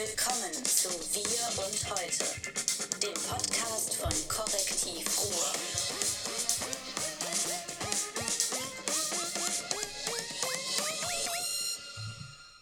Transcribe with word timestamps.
Willkommen 0.00 0.64
zu 0.64 0.88
Wir 1.12 1.62
und 1.62 1.90
Heute, 1.90 2.24
dem 3.02 3.12
Podcast 3.28 3.96
von 3.96 4.10
Korrektiv 4.28 5.04
Ruhr. 5.20 5.52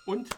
Und? 0.07 0.29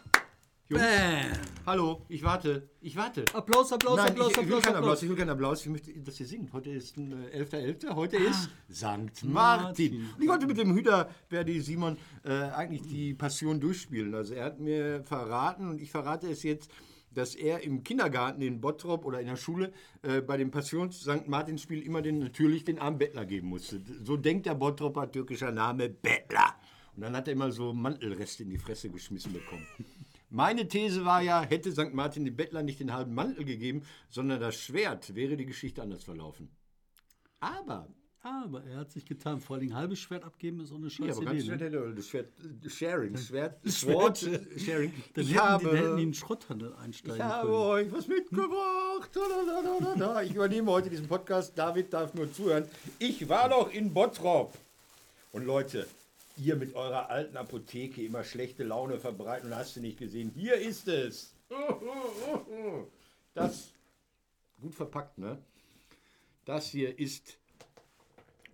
Jungs, 0.68 0.84
Bam. 0.84 1.32
hallo, 1.66 2.02
ich 2.08 2.22
warte, 2.22 2.68
ich 2.80 2.94
warte. 2.94 3.24
Applaus, 3.32 3.72
Applaus, 3.72 3.96
Nein, 3.96 4.10
Applaus, 4.10 4.30
ich, 4.30 4.36
ich 4.36 4.36
will 4.36 4.44
Applaus, 4.44 4.62
keinen 4.62 4.76
Applaus, 4.76 4.76
Applaus. 4.76 5.02
ich 5.02 5.08
will 5.08 5.16
keinen 5.16 5.30
Applaus, 5.30 5.60
ich 5.62 5.66
möchte, 5.72 5.92
dass 6.00 6.20
ihr 6.20 6.26
singt. 6.26 6.52
Heute 6.52 6.70
ist 6.70 6.96
ein 6.96 7.12
äh, 7.32 7.42
11.11., 7.42 7.94
heute 7.94 8.16
ist 8.18 8.50
St. 8.70 8.84
Martin. 8.84 9.32
Martin. 9.32 10.10
Und 10.16 10.22
ich 10.22 10.28
wollte 10.28 10.46
mit 10.46 10.58
dem 10.58 10.72
Hüter 10.74 11.10
Verdi 11.28 11.60
Simon 11.60 11.96
äh, 12.24 12.30
eigentlich 12.30 12.82
die 12.82 13.14
Passion 13.14 13.58
durchspielen. 13.58 14.14
Also 14.14 14.34
er 14.34 14.44
hat 14.44 14.60
mir 14.60 15.02
verraten 15.02 15.68
und 15.68 15.80
ich 15.80 15.90
verrate 15.90 16.30
es 16.30 16.44
jetzt, 16.44 16.70
dass 17.10 17.34
er 17.34 17.62
im 17.62 17.82
Kindergarten 17.82 18.42
in 18.42 18.60
Bottrop 18.60 19.04
oder 19.04 19.20
in 19.20 19.26
der 19.26 19.36
Schule 19.36 19.72
äh, 20.02 20.20
bei 20.20 20.36
dem 20.36 20.50
Passions 20.50 21.00
St. 21.00 21.26
Martin-Spiel 21.26 21.82
immer 21.82 22.02
den, 22.02 22.20
natürlich 22.20 22.64
den 22.64 22.78
armen 22.78 22.98
Bettler 22.98 23.26
geben 23.26 23.48
musste. 23.48 23.80
So 24.02 24.16
denkt 24.16 24.46
der 24.46 24.54
Bottropper 24.54 25.10
türkischer 25.10 25.52
Name 25.52 25.88
Bettler. 25.88 26.54
Und 26.96 27.02
dann 27.02 27.16
hat 27.16 27.28
er 27.28 27.34
immer 27.34 27.50
so 27.50 27.72
Mantelreste 27.72 28.42
in 28.42 28.50
die 28.50 28.58
Fresse 28.58 28.90
geschmissen 28.90 29.32
bekommen. 29.32 29.66
Meine 30.30 30.68
These 30.68 31.04
war 31.04 31.22
ja, 31.22 31.42
hätte 31.42 31.72
St. 31.72 31.92
Martin 31.92 32.24
den 32.24 32.36
Bettler 32.36 32.62
nicht 32.62 32.78
den 32.78 32.92
halben 32.92 33.14
Mantel 33.14 33.44
gegeben, 33.44 33.82
sondern 34.08 34.40
das 34.40 34.54
Schwert, 34.54 35.14
wäre 35.16 35.36
die 35.36 35.46
Geschichte 35.46 35.82
anders 35.82 36.04
verlaufen. 36.04 36.50
Aber, 37.40 37.88
Aber 38.22 38.62
er 38.64 38.78
hat 38.78 38.90
sich 38.90 39.06
getan. 39.06 39.40
Vor 39.40 39.56
allem 39.56 39.74
halbes 39.74 39.98
Schwert 39.98 40.24
abgeben 40.24 40.60
ist 40.60 40.72
auch 40.72 40.76
eine 40.76 40.88
ja, 40.88 40.90
scheiß 40.90 41.16
aber 41.16 41.26
ganz 41.26 41.44
Idee. 41.44 41.56
Schwert 41.56 41.72
Ne? 41.72 41.78
er, 41.78 41.92
das 41.92 42.08
Schwert, 42.08 42.28
Sharing, 42.66 43.16
Schwert, 43.16 43.60
Schwert. 43.66 44.22
Äh, 44.22 44.58
Sharing. 44.58 44.92
Dann 45.14 45.24
Ich 45.24 45.34
hätten, 45.34 45.58
die, 45.58 45.64
dann 45.64 45.74
hätten 45.74 45.74
die 45.74 45.78
habe, 45.86 45.96
einen 45.96 46.14
Schrotthandel 46.14 46.74
einsteigen 46.74 47.16
ich 47.16 47.22
habe 47.22 47.48
können. 47.48 47.62
euch 47.62 47.92
was 47.92 48.08
mitgebracht. 48.08 49.10
Ich 50.24 50.34
übernehme 50.34 50.70
heute 50.70 50.90
diesen 50.90 51.08
Podcast. 51.08 51.56
David 51.56 51.92
darf 51.94 52.12
nur 52.12 52.30
zuhören. 52.30 52.66
Ich 52.98 53.26
war 53.28 53.48
doch 53.48 53.72
in 53.72 53.94
Bottrop. 53.94 54.52
Und 55.32 55.46
Leute, 55.46 55.86
ihr 56.36 56.56
mit 56.56 56.74
eurer 56.74 57.08
alten 57.08 57.38
Apotheke 57.38 58.02
immer 58.04 58.22
schlechte 58.24 58.64
Laune 58.64 58.98
verbreiten 58.98 59.50
und 59.50 59.56
hast 59.56 59.76
du 59.76 59.80
nicht 59.80 59.98
gesehen. 59.98 60.30
Hier 60.34 60.56
ist 60.56 60.88
es. 60.88 61.32
Das, 63.32 63.70
gut 64.60 64.74
verpackt, 64.74 65.16
ne? 65.16 65.38
Das 66.44 66.66
hier 66.66 66.98
ist 66.98 67.38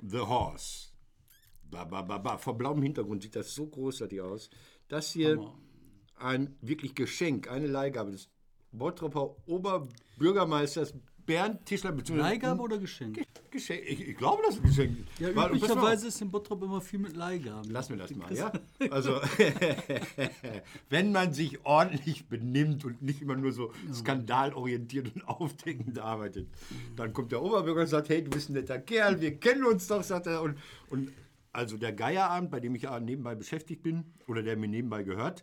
The 0.01 0.21
Horse. 0.21 0.93
Ba, 1.63 1.85
ba, 1.85 2.03
ba, 2.03 2.19
ba. 2.19 2.39
Vor 2.39 2.57
blauem 2.57 2.83
Hintergrund 2.83 3.23
sieht 3.23 3.37
das 3.37 3.55
so 3.55 3.67
großartig 3.67 4.21
aus. 4.21 4.51
Das 4.89 5.13
hier 5.13 5.37
Hammer. 5.37 5.59
ein 6.17 6.57
wirklich 6.61 6.95
Geschenk, 6.95 7.51
eine 7.51 7.67
Leihgabe 7.67 8.13
des 8.13 8.29
Bottroper 8.73 9.37
Oberbürgermeisters 9.47 10.95
Bernd 11.27 11.67
Tischler. 11.67 11.93
Leihgabe 11.93 12.63
oder 12.63 12.79
Geschenk? 12.79 13.21
Geschenk. 13.51 13.83
Ich, 13.87 14.09
ich 14.09 14.17
glaube, 14.17 14.43
das 14.47 14.55
ist 14.55 14.61
ein 14.63 14.67
Geschenk. 14.69 14.99
Ja, 15.19 15.35
Weil- 15.35 15.51
üblicherweise 15.51 16.07
ist 16.09 16.23
in 16.23 16.31
Bottrop 16.31 16.63
immer 16.63 16.81
viel 16.81 17.01
mit 17.01 17.17
Leihgaben. 17.17 17.71
Lass 17.71 17.91
mir 17.91 17.97
das 17.97 18.15
mal, 18.15 18.33
ja? 18.35 18.53
Also, 18.91 19.21
wenn 20.89 21.13
man 21.13 21.33
sich 21.33 21.65
ordentlich 21.65 22.27
benimmt 22.29 22.85
und 22.85 23.03
nicht 23.03 23.21
immer 23.21 23.37
nur 23.37 23.53
so 23.53 23.73
skandalorientiert 23.93 25.15
und 25.15 25.29
aufdeckend 25.29 25.99
arbeitet, 25.99 26.49
dann 26.95 27.13
kommt 27.13 27.33
der 27.33 27.43
Oberbürger 27.43 27.83
und 27.83 27.89
sagt, 27.89 28.09
hey, 28.09 28.23
du 28.23 28.31
bist 28.31 28.49
ein 28.49 28.55
netter 28.55 28.79
Kerl, 28.79 29.21
wir 29.21 29.37
kennen 29.37 29.65
uns 29.65 29.87
doch, 29.89 30.03
sagt 30.03 30.27
er. 30.27 30.43
Und, 30.43 30.57
und 30.91 31.11
also 31.53 31.77
der 31.77 31.93
Geierabend, 31.93 32.51
bei 32.51 32.61
dem 32.61 32.75
ich 32.75 32.87
nebenbei 33.01 33.35
beschäftigt 33.35 33.83
bin, 33.83 34.05
oder 34.27 34.43
der 34.43 34.57
mir 34.57 34.69
nebenbei 34.69 35.03
gehört, 35.03 35.43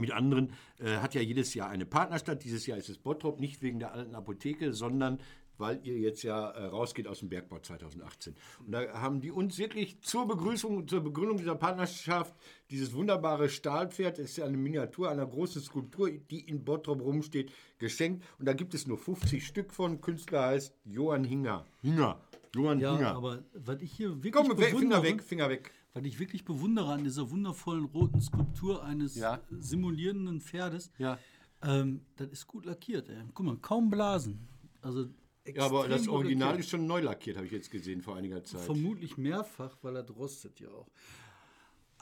mit 0.00 0.12
anderen, 0.12 0.52
äh, 0.78 0.96
hat 0.98 1.14
ja 1.14 1.20
jedes 1.20 1.54
Jahr 1.54 1.68
eine 1.68 1.86
Partnerstadt. 1.86 2.44
Dieses 2.44 2.66
Jahr 2.66 2.78
ist 2.78 2.88
es 2.88 2.98
Bottrop, 2.98 3.40
nicht 3.40 3.62
wegen 3.62 3.78
der 3.78 3.92
alten 3.92 4.14
Apotheke, 4.14 4.72
sondern 4.72 5.18
weil 5.58 5.78
ihr 5.82 5.98
jetzt 5.98 6.22
ja 6.22 6.50
äh, 6.52 6.64
rausgeht 6.64 7.06
aus 7.06 7.18
dem 7.18 7.28
Bergbau 7.28 7.58
2018. 7.58 8.34
Und 8.64 8.72
da 8.72 8.94
haben 8.94 9.20
die 9.20 9.30
uns 9.30 9.58
wirklich 9.58 10.00
zur 10.00 10.26
Begrüßung, 10.26 10.88
zur 10.88 11.02
Begründung 11.02 11.36
dieser 11.36 11.54
Partnerschaft 11.54 12.34
dieses 12.70 12.94
wunderbare 12.94 13.48
Stahlpferd, 13.50 14.18
das 14.18 14.30
ist 14.30 14.36
ja 14.38 14.46
eine 14.46 14.56
Miniatur 14.56 15.10
einer 15.10 15.26
großen 15.26 15.60
Skulptur, 15.60 16.10
die 16.10 16.40
in 16.48 16.64
Bottrop 16.64 17.02
rumsteht, 17.02 17.52
geschenkt. 17.78 18.24
Und 18.38 18.46
da 18.46 18.54
gibt 18.54 18.72
es 18.72 18.86
nur 18.86 18.96
50 18.96 19.46
Stück 19.46 19.72
von. 19.74 20.00
Künstler 20.00 20.46
heißt 20.46 20.74
Johann 20.86 21.24
Hinger. 21.24 21.66
Hinger. 21.82 22.18
Johann 22.54 22.80
Ja, 22.80 22.96
Hinger. 22.96 23.14
aber 23.14 23.44
was 23.52 23.80
ich 23.82 23.92
hier 23.92 24.08
wirklich 24.24 24.32
Komm, 24.32 24.48
weg, 24.50 24.56
Finger 24.58 24.70
bewundere, 24.70 25.02
weg, 25.02 25.22
Finger 25.22 25.48
weg. 25.50 25.72
Was 25.92 26.04
ich 26.04 26.18
wirklich 26.18 26.44
bewundere 26.44 26.92
an 26.92 27.04
dieser 27.04 27.30
wundervollen 27.30 27.84
roten 27.84 28.20
Skulptur 28.20 28.84
eines 28.84 29.16
Ja. 29.16 29.40
simulierenden 29.50 30.40
Pferdes, 30.40 30.90
Ja. 30.98 31.18
ähm, 31.62 32.02
das 32.16 32.28
ist 32.28 32.46
gut 32.46 32.64
lackiert. 32.66 33.08
Ey. 33.08 33.16
Guck 33.34 33.46
mal, 33.46 33.56
kaum 33.56 33.90
Blasen. 33.90 34.48
Also 34.82 35.06
Ja, 35.52 35.64
aber 35.66 35.88
das 35.88 36.06
Original 36.06 36.48
lackiert. 36.50 36.64
ist 36.64 36.70
schon 36.70 36.86
neu 36.86 37.00
lackiert, 37.00 37.36
habe 37.36 37.46
ich 37.46 37.52
jetzt 37.52 37.70
gesehen 37.70 38.02
vor 38.02 38.16
einiger 38.16 38.44
Zeit. 38.44 38.60
Vermutlich 38.60 39.16
mehrfach, 39.16 39.76
weil 39.82 39.96
er 39.96 40.08
rostet 40.10 40.60
ja 40.60 40.68
auch. 40.68 40.86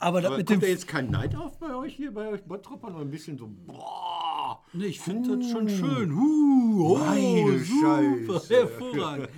Aber, 0.01 0.21
das 0.21 0.31
Aber 0.31 0.43
kommt 0.45 0.63
da 0.63 0.67
jetzt 0.67 0.87
kein 0.87 1.09
Neid 1.11 1.35
auf 1.35 1.59
bei 1.59 1.75
euch 1.75 1.93
hier, 1.95 2.13
bei 2.13 2.29
euch 2.29 2.41
Bottropern? 2.43 2.95
Ein 2.95 3.11
bisschen 3.11 3.37
so, 3.37 3.47
boah. 3.65 4.63
Nee, 4.71 4.85
ich 4.85 4.99
finde 5.01 5.37
das 5.37 5.49
schon 5.51 5.67
schön. 5.67 6.15
Huh, 6.15 6.93
oh, 6.93 6.97
Meine 6.99 7.59
super, 7.59 8.39
Scheiße. 8.39 8.53
hervorragend. 8.55 9.29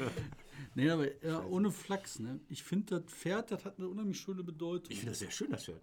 Nee, 0.75 0.89
aber 0.89 1.23
ja, 1.23 1.43
ohne 1.45 1.71
Flachs. 1.71 2.19
Ne? 2.19 2.39
Ich 2.49 2.63
finde, 2.63 3.01
das 3.01 3.11
Pferd, 3.11 3.51
das 3.51 3.65
hat 3.65 3.77
eine 3.77 3.87
unheimlich 3.87 4.19
schöne 4.19 4.43
Bedeutung. 4.43 4.91
Ich 4.91 4.99
finde 4.99 5.11
das 5.11 5.19
sehr 5.19 5.31
schön, 5.31 5.51
das 5.51 5.65
Pferd. 5.65 5.81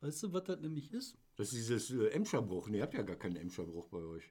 Weißt 0.00 0.22
du, 0.22 0.32
was 0.32 0.44
das 0.44 0.60
nämlich 0.60 0.92
ist? 0.92 1.16
Das 1.36 1.52
ist 1.52 1.58
dieses 1.58 1.90
äh, 1.90 2.08
Emscherbruch. 2.08 2.68
Ne, 2.68 2.78
ihr 2.78 2.82
habt 2.82 2.94
ja 2.94 3.02
gar 3.02 3.16
keinen 3.16 3.36
Emscherbruch 3.36 3.88
bei 3.88 3.98
euch. 3.98 4.30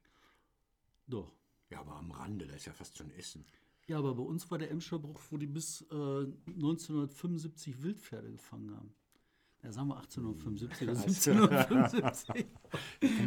Doch. 1.07 1.31
Ja, 1.69 1.79
aber 1.79 1.95
am 1.95 2.11
Rande, 2.11 2.45
da 2.45 2.55
ist 2.55 2.65
ja 2.65 2.73
fast 2.73 2.97
schon 2.97 3.11
Essen. 3.11 3.45
Ja, 3.87 3.97
aber 3.97 4.15
bei 4.15 4.23
uns 4.23 4.49
war 4.51 4.57
der 4.57 4.69
Emscherbruch, 4.69 5.21
wo 5.29 5.37
die 5.37 5.47
bis 5.47 5.81
äh, 5.89 5.95
1975 5.95 7.81
Wildpferde 7.81 8.31
gefangen 8.31 8.75
haben. 8.75 8.93
Ja, 9.63 9.71
sagen 9.71 9.89
wir 9.89 9.97
1875 9.97 10.89
oder 10.89 11.59
1775. 11.59 12.45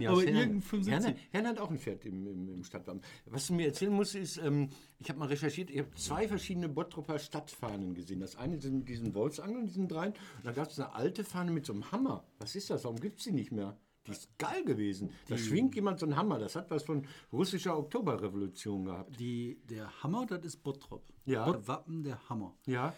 aber 0.08 0.24
irgendein 0.24 0.60
75. 0.60 0.92
Herne, 0.92 1.16
Herne 1.30 1.48
hat 1.50 1.58
auch 1.60 1.70
ein 1.70 1.78
Pferd 1.78 2.04
im, 2.06 2.26
im, 2.26 2.48
im 2.48 2.64
Stadtwappen. 2.64 3.02
Was 3.26 3.46
du 3.46 3.54
mir 3.54 3.66
erzählen 3.66 3.92
musst, 3.92 4.16
ist, 4.16 4.38
ähm, 4.38 4.68
ich 4.98 5.08
habe 5.08 5.18
mal 5.20 5.28
recherchiert, 5.28 5.70
ich 5.70 5.78
habe 5.78 5.90
zwei 5.94 6.26
verschiedene 6.26 6.68
Bottroper 6.68 7.18
Stadtfahnen 7.20 7.94
gesehen. 7.94 8.18
Das 8.20 8.34
eine 8.36 8.60
sind 8.60 8.78
mit 8.78 8.88
diesen 8.88 9.14
Wolfsangeln, 9.14 9.66
diesen 9.66 9.86
dreien. 9.86 10.12
Und 10.12 10.44
dann 10.46 10.54
gab 10.54 10.70
es 10.70 10.78
eine 10.80 10.92
alte 10.92 11.22
Fahne 11.22 11.52
mit 11.52 11.66
so 11.66 11.72
einem 11.72 11.90
Hammer. 11.92 12.24
Was 12.38 12.56
ist 12.56 12.68
das? 12.70 12.82
Warum 12.84 12.98
gibt 12.98 13.18
es 13.18 13.24
die 13.26 13.32
nicht 13.32 13.52
mehr? 13.52 13.78
Die 14.06 14.10
ist 14.10 14.28
geil 14.36 14.64
gewesen. 14.64 15.12
Da 15.28 15.38
schwingt 15.38 15.74
jemand 15.76 15.98
so 16.00 16.04
einen 16.06 16.16
Hammer. 16.16 16.38
Das 16.38 16.56
hat 16.56 16.70
was 16.70 16.82
von 16.82 17.06
russischer 17.32 17.78
Oktoberrevolution 17.78 18.84
gehabt. 18.84 19.18
Die, 19.18 19.60
der 19.70 20.02
Hammer, 20.02 20.26
das 20.26 20.44
ist 20.44 20.62
Bottrop. 20.62 21.04
Ja. 21.24 21.46
Bott- 21.46 21.66
Wappen 21.68 22.02
der 22.02 22.28
Hammer. 22.28 22.54
Ja, 22.66 22.92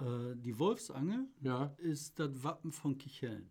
Äh, 0.00 0.36
die 0.36 0.58
Wolfsangel 0.58 1.26
ja. 1.42 1.74
ist 1.78 2.18
das 2.18 2.42
Wappen 2.42 2.72
von 2.72 2.98
Kichellen. 2.98 3.50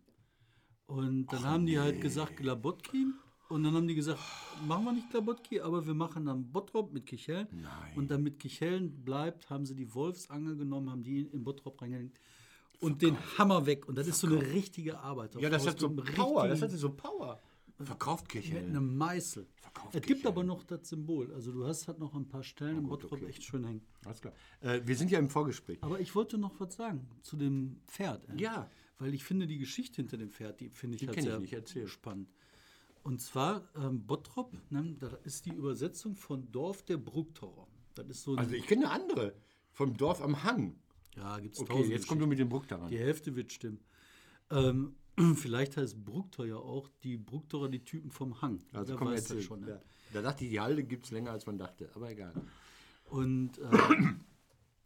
Und 0.86 1.26
dann 1.26 1.44
haben 1.44 1.66
die 1.66 1.78
halt 1.78 2.00
gesagt 2.00 2.36
Glabotki. 2.36 3.06
Und 3.48 3.64
dann 3.64 3.74
haben 3.74 3.88
die 3.88 3.94
gesagt, 3.94 4.20
machen 4.66 4.84
wir 4.84 4.92
nicht 4.92 5.10
Glabotki, 5.10 5.60
aber 5.60 5.86
wir 5.86 5.94
machen 5.94 6.26
dann 6.26 6.50
Bottrop 6.50 6.92
mit 6.92 7.06
Kichellen. 7.06 7.48
Und 7.96 8.10
damit 8.10 8.38
Kichellen 8.38 9.04
bleibt, 9.04 9.48
haben 9.48 9.64
sie 9.64 9.74
die 9.74 9.94
Wolfsangel 9.94 10.56
genommen, 10.56 10.90
haben 10.90 11.02
die 11.02 11.22
in 11.22 11.44
Bottrop 11.44 11.80
reingehängt. 11.80 12.18
Und 12.80 13.02
den 13.02 13.16
Hammer 13.36 13.66
weg. 13.66 13.88
Und 13.88 13.96
das 13.96 14.06
ist 14.06 14.20
so 14.20 14.26
eine 14.26 14.40
richtige 14.40 14.98
Arbeit. 14.98 15.34
Ja, 15.40 15.50
das 15.50 15.66
hat 15.66 15.78
so 15.78 15.90
Power. 15.90 16.46
Das 16.46 16.62
hatte 16.62 16.76
so 16.76 16.90
Power. 16.90 17.40
Verkauft 17.84 18.28
Kirche. 18.28 18.54
mit 18.54 18.64
einem 18.64 18.96
Meißel. 18.96 19.46
Verkauft 19.54 19.94
Es 19.94 20.02
gibt 20.02 20.06
Kichellen. 20.06 20.26
aber 20.26 20.44
noch 20.44 20.64
das 20.64 20.88
Symbol. 20.88 21.32
Also 21.32 21.52
du 21.52 21.64
hast 21.66 21.86
halt 21.86 21.98
noch 21.98 22.14
ein 22.14 22.26
paar 22.26 22.42
Stellen 22.42 22.78
im 22.78 22.88
Bottrop 22.88 23.12
okay. 23.12 23.26
echt 23.26 23.44
schön 23.44 23.64
hängen. 23.64 23.82
Alles 24.04 24.20
klar. 24.20 24.34
Äh, 24.60 24.80
wir 24.84 24.96
sind 24.96 25.10
ja 25.10 25.18
im 25.18 25.28
Vorgespräch. 25.28 25.78
Aber 25.82 26.00
ich 26.00 26.14
wollte 26.14 26.38
noch 26.38 26.58
was 26.58 26.74
sagen 26.74 27.08
zu 27.22 27.36
dem 27.36 27.80
Pferd. 27.86 28.28
ey. 28.30 28.40
Ja. 28.40 28.70
Weil 28.98 29.14
ich 29.14 29.22
finde, 29.22 29.46
die 29.46 29.58
Geschichte 29.58 29.96
hinter 29.96 30.16
dem 30.16 30.30
Pferd, 30.30 30.60
die 30.60 30.70
finde 30.70 30.96
ich 30.96 31.06
halt 31.06 31.16
kenn 31.16 31.42
ich 31.44 31.50
sehr 31.50 31.58
erzähl. 31.60 31.86
spannend. 31.86 32.28
Und 33.04 33.20
zwar 33.20 33.68
ähm, 33.76 34.04
Bottrop, 34.06 34.52
ne, 34.70 34.96
das 34.98 35.12
ist 35.24 35.46
die 35.46 35.52
Übersetzung 35.52 36.16
von 36.16 36.50
Dorf 36.50 36.82
der 36.82 36.96
Brucktorer. 36.96 37.68
Das 37.94 38.08
ist 38.08 38.22
so 38.22 38.34
Also 38.34 38.54
ich 38.54 38.66
kenne 38.66 38.90
eine 38.90 39.02
andere. 39.04 39.34
Vom 39.70 39.96
Dorf 39.96 40.20
am 40.20 40.42
Hang. 40.42 40.74
ja, 41.16 41.38
gibt 41.38 41.54
es 41.54 41.60
Okay, 41.60 41.84
jetzt 41.84 42.08
kommst 42.08 42.22
du 42.22 42.26
mit 42.26 42.40
dem 42.40 42.48
Bruck 42.48 42.66
daran. 42.66 42.90
Die 42.90 42.98
Hälfte 42.98 43.36
wird 43.36 43.52
stimmen. 43.52 43.80
Ähm, 44.50 44.96
vielleicht 45.36 45.76
heißt 45.76 46.04
Brucktor 46.04 46.46
ja 46.46 46.56
auch 46.56 46.88
die 47.02 47.16
Brucktorer 47.16 47.68
die 47.68 47.84
Typen 47.84 48.10
vom 48.10 48.40
Hang. 48.42 48.60
Also 48.72 48.92
Wer 48.92 48.98
komm 48.98 49.08
weiß 49.08 49.20
jetzt 49.20 49.30
das 49.34 49.44
schon. 49.44 49.60
Ne? 49.60 49.80
Da 50.12 50.22
dachte 50.22 50.44
ich, 50.44 50.50
die 50.50 50.60
Halde 50.60 50.84
gibt 50.84 51.04
es 51.06 51.10
länger, 51.10 51.32
als 51.32 51.46
man 51.46 51.58
dachte. 51.58 51.90
Aber 51.94 52.10
egal. 52.10 52.32
Und 53.04 53.58
äh, 53.58 53.64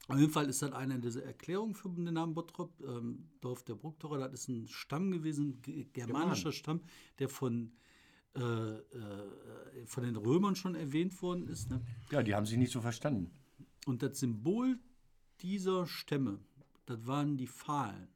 auf 0.09 0.19
jeden 0.19 0.33
Fall 0.33 0.49
ist 0.49 0.63
das 0.63 0.73
eine 0.73 0.99
dieser 0.99 1.25
Erklärungen 1.25 1.75
für 1.75 1.89
den 1.89 2.13
Namen 2.15 2.35
Bottrop. 2.35 2.73
Ähm, 2.81 3.29
Dorf 3.41 3.63
der 3.65 3.75
Brucktorer, 3.75 4.19
das 4.29 4.41
ist 4.41 4.49
ein 4.49 4.69
Stamm 4.69 5.11
gewesen, 5.11 5.61
ge- 5.63 5.87
germanischer 5.93 6.53
Stamm, 6.53 6.81
der 7.19 7.29
von, 7.29 7.73
äh, 8.35 8.41
äh, 8.41 8.81
von 9.87 10.03
den 10.05 10.17
Römern 10.17 10.57
schon 10.57 10.75
erwähnt 10.75 11.21
worden 11.23 11.47
ist. 11.49 11.71
Ne? 11.71 11.81
Ja, 12.11 12.23
die 12.23 12.35
haben 12.35 12.47
sich 12.47 12.59
nicht 12.59 12.73
so 12.73 12.81
verstanden. 12.81 13.31
Und 13.87 14.03
das 14.03 14.19
Symbol 14.21 14.79
dieser 15.41 15.87
Stämme, 15.87 16.39
das 16.87 17.07
waren 17.07 17.37
die 17.37 17.49
Pfahlen. 17.49 18.09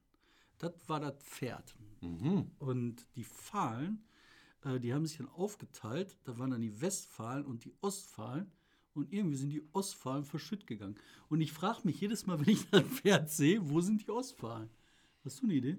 Das 0.58 0.72
war 0.86 1.00
das 1.00 1.16
Pferd. 1.22 1.76
Und 2.58 3.06
die 3.16 3.24
Pfahlen 3.24 4.02
äh, 4.66 4.80
die 4.80 4.92
haben 4.92 5.06
sich 5.06 5.18
dann 5.18 5.28
aufgeteilt. 5.28 6.16
Da 6.24 6.38
waren 6.38 6.50
dann 6.50 6.60
die 6.60 6.80
Westfalen 6.80 7.44
und 7.44 7.64
die 7.64 7.72
Ostfalen. 7.80 8.50
Und 8.94 9.12
irgendwie 9.12 9.36
sind 9.36 9.50
die 9.50 9.62
Ostfalen 9.72 10.24
verschütt 10.24 10.66
gegangen. 10.66 10.96
Und 11.28 11.40
ich 11.40 11.52
frage 11.52 11.80
mich 11.84 12.00
jedes 12.00 12.26
Mal, 12.26 12.40
wenn 12.46 12.52
ich 12.52 12.66
ein 12.72 12.84
Pferd 12.84 13.30
sehe, 13.30 13.68
wo 13.68 13.80
sind 13.80 14.06
die 14.06 14.10
Ostfalen? 14.10 14.70
Hast 15.24 15.40
du 15.40 15.44
eine 15.44 15.54
Idee? 15.54 15.78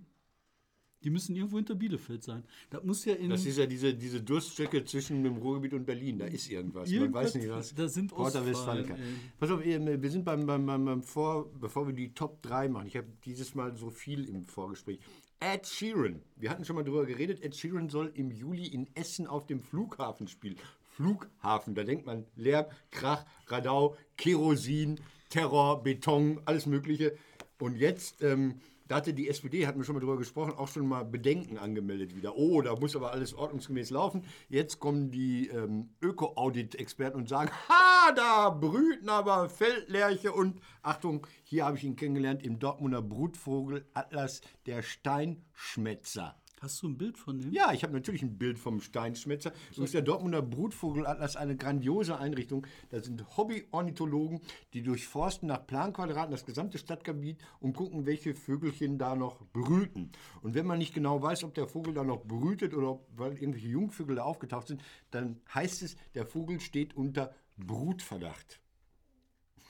Die 1.04 1.12
müssen 1.12 1.36
irgendwo 1.36 1.58
hinter 1.58 1.76
Bielefeld 1.76 2.24
sein. 2.24 2.44
Das 2.72 2.84
muss 2.84 3.06
ja 3.06 3.14
in. 3.14 3.30
Das 3.30 3.46
ist 3.46 3.58
ja 3.58 3.68
diese, 3.68 3.94
diese 3.94 4.20
Durststrecke 4.20 4.84
zwischen 4.84 5.24
dem 5.24 5.38
Ruhrgebiet 5.38 5.76
und 5.76 5.86
Berlin. 5.86 6.18
Da 6.18 6.26
ist 6.26 6.50
irgendwas. 6.50 6.90
Man 6.90 7.14
weiß 7.14 7.36
nicht 7.36 7.50
was. 7.50 7.74
Da 7.76 7.88
sind 7.88 8.12
Ostfalen, 8.14 8.90
ey. 8.90 8.98
Pass 9.40 9.52
auf, 9.52 9.64
wir 9.64 10.10
sind 10.10 10.26
beim, 10.26 10.48
beim, 10.48 10.66
beim, 10.66 10.86
beim 10.86 11.04
Vor, 11.04 11.54
bevor 11.54 11.86
wir 11.86 11.94
die 11.94 12.16
Top 12.16 12.42
3 12.42 12.70
machen. 12.70 12.88
Ich 12.88 12.98
habe 12.98 13.08
dieses 13.24 13.54
Mal 13.54 13.76
so 13.78 13.92
viel 13.92 14.28
im 14.28 14.44
Vorgespräch. 14.44 15.00
Ed 15.40 15.68
Sheeran. 15.68 16.22
Wir 16.36 16.50
hatten 16.50 16.66
schon 16.66 16.76
mal 16.76 16.84
drüber 16.84 17.06
geredet. 17.06 17.44
Ed 17.44 17.56
Sheeran 17.56 17.90
soll 17.90 18.12
im 18.16 18.32
Juli 18.32 18.68
in 18.68 18.88
Essen 18.96 19.28
auf 19.28 19.46
dem 19.46 19.62
Flughafen 19.62 20.28
spielen. 20.28 20.58
Flughafen, 20.96 21.76
da 21.76 21.84
denkt 21.84 22.08
man 22.08 22.26
Lärm, 22.36 22.66
Krach, 22.90 23.24
Radau, 23.46 23.96
Kerosin, 24.18 25.00
Terror, 25.30 25.84
Beton, 25.84 26.42
alles 26.46 26.66
Mögliche. 26.66 27.16
Und 27.60 27.76
jetzt, 27.76 28.24
ähm, 28.24 28.62
da 28.88 28.98
hatte 28.98 29.14
die 29.14 29.28
SPD, 29.28 29.68
hatten 29.68 29.80
wir 29.80 29.86
schon 29.86 29.96
mal 29.96 30.00
drüber 30.00 30.18
gesprochen, 30.18 30.54
auch 30.54 30.68
schon 30.68 30.88
mal 30.88 31.04
Bedenken 31.04 31.58
angemeldet 31.58 32.16
wieder. 32.16 32.36
Oh, 32.38 32.62
da 32.62 32.76
muss 32.76 32.96
aber 32.96 33.12
alles 33.12 33.34
ordnungsgemäß 33.34 33.90
laufen. 33.90 34.24
Jetzt 34.50 34.80
kommen 34.80 35.12
die 35.12 35.48
ähm, 35.48 35.90
Öko-Audit-Experten 36.02 37.18
und 37.18 37.30
sagen, 37.30 37.52
ha, 37.70 38.12
da 38.14 38.50
brüten 38.50 39.10
aber 39.10 39.50
Feldlerche 39.50 40.32
und 40.32 40.62
Achtung, 40.82 41.28
hier 41.44 41.66
habe 41.66 41.78
ich 41.78 41.84
ihn 41.84 41.96
kennengelernt 41.96 42.44
im 42.44 42.60
Dortmunder 42.60 43.02
Brutvogel-Atlas, 43.02 44.42
der 44.66 44.82
Steinschmätzer. 44.82 46.36
Hast 46.60 46.82
du 46.82 46.88
ein 46.88 46.98
Bild 46.98 47.20
von 47.20 47.40
dem? 47.40 47.52
Ja, 47.52 47.72
ich 47.72 47.84
habe 47.84 47.94
natürlich 47.94 48.24
ein 48.24 48.40
Bild 48.40 48.58
vom 48.58 48.82
Steinschmätzer. 48.82 49.54
Das 49.70 49.78
ist 49.78 49.94
der 49.94 50.02
Dortmunder 50.02 50.42
Brutvogelatlas, 50.42 51.36
eine 51.36 51.56
grandiose 51.56 52.18
Einrichtung. 52.18 52.66
Da 52.90 53.00
sind 53.00 53.38
Hobby-Ornithologen, 53.38 54.42
die 54.74 54.82
durchforsten 54.82 55.50
nach 55.50 55.68
Planquadraten 55.68 56.32
das 56.32 56.46
gesamte 56.46 56.80
Stadtgebiet 56.80 57.38
und 57.60 57.74
gucken, 57.74 58.08
welche 58.08 58.34
Vögelchen 58.34 58.98
da 58.98 59.16
noch 59.16 59.46
brüten. 59.54 60.12
Und 60.42 60.56
wenn 60.56 60.66
man 60.66 60.80
nicht 60.80 60.96
genau 60.96 61.22
weiß, 61.22 61.44
ob 61.44 61.54
der 61.54 61.68
Vogel 61.68 61.94
da 61.94 62.04
noch 62.04 62.24
brütet 62.24 62.74
oder 62.74 62.90
ob, 62.92 63.08
weil 63.16 63.34
irgendwelche 63.34 63.68
Jungvögel 63.68 64.16
da 64.16 64.24
aufgetaucht 64.24 64.68
sind, 64.68 64.82
dann 65.12 65.40
heißt 65.54 65.84
es, 65.84 65.96
der 66.16 66.26
Vogel 66.26 66.60
steht 66.60 66.98
unter 66.98 67.36
Brutverdacht. 67.58 68.60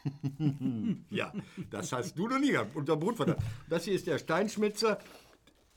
ja, 1.10 1.34
das 1.70 1.92
hast 1.92 2.18
du 2.18 2.30
noch 2.30 2.40
nie 2.40 2.52
gehabt, 2.52 2.78
unter 2.78 2.96
Brutverdacht. 2.96 3.40
Das 3.68 3.84
hier 3.84 3.94
ist 3.94 4.08
der 4.08 4.20
Steinschmätzer. 4.20 5.00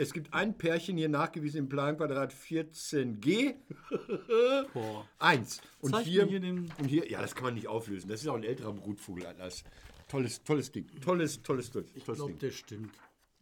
Es 0.01 0.15
gibt 0.15 0.33
ein 0.33 0.57
Pärchen 0.57 0.97
hier 0.97 1.11
nachgewiesen 1.11 1.59
im 1.59 1.69
Planquadrat 1.69 2.33
14G. 2.33 3.55
Boah. 4.73 5.07
Eins. 5.19 5.61
Und 5.81 5.91
Zeig 5.91 6.07
hier, 6.07 6.25
hier 6.27 6.41
den- 6.41 6.73
und 6.79 6.87
hier, 6.87 7.11
ja, 7.11 7.21
das 7.21 7.35
kann 7.35 7.45
man 7.45 7.55
nicht 7.55 7.69
auflösen. 7.69 8.09
Das 8.09 8.23
ist 8.23 8.27
auch 8.29 8.35
ein 8.37 8.43
älterer 8.43 8.73
Brutvogelatlas. 8.73 9.63
Tolles, 10.09 10.43
tolles 10.43 10.73
Ding. 10.73 10.87
Tolles, 11.03 11.43
tolles, 11.43 11.71
tolles, 11.71 11.91
Ich 11.95 12.05
tolles 12.05 12.19
glaube, 12.19 12.33
Ding. 12.33 12.41
der 12.41 12.51
stimmt. 12.51 12.95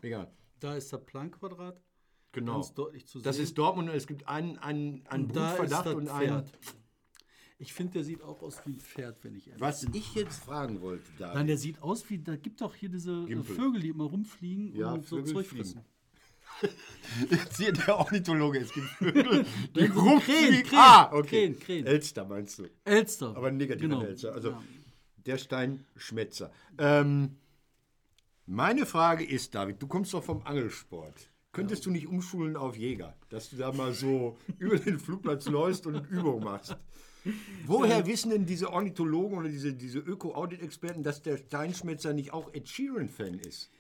Egal. 0.03 0.31
Da 0.59 0.75
ist 0.77 0.91
der 0.93 0.99
Planquadrat. 0.99 1.81
Genau. 2.33 2.55
Ganz 2.55 2.75
deutlich 2.75 3.07
zu 3.07 3.21
Das 3.21 3.37
sehen. 3.37 3.45
ist 3.45 3.57
Dortmund 3.57 3.89
und 3.91 3.95
es 3.95 4.07
gibt 4.09 4.27
einen, 4.29 4.59
einen, 4.59 5.07
einen 5.07 5.27
Und 5.27 5.37
da 5.37 5.53
ist 5.53 5.59
Brutverdacht 5.61 5.87
das 5.87 5.95
und 5.95 6.09
einen. 6.09 6.29
Pferd. 6.29 6.53
Ich 7.61 7.73
finde, 7.73 7.93
der 7.95 8.05
sieht 8.05 8.23
auch 8.23 8.43
aus 8.43 8.61
wie 8.67 8.73
ein 8.73 8.81
Pferd, 8.81 9.23
wenn 9.25 9.35
ich 9.37 9.47
ehrlich 9.49 9.61
Was 9.61 9.81
bin. 9.83 9.95
ich 9.95 10.15
jetzt 10.15 10.43
fragen 10.43 10.81
wollte, 10.81 11.05
Nein, 11.19 11.33
David. 11.35 11.49
der 11.51 11.59
sieht 11.59 11.83
aus 11.83 12.09
wie, 12.11 12.19
da 12.19 12.37
gibt 12.37 12.61
doch 12.61 12.75
hier 12.75 12.89
diese 12.89 13.13
äh, 13.23 13.27
Gimpel. 13.27 13.55
Vögel, 13.57 13.81
die 13.81 13.89
immer 13.89 14.05
rumfliegen 14.05 14.75
Ja, 14.77 14.93
und 14.93 15.07
so 15.07 15.17
Vögel 15.19 15.33
Zeug 15.35 15.47
fliegen. 15.47 15.65
fressen. 15.65 15.85
Jetzt 17.31 17.57
hier 17.57 17.73
der 17.73 17.99
Ornithologe. 17.99 18.59
Es 18.59 18.73
gibt 18.73 18.87
Vögel, 18.87 19.45
die 19.75 19.81
Krähen, 19.81 19.93
rumfliegen. 19.93 20.63
Krähen, 20.65 20.79
ah, 20.79 21.11
okay. 21.13 21.29
Krähen, 21.29 21.59
Krähen. 21.61 21.87
Elster 21.87 22.25
meinst 22.25 22.59
du? 22.59 22.69
Elster. 22.85 23.37
Aber 23.37 23.49
ein 23.49 23.57
negativer 23.57 23.89
genau. 23.89 24.03
Elster. 24.03 24.33
Also 24.35 24.51
Ja. 24.51 24.63
der 25.27 25.39
Steinschmätzer. 25.39 26.51
Ähm, 26.79 27.37
meine 28.47 28.87
Frage 28.87 29.25
ist, 29.25 29.55
David, 29.55 29.81
du 29.83 29.87
kommst 29.87 30.13
doch 30.15 30.25
vom 30.25 30.43
Angelsport. 30.45 31.31
Könntest 31.53 31.87
du 31.87 31.91
nicht 31.91 32.07
umschulen 32.07 32.57
auf 32.57 32.77
Jäger, 32.77 33.17
dass 33.31 33.51
du 33.51 33.57
da 33.57 33.73
mal 33.73 33.93
so 33.93 34.37
über 34.59 34.79
den 34.79 34.99
Flugplatz 34.99 35.47
läufst 35.47 35.87
und 35.87 36.07
Übung 36.11 36.45
machst? 36.45 36.77
Woher 37.67 38.07
wissen 38.07 38.31
denn 38.31 38.47
diese 38.47 38.73
Ornithologen 38.73 39.39
oder 39.39 39.49
diese, 39.49 39.75
diese 39.75 39.99
Öko-Audit-Experten, 39.99 41.03
dass 41.03 41.21
der 41.21 41.37
Steinschmätzer 41.37 42.13
nicht 42.13 42.33
auch 42.33 42.53
Ed 42.55 42.69
Sheeran-Fan 42.69 43.39
ist? 43.41 43.71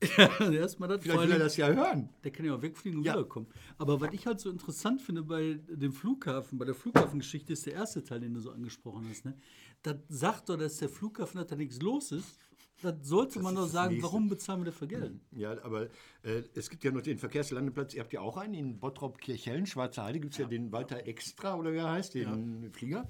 Erstmal 0.52 0.88
das, 0.88 1.02
Vielleicht 1.02 1.20
will 1.22 1.32
er 1.32 1.38
das 1.38 1.56
ja 1.56 1.68
hören. 1.68 2.08
der 2.22 2.30
kann 2.30 2.46
ja 2.46 2.54
auch 2.54 2.62
wegfliegen 2.62 3.00
und 3.00 3.04
Ja. 3.04 3.14
wiederkommen. 3.14 3.46
Aber 3.78 4.00
was 4.00 4.12
ich 4.12 4.26
halt 4.26 4.38
so 4.40 4.48
interessant 4.50 5.00
finde 5.02 5.22
bei 5.22 5.58
dem 5.68 5.92
Flughafen, 5.92 6.56
bei 6.58 6.64
der 6.64 6.74
Flughafengeschichte, 6.74 7.52
ist 7.52 7.66
der 7.66 7.74
erste 7.74 8.04
Teil, 8.04 8.20
den 8.20 8.34
du 8.34 8.40
so 8.40 8.50
angesprochen 8.52 9.06
hast. 9.10 9.24
Ne? 9.24 9.36
Das 9.82 9.96
sagt 10.08 10.48
doch, 10.48 10.56
dass 10.56 10.76
der 10.78 10.88
Flughafen, 10.88 11.38
dass 11.38 11.48
da 11.48 11.56
nichts 11.56 11.80
los 11.82 12.12
ist. 12.12 12.38
Das 12.80 12.94
sollte 13.02 13.40
man 13.40 13.54
ist 13.54 13.58
doch 13.58 13.62
das 13.64 13.72
sagen, 13.72 13.94
Nächste. 13.94 14.04
warum 14.08 14.28
bezahlen 14.28 14.60
wir 14.60 14.66
dafür 14.66 14.86
Geld? 14.86 15.20
Ja, 15.32 15.50
aber 15.64 15.88
äh, 16.22 16.42
es 16.54 16.70
gibt 16.70 16.84
ja 16.84 16.92
noch 16.92 17.02
den 17.02 17.18
Verkehrslandeplatz. 17.18 17.92
Ihr 17.94 18.00
habt 18.02 18.12
ja 18.12 18.20
auch 18.20 18.36
einen 18.36 18.54
in 18.54 18.78
Bottrop-Kirchhellen, 18.78 19.66
Schwarze 19.66 20.04
Heide. 20.04 20.20
Gibt 20.20 20.34
es 20.34 20.38
ja. 20.38 20.46
den 20.46 20.70
Walter 20.70 21.04
Extra 21.08 21.56
oder 21.56 21.72
wie 21.72 21.78
er 21.78 21.90
heißt, 21.90 22.14
den 22.14 22.70
Flieger. 22.72 23.08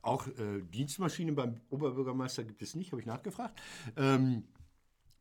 Auch 0.00 0.26
äh, 0.26 0.62
Dienstmaschine 0.72 1.32
beim 1.32 1.60
Oberbürgermeister 1.68 2.44
gibt 2.44 2.62
es 2.62 2.74
nicht, 2.74 2.92
habe 2.92 3.02
ich 3.02 3.06
nachgefragt. 3.06 3.60
Ähm, 3.98 4.44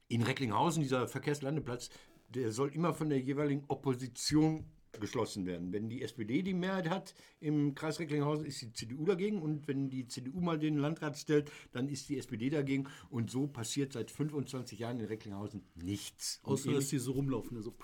in 0.10 0.24
Recklinghausen, 0.24 0.84
dieser 0.84 1.08
Verkehrslandeplatz, 1.08 1.90
der 2.30 2.52
soll 2.52 2.74
immer 2.74 2.94
von 2.94 3.10
der 3.10 3.20
jeweiligen 3.20 3.64
Opposition 3.68 4.66
geschlossen 5.00 5.46
werden. 5.46 5.72
Wenn 5.72 5.88
die 5.88 6.02
SPD 6.02 6.42
die 6.42 6.54
Mehrheit 6.54 6.90
hat 6.90 7.14
im 7.40 7.76
Kreis 7.76 8.00
Recklinghausen, 8.00 8.46
ist 8.46 8.62
die 8.62 8.74
CDU 8.74 9.06
dagegen. 9.06 9.42
Und 9.42 9.68
wenn 9.68 9.90
die 9.90 10.08
CDU 10.08 10.42
mal 10.42 10.58
den 10.58 10.78
Landrat 10.78 11.18
stellt, 11.18 11.52
dann 11.72 11.88
ist 11.88 12.10
die 12.10 12.18
SPD 12.18 12.50
dagegen. 12.50 12.88
Und 13.10 13.30
so 13.30 13.48
passiert 13.48 13.94
seit 13.94 14.12
25 14.12 14.80
Jahren 14.80 15.00
in 15.00 15.06
Recklinghausen 15.06 15.64
nichts. 15.76 16.42
Außer, 16.44 16.74
dass 16.74 16.90
die 16.90 16.98
so 16.98 17.14
rumlaufen, 17.14 17.62
so 17.62 17.76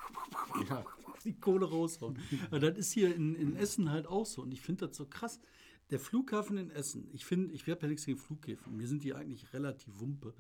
Ja. 0.68 0.84
die 1.24 1.34
Kohle 1.34 1.66
raushauen. 1.66 2.20
Das 2.52 2.78
ist 2.78 2.92
hier 2.92 3.14
in, 3.16 3.36
in 3.36 3.56
Essen 3.56 3.90
halt 3.90 4.08
auch 4.08 4.26
so. 4.26 4.44
Und 4.44 4.52
ich 4.52 4.62
finde 4.62 4.88
das 4.88 4.96
so 4.96 5.06
krass. 5.06 5.40
Der 5.92 6.00
Flughafen 6.00 6.58
in 6.58 6.72
Essen, 6.72 7.10
ich 7.14 7.26
finde, 7.26 7.54
ich 7.54 7.68
habe 7.70 7.82
ja 7.82 7.88
nichts 7.88 8.06
gegen 8.06 8.18
Flughäfen. 8.18 8.76
Mir 8.76 8.88
sind 8.88 9.04
die 9.04 9.14
eigentlich 9.14 9.54
relativ 9.54 10.00
wumpe. 10.00 10.34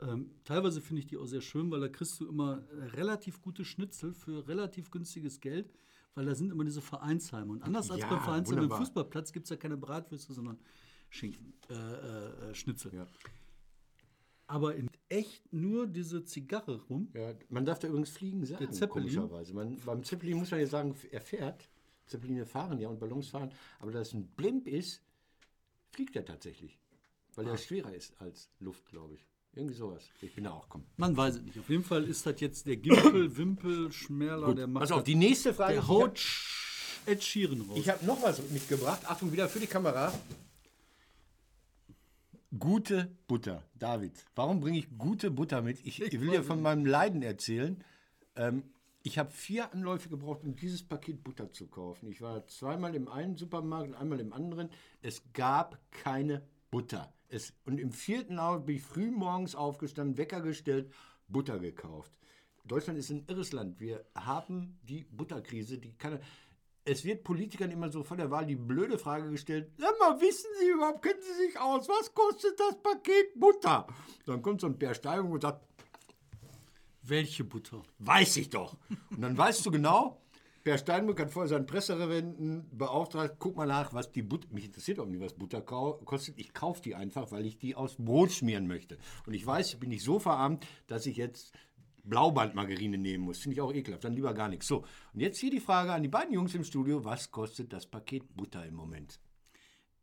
Ähm, 0.00 0.30
teilweise 0.44 0.80
finde 0.80 1.00
ich 1.00 1.06
die 1.06 1.16
auch 1.16 1.26
sehr 1.26 1.40
schön, 1.40 1.70
weil 1.70 1.80
da 1.80 1.88
kriegst 1.88 2.18
du 2.20 2.28
immer 2.28 2.64
äh, 2.72 2.84
relativ 2.96 3.40
gute 3.40 3.64
Schnitzel 3.64 4.12
für 4.12 4.48
relativ 4.48 4.90
günstiges 4.90 5.40
Geld, 5.40 5.72
weil 6.14 6.26
da 6.26 6.34
sind 6.34 6.50
immer 6.50 6.64
diese 6.64 6.80
Vereinsheime. 6.80 7.52
Und 7.52 7.62
anders 7.62 7.90
als 7.92 8.00
Ja, 8.00 8.08
beim 8.08 8.20
Vereinsheim 8.20 8.64
im. 8.64 8.70
Fußballplatz 8.70 9.32
gibt 9.32 9.44
es 9.44 9.50
ja 9.50 9.56
keine 9.56 9.76
Bratwürste, 9.76 10.32
sondern 10.32 10.58
Schinken, 11.10 11.54
äh, 11.70 11.74
äh, 11.74 12.50
äh, 12.50 12.54
Schnitzel. 12.54 12.92
Ja. 12.92 13.06
Aber 14.48 14.74
in 14.74 14.90
echt 15.08 15.52
nur 15.52 15.86
diese 15.86 16.24
Zigarre 16.24 16.82
rum. 16.88 17.08
Ja, 17.14 17.34
man 17.50 17.64
darf 17.64 17.78
da 17.78 17.88
übrigens 17.88 18.10
fliegen 18.10 18.44
sagen, 18.44 18.64
Der 18.64 18.72
Zeppelin? 18.72 19.04
komischerweise. 19.04 19.54
Man, 19.54 19.78
beim 19.84 20.02
Zeppelin 20.02 20.38
muss 20.38 20.50
man 20.50 20.60
ja 20.60 20.66
sagen, 20.66 20.94
er 21.10 21.20
fährt. 21.20 21.68
Zeppeline 22.08 22.46
fahren 22.46 22.78
ja 22.80 22.88
und 22.88 22.98
Ballons 22.98 23.28
fahren. 23.28 23.50
Aber 23.80 23.92
da 23.92 24.00
es 24.00 24.12
ein 24.14 24.26
Blimp 24.28 24.66
ist, 24.66 25.02
fliegt 25.90 26.16
er 26.16 26.24
tatsächlich. 26.24 26.78
Weil 27.34 27.46
Ah. 27.46 27.52
er 27.52 27.58
schwerer 27.58 27.94
ist 27.94 28.20
als 28.20 28.48
Luft, 28.60 28.86
glaube 28.86 29.14
ich. 29.14 29.24
Irgendwie 29.54 29.74
sowas. 29.74 30.08
Ich 30.20 30.34
bin 30.34 30.44
da 30.44 30.50
auch, 30.52 30.68
komm. 30.68 30.84
Man 30.96 31.16
weiß 31.16 31.36
es 31.36 31.42
nicht. 31.42 31.58
Auf 31.58 31.68
jeden 31.70 31.84
Fall 31.84 32.04
ist 32.04 32.24
das 32.26 32.40
jetzt 32.40 32.66
der 32.66 32.76
Gimpel, 32.76 33.36
Wimpel, 33.36 33.90
Schmerler, 33.92 34.54
der 34.54 34.66
macht 34.66 34.82
Pass 34.82 34.92
auf, 34.92 35.04
die 35.04 35.14
nächste 35.14 35.54
Frage. 35.54 35.74
der 35.74 35.82
ich 35.82 35.88
haut 35.88 36.20
Ed 37.06 37.24
Sheeran 37.24 37.60
raus. 37.62 37.78
Ich 37.78 37.88
habe 37.88 38.04
noch 38.04 38.22
was 38.22 38.40
mitgebracht. 38.50 39.02
Achtung, 39.06 39.32
wieder 39.32 39.48
für 39.48 39.60
die 39.60 39.66
Kamera. 39.66 40.12
Gute 42.58 43.10
Butter. 43.26 43.62
David, 43.74 44.12
warum 44.34 44.60
bringe 44.60 44.78
ich 44.78 44.96
gute 44.96 45.30
Butter 45.30 45.60
mit? 45.60 45.84
Ich, 45.86 46.00
Ich 46.00 46.20
will 46.20 46.30
dir 46.30 46.42
von 46.42 46.62
meinem 46.62 46.86
Leiden 46.86 47.22
erzählen. 47.22 47.82
Ähm, 48.36 48.62
ich 49.02 49.18
habe 49.18 49.30
vier 49.30 49.72
Anläufe 49.72 50.08
gebraucht, 50.08 50.42
um 50.44 50.56
dieses 50.56 50.82
Paket 50.82 51.22
Butter 51.22 51.52
zu 51.52 51.66
kaufen. 51.68 52.10
Ich 52.10 52.20
war 52.20 52.46
zweimal 52.46 52.94
im 52.94 53.08
einen 53.08 53.36
Supermarkt 53.36 53.88
und 53.88 53.94
einmal 53.94 54.20
im 54.20 54.32
anderen. 54.32 54.70
Es 55.02 55.22
gab 55.32 55.78
keine 55.90 56.42
Butter. 56.70 57.12
Es, 57.28 57.52
und 57.64 57.78
im 57.78 57.92
vierten 57.92 58.38
Augenblick 58.38 58.66
bin 58.66 58.76
ich 58.76 58.82
früh 58.82 59.10
morgens 59.10 59.54
aufgestanden, 59.54 60.18
Wecker 60.18 60.40
gestellt, 60.40 60.92
Butter 61.28 61.58
gekauft. 61.58 62.12
Deutschland 62.64 62.98
ist 62.98 63.10
ein 63.10 63.24
irres 63.28 63.52
Land. 63.52 63.80
Wir 63.80 64.04
haben 64.14 64.78
die 64.82 65.04
Butterkrise, 65.04 65.78
die 65.78 65.96
kann. 65.96 66.20
Es 66.84 67.04
wird 67.04 67.22
Politikern 67.22 67.70
immer 67.70 67.90
so 67.90 68.02
vor 68.02 68.16
der 68.16 68.30
Wahl 68.30 68.46
die 68.46 68.56
blöde 68.56 68.98
Frage 68.98 69.30
gestellt: 69.30 69.72
Sag 69.78 69.98
mal, 69.98 70.20
wissen 70.20 70.50
Sie 70.60 70.70
überhaupt, 70.70 71.02
kennen 71.02 71.20
Sie 71.20 71.46
sich 71.46 71.58
aus? 71.58 71.88
Was 71.88 72.14
kostet 72.14 72.58
das 72.58 72.82
Paket 72.82 73.38
Butter? 73.38 73.86
Dann 74.26 74.42
kommt 74.42 74.60
so 74.60 74.66
ein 74.66 74.78
Bär 74.78 74.94
Steigung 74.94 75.32
und 75.32 75.42
sagt: 75.42 75.64
Welche 77.08 77.44
Butter? 77.44 77.82
Weiß 77.98 78.36
ich 78.36 78.50
doch. 78.50 78.76
Und 79.10 79.20
dann 79.22 79.36
weißt 79.36 79.64
du 79.64 79.70
genau, 79.70 80.20
Per 80.68 80.76
Steinbrück 80.76 81.18
hat 81.20 81.30
vorher 81.30 81.48
seinen 81.48 81.64
Pressereferenten 81.64 82.66
beauftragt, 82.76 83.36
guck 83.38 83.56
mal 83.56 83.66
nach, 83.66 83.94
was 83.94 84.12
die 84.12 84.20
Butter, 84.20 84.48
mich 84.50 84.66
interessiert 84.66 84.98
auch 84.98 85.06
nicht, 85.06 85.20
was 85.20 85.32
Butter 85.32 85.62
kostet. 85.62 86.38
Ich 86.38 86.52
kaufe 86.52 86.82
die 86.82 86.94
einfach, 86.94 87.30
weil 87.30 87.46
ich 87.46 87.58
die 87.58 87.74
aus 87.74 87.96
Brot 87.96 88.32
schmieren 88.32 88.66
möchte. 88.66 88.98
Und 89.24 89.32
ich 89.32 89.46
weiß, 89.46 89.72
ich 89.72 89.80
bin 89.80 89.88
nicht 89.88 90.04
so 90.04 90.18
verarmt, 90.18 90.66
dass 90.86 91.06
ich 91.06 91.16
jetzt 91.16 91.54
Blaubandmargarine 92.04 92.98
nehmen 92.98 93.24
muss. 93.24 93.38
Finde 93.38 93.54
ich 93.54 93.60
auch 93.62 93.72
ekelhaft. 93.72 94.04
Dann 94.04 94.12
lieber 94.12 94.34
gar 94.34 94.50
nichts. 94.50 94.66
So, 94.66 94.84
und 95.14 95.20
jetzt 95.20 95.38
hier 95.38 95.50
die 95.50 95.60
Frage 95.60 95.92
an 95.92 96.02
die 96.02 96.08
beiden 96.08 96.34
Jungs 96.34 96.54
im 96.54 96.64
Studio. 96.64 97.02
Was 97.02 97.30
kostet 97.30 97.72
das 97.72 97.86
Paket 97.86 98.36
Butter 98.36 98.66
im 98.66 98.74
Moment? 98.74 99.20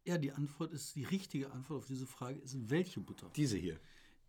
Ja, 0.03 0.17
die 0.17 0.31
Antwort 0.31 0.71
ist, 0.71 0.95
die 0.95 1.03
richtige 1.03 1.51
Antwort 1.51 1.79
auf 1.79 1.85
diese 1.85 2.07
Frage 2.07 2.39
ist, 2.39 2.71
welche 2.71 3.01
Butter? 3.01 3.29
Diese 3.35 3.57
hier. 3.57 3.79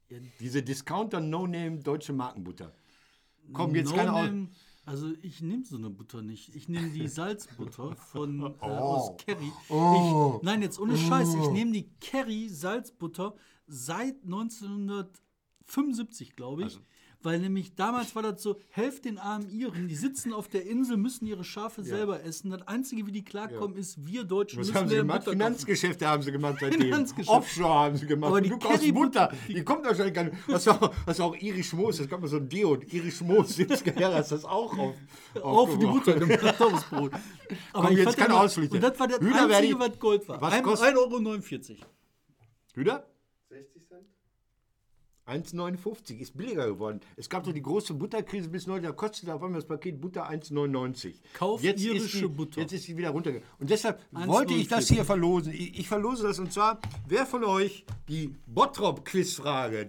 Ja, 0.09 0.19
Diese 0.41 0.63
Discounter 0.63 1.21
No-Name 1.21 1.79
deutsche 1.81 2.13
Markenbutter. 2.13 2.73
Komm, 3.53 3.75
jetzt 3.75 3.93
keine 3.95 4.13
Aus 4.13 4.21
No-Name- 4.27 4.49
Also 4.85 5.13
ich 5.23 5.41
nehme 5.43 5.65
so 5.65 5.77
eine 5.77 5.91
Butter 5.91 6.23
nicht. 6.23 6.55
Ich 6.55 6.69
nehme 6.69 6.91
die 6.91 7.09
Salzbutter 7.09 7.97
von 7.97 8.41
äh, 8.41 8.53
Oh. 8.61 8.67
aus 8.67 9.17
Kerry. 9.19 9.51
Oh. 9.69 10.37
Ich, 10.39 10.43
nein, 10.45 10.63
jetzt 10.63 10.79
ohne 10.79 10.97
Scheiß. 10.97 11.35
Ich 11.35 11.51
nehme 11.51 11.73
die 11.73 11.89
Kerry 12.01 12.49
Salzbutter 12.49 13.35
seit 13.67 14.23
1975, 14.25 16.37
glaube 16.37 16.63
ich. 16.63 16.67
Also 16.69 16.81
weil 17.27 17.41
nämlich 17.41 17.75
damals 17.75 18.15
war 18.15 18.23
das 18.23 18.41
so, 18.43 18.57
helft 18.71 19.05
den 19.05 19.19
armen 19.19 19.51
Iren, 19.51 19.89
die 19.89 19.95
sitzen 19.97 20.33
auf 20.33 20.49
der 20.49 20.65
Insel, 20.65 20.97
müssen 20.97 21.27
ihre 21.27 21.43
Schafe 21.45 21.83
selber 21.83 22.23
essen. 22.23 22.51
Das 22.51 22.63
Einzige, 22.69 23.05
wie 23.07 23.13
die 23.13 23.25
klarkommen, 23.25 23.77
ist, 23.77 24.07
wir 24.07 24.25
Deutschen 24.25 24.61
Was 24.61 24.69
müssen 24.69 24.79
haben 24.79 24.89
sie 24.89 24.97
gemacht? 24.97 25.19
Butter 25.25 25.37
kaufen. 25.37 25.39
Finanzgeschäfte 25.39 26.07
haben 26.07 26.23
sie 26.23 26.33
gemacht 26.33 26.57
seitdem. 26.61 26.81
Finanzgeschäfte. 26.81 27.33
Offshore 27.33 27.75
haben 27.75 27.97
sie 27.97 28.07
gemacht. 28.07 28.31
Aber 28.31 28.41
die 28.41 28.49
du 28.49 28.59
kaufst 28.59 28.83
Currybutter- 28.83 29.29
Butter. 29.29 29.33
Die, 29.49 29.65
kommt 29.65 29.85
wahrscheinlich 29.85 30.15
gar 30.15 30.25
nicht. 30.25 30.37
Du 30.47 30.55
auch, 30.55 30.93
du 31.19 31.23
auch 31.25 31.37
Irisch 31.37 31.73
Moos? 31.73 31.97
Das 31.99 32.09
kommt 32.09 32.23
mal 32.23 32.29
so 32.29 32.37
ein 32.37 32.49
Deo. 32.49 32.77
Irisch 32.91 33.21
Moos 33.21 33.57
sitzt 33.57 33.85
hast 34.15 34.33
das 34.33 34.45
auch 34.45 34.79
auf. 34.79 34.95
auf 35.43 35.79
die 35.79 35.85
Butter 35.87 36.15
gemacht, 36.15 36.61
aufs 36.61 36.85
Brot. 36.85 37.13
Aber 37.73 37.89
Komm, 37.89 37.97
jetzt 37.97 38.17
keine 38.17 38.35
Ausflüchte. 38.41 38.77
Und 38.77 38.83
das 38.83 38.99
war 38.99 39.09
das 39.09 39.19
Hühner 39.21 39.49
Einzige, 39.49 39.79
was 39.81 39.99
Gold 39.99 40.29
war. 40.29 40.41
Was 40.41 40.55
Ein- 40.55 40.63
kostet- 40.63 40.95
1,49 40.95 41.71
Euro. 41.81 41.87
Hüder? 42.75 43.05
60 45.27 45.51
Cent? 45.51 45.57
1,59 45.57 46.19
ist 46.19 46.37
billiger 46.37 46.67
geworden. 46.67 47.01
Es 47.17 47.29
gab 47.29 47.45
so 47.45 47.53
die 47.53 47.63
große 47.63 47.95
Butterkrise 47.95 48.49
bis 48.49 48.67
heute, 48.67 48.83
da 48.87 48.93
kostete 48.93 49.35
auf 49.35 49.43
einmal 49.43 49.61
das 49.61 49.69
Paket 49.69 50.01
Butter 50.01 50.31
1,99. 50.31 51.15
Kauf 51.35 51.63
jetzt 51.63 51.83
irische 51.83 52.05
ist 52.05 52.15
die, 52.23 52.29
Butter. 52.29 52.61
Jetzt 52.61 52.73
ist 52.73 52.85
sie 52.85 52.97
wieder 52.97 53.11
runtergegangen. 53.11 53.49
Und 53.59 53.71
deshalb 53.71 54.01
wollte 54.13 54.55
ich 54.55 54.69
das 54.69 54.87
1,49. 54.87 54.95
hier 54.95 55.05
verlosen. 55.05 55.53
Ich, 55.53 55.81
ich 55.81 55.89
verlose 55.89 56.23
das 56.23 56.39
und 56.39 56.53
zwar, 56.53 56.81
wer 57.09 57.27
von 57.27 57.45
euch 57.45 57.85
die 58.09 58.35
Bottrop-Quizfrage 58.47 59.89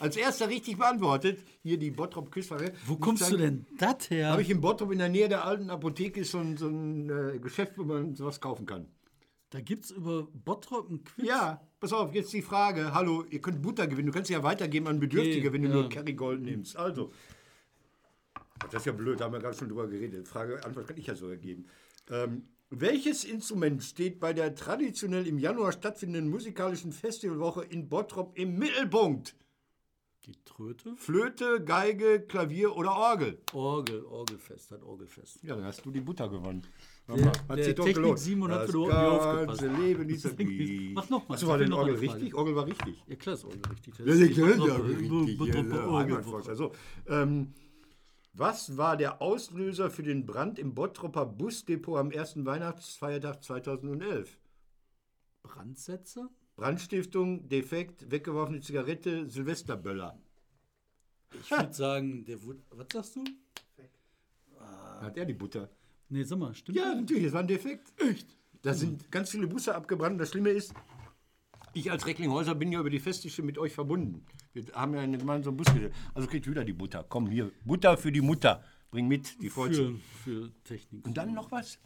als 0.00 0.16
erster 0.16 0.48
richtig 0.48 0.78
beantwortet, 0.78 1.38
hier 1.62 1.78
die 1.78 1.90
Bottrop-Quizfrage. 1.90 2.72
Wo 2.86 2.96
kommst 2.96 3.30
du 3.30 3.36
denn 3.36 3.66
das 3.78 4.10
her? 4.10 4.30
Habe 4.30 4.42
ich 4.42 4.50
in 4.50 4.60
Bottrop 4.60 4.90
in 4.92 4.98
der 4.98 5.08
Nähe 5.08 5.28
der 5.28 5.44
alten 5.44 5.70
Apotheke 5.70 6.24
so 6.24 6.38
ein, 6.38 6.56
so 6.56 6.68
ein 6.68 7.08
äh, 7.08 7.38
Geschäft, 7.38 7.78
wo 7.78 7.84
man 7.84 8.14
sowas 8.14 8.40
kaufen 8.40 8.66
kann. 8.66 8.86
Da 9.54 9.60
gibt 9.60 9.84
es 9.84 9.92
über 9.92 10.26
Bottrop 10.32 10.88
einen 10.88 11.04
Quiz. 11.04 11.28
Ja, 11.28 11.64
pass 11.78 11.92
auf, 11.92 12.12
jetzt 12.12 12.32
die 12.32 12.42
Frage. 12.42 12.92
Hallo, 12.92 13.24
ihr 13.30 13.40
könnt 13.40 13.62
Butter 13.62 13.86
gewinnen. 13.86 14.08
Du 14.08 14.12
kannst 14.12 14.28
ja 14.28 14.42
weitergeben 14.42 14.88
an 14.88 14.98
Bedürftige, 14.98 15.46
Okay, 15.46 15.52
wenn 15.52 15.62
du 15.62 15.68
ja. 15.68 15.74
nur 15.74 15.88
Kerrygold 15.88 16.42
nimmst. 16.42 16.76
Also, 16.76 17.12
das 18.58 18.82
ist 18.82 18.86
ja 18.86 18.92
blöd, 18.92 19.20
da 19.20 19.26
haben 19.26 19.32
wir 19.32 19.38
gerade 19.38 19.56
schon 19.56 19.68
drüber 19.68 19.86
geredet. 19.86 20.26
Frage, 20.26 20.64
Antwort 20.64 20.88
kann 20.88 20.96
ich 20.96 21.06
ja 21.06 21.14
sogar 21.14 21.36
geben. 21.36 21.66
Ähm, 22.10 22.48
welches 22.70 23.22
Instrument 23.22 23.84
steht 23.84 24.18
bei 24.18 24.32
der 24.32 24.56
traditionell 24.56 25.24
im 25.28 25.38
Januar 25.38 25.70
stattfindenden 25.70 26.28
musikalischen 26.28 26.92
Festivalwoche 26.92 27.62
in 27.62 27.88
Bottrop 27.88 28.36
im 28.36 28.58
Mittelpunkt? 28.58 29.36
Die 30.26 30.34
Tröte? 30.44 30.96
Flöte, 30.96 31.62
Geige, 31.62 32.22
Klavier 32.22 32.74
oder 32.74 32.96
Orgel? 32.96 33.38
Orgel, 33.52 34.04
Orgelfest, 34.04 34.72
hat 34.72 34.82
Orgelfest. 34.82 35.44
Ja, 35.44 35.54
dann 35.54 35.64
hast 35.64 35.86
du 35.86 35.92
die 35.92 36.00
Butter 36.00 36.28
gewonnen. 36.28 36.66
Der- 37.06 37.26
Hat 37.26 37.58
der 37.58 37.64
sich 37.64 37.74
doch 37.74 37.84
Technik 37.84 38.02
gelohnt. 38.02 38.18
Simon 38.18 38.50
hat 38.50 38.62
das 38.62 38.68
wieder 38.70 38.78
ordentlich 39.12 39.60
ganze. 39.60 39.82
Leben 39.82 40.08
ist 40.08 40.24
Das 40.24 40.36
Technik- 40.36 40.94
Mach 40.94 41.10
noch 41.10 41.28
mal, 41.28 41.34
Achso, 41.34 41.46
war 41.48 41.58
denn 41.58 41.72
Orgel 41.72 41.96
richtig? 41.96 42.34
Orgel 42.34 42.56
war 42.56 42.66
richtig. 42.66 43.04
Ja, 43.06 43.16
klar 43.16 43.34
ist 43.34 43.44
Orgel 43.44 43.60
richtig. 43.70 43.94
Das 43.98 44.06
Ja, 44.06 44.12
ist 44.26 44.34
können 44.34 44.48
ja 44.48 44.56
Bottrop- 44.56 44.88
richtig. 44.88 45.38
Bottrop- 45.38 45.54
Ja, 45.54 45.86
Orgelwoche. 45.86 45.98
Heimatforscher. 45.98 46.56
So, 46.56 46.72
ähm, 47.08 47.52
was 48.32 48.76
war 48.78 48.96
der 48.96 49.20
Auslöser 49.20 49.90
für 49.90 50.02
den 50.02 50.24
Brand 50.24 50.58
im 50.58 50.74
Bottropper 50.74 51.26
Busdepot 51.26 51.98
am 51.98 52.10
ersten 52.10 52.46
Weihnachtsfeiertag 52.46 53.42
2011? 53.44 54.38
Brandsätze? 55.42 56.30
Brandstiftung, 56.56 57.48
Defekt, 57.48 58.10
weggeworfene 58.10 58.60
Zigarette, 58.60 59.28
Silvesterböller. 59.28 60.18
Ich 61.38 61.50
würde 61.50 61.72
sagen, 61.74 62.24
der 62.24 62.42
wurde. 62.44 62.60
Was 62.70 62.86
sagst 62.92 63.16
du? 63.16 63.24
Hat 65.00 65.16
er 65.18 65.24
die 65.26 65.34
Butter? 65.34 65.68
Nee, 66.08 66.22
sag 66.22 66.38
mal, 66.38 66.54
stimmt 66.54 66.78
Ja, 66.78 66.94
natürlich, 66.94 67.24
es 67.24 67.32
war 67.32 67.40
ein 67.40 67.48
Defekt. 67.48 67.92
Echt? 68.00 68.26
Da 68.62 68.72
sind 68.72 69.10
ganz 69.10 69.30
viele 69.30 69.46
Busse 69.46 69.74
abgebrannt. 69.74 70.12
Und 70.14 70.18
Das 70.18 70.30
Schlimme 70.30 70.50
ist, 70.50 70.74
ich 71.74 71.90
als 71.90 72.06
Recklinghäuser 72.06 72.54
bin 72.54 72.72
ja 72.72 72.80
über 72.80 72.90
die 72.90 73.00
Festische 73.00 73.42
mit 73.42 73.58
euch 73.58 73.72
verbunden. 73.72 74.24
Wir 74.52 74.64
haben 74.74 74.94
ja 74.94 75.00
eine 75.00 75.18
gemeinsame 75.18 75.56
Busgesellschaft. 75.56 75.94
Also 76.14 76.28
kriegt 76.28 76.48
wieder 76.48 76.64
die 76.64 76.72
Butter. 76.72 77.04
Komm 77.08 77.28
hier, 77.28 77.50
Butter 77.64 77.96
für 77.96 78.12
die 78.12 78.20
Mutter. 78.20 78.64
Bring 78.90 79.08
mit, 79.08 79.42
die. 79.42 79.50
Für, 79.50 79.94
für 80.22 80.52
Technik. 80.62 81.04
Und 81.04 81.16
dann 81.16 81.34
noch 81.34 81.50
was. 81.50 81.78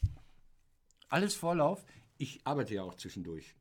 Alles 1.09 1.35
Vorlauf. 1.35 1.85
Ich 2.19 2.41
arbeite 2.45 2.75
ja 2.75 2.83
auch 2.83 2.95
zwischendurch. 2.95 3.57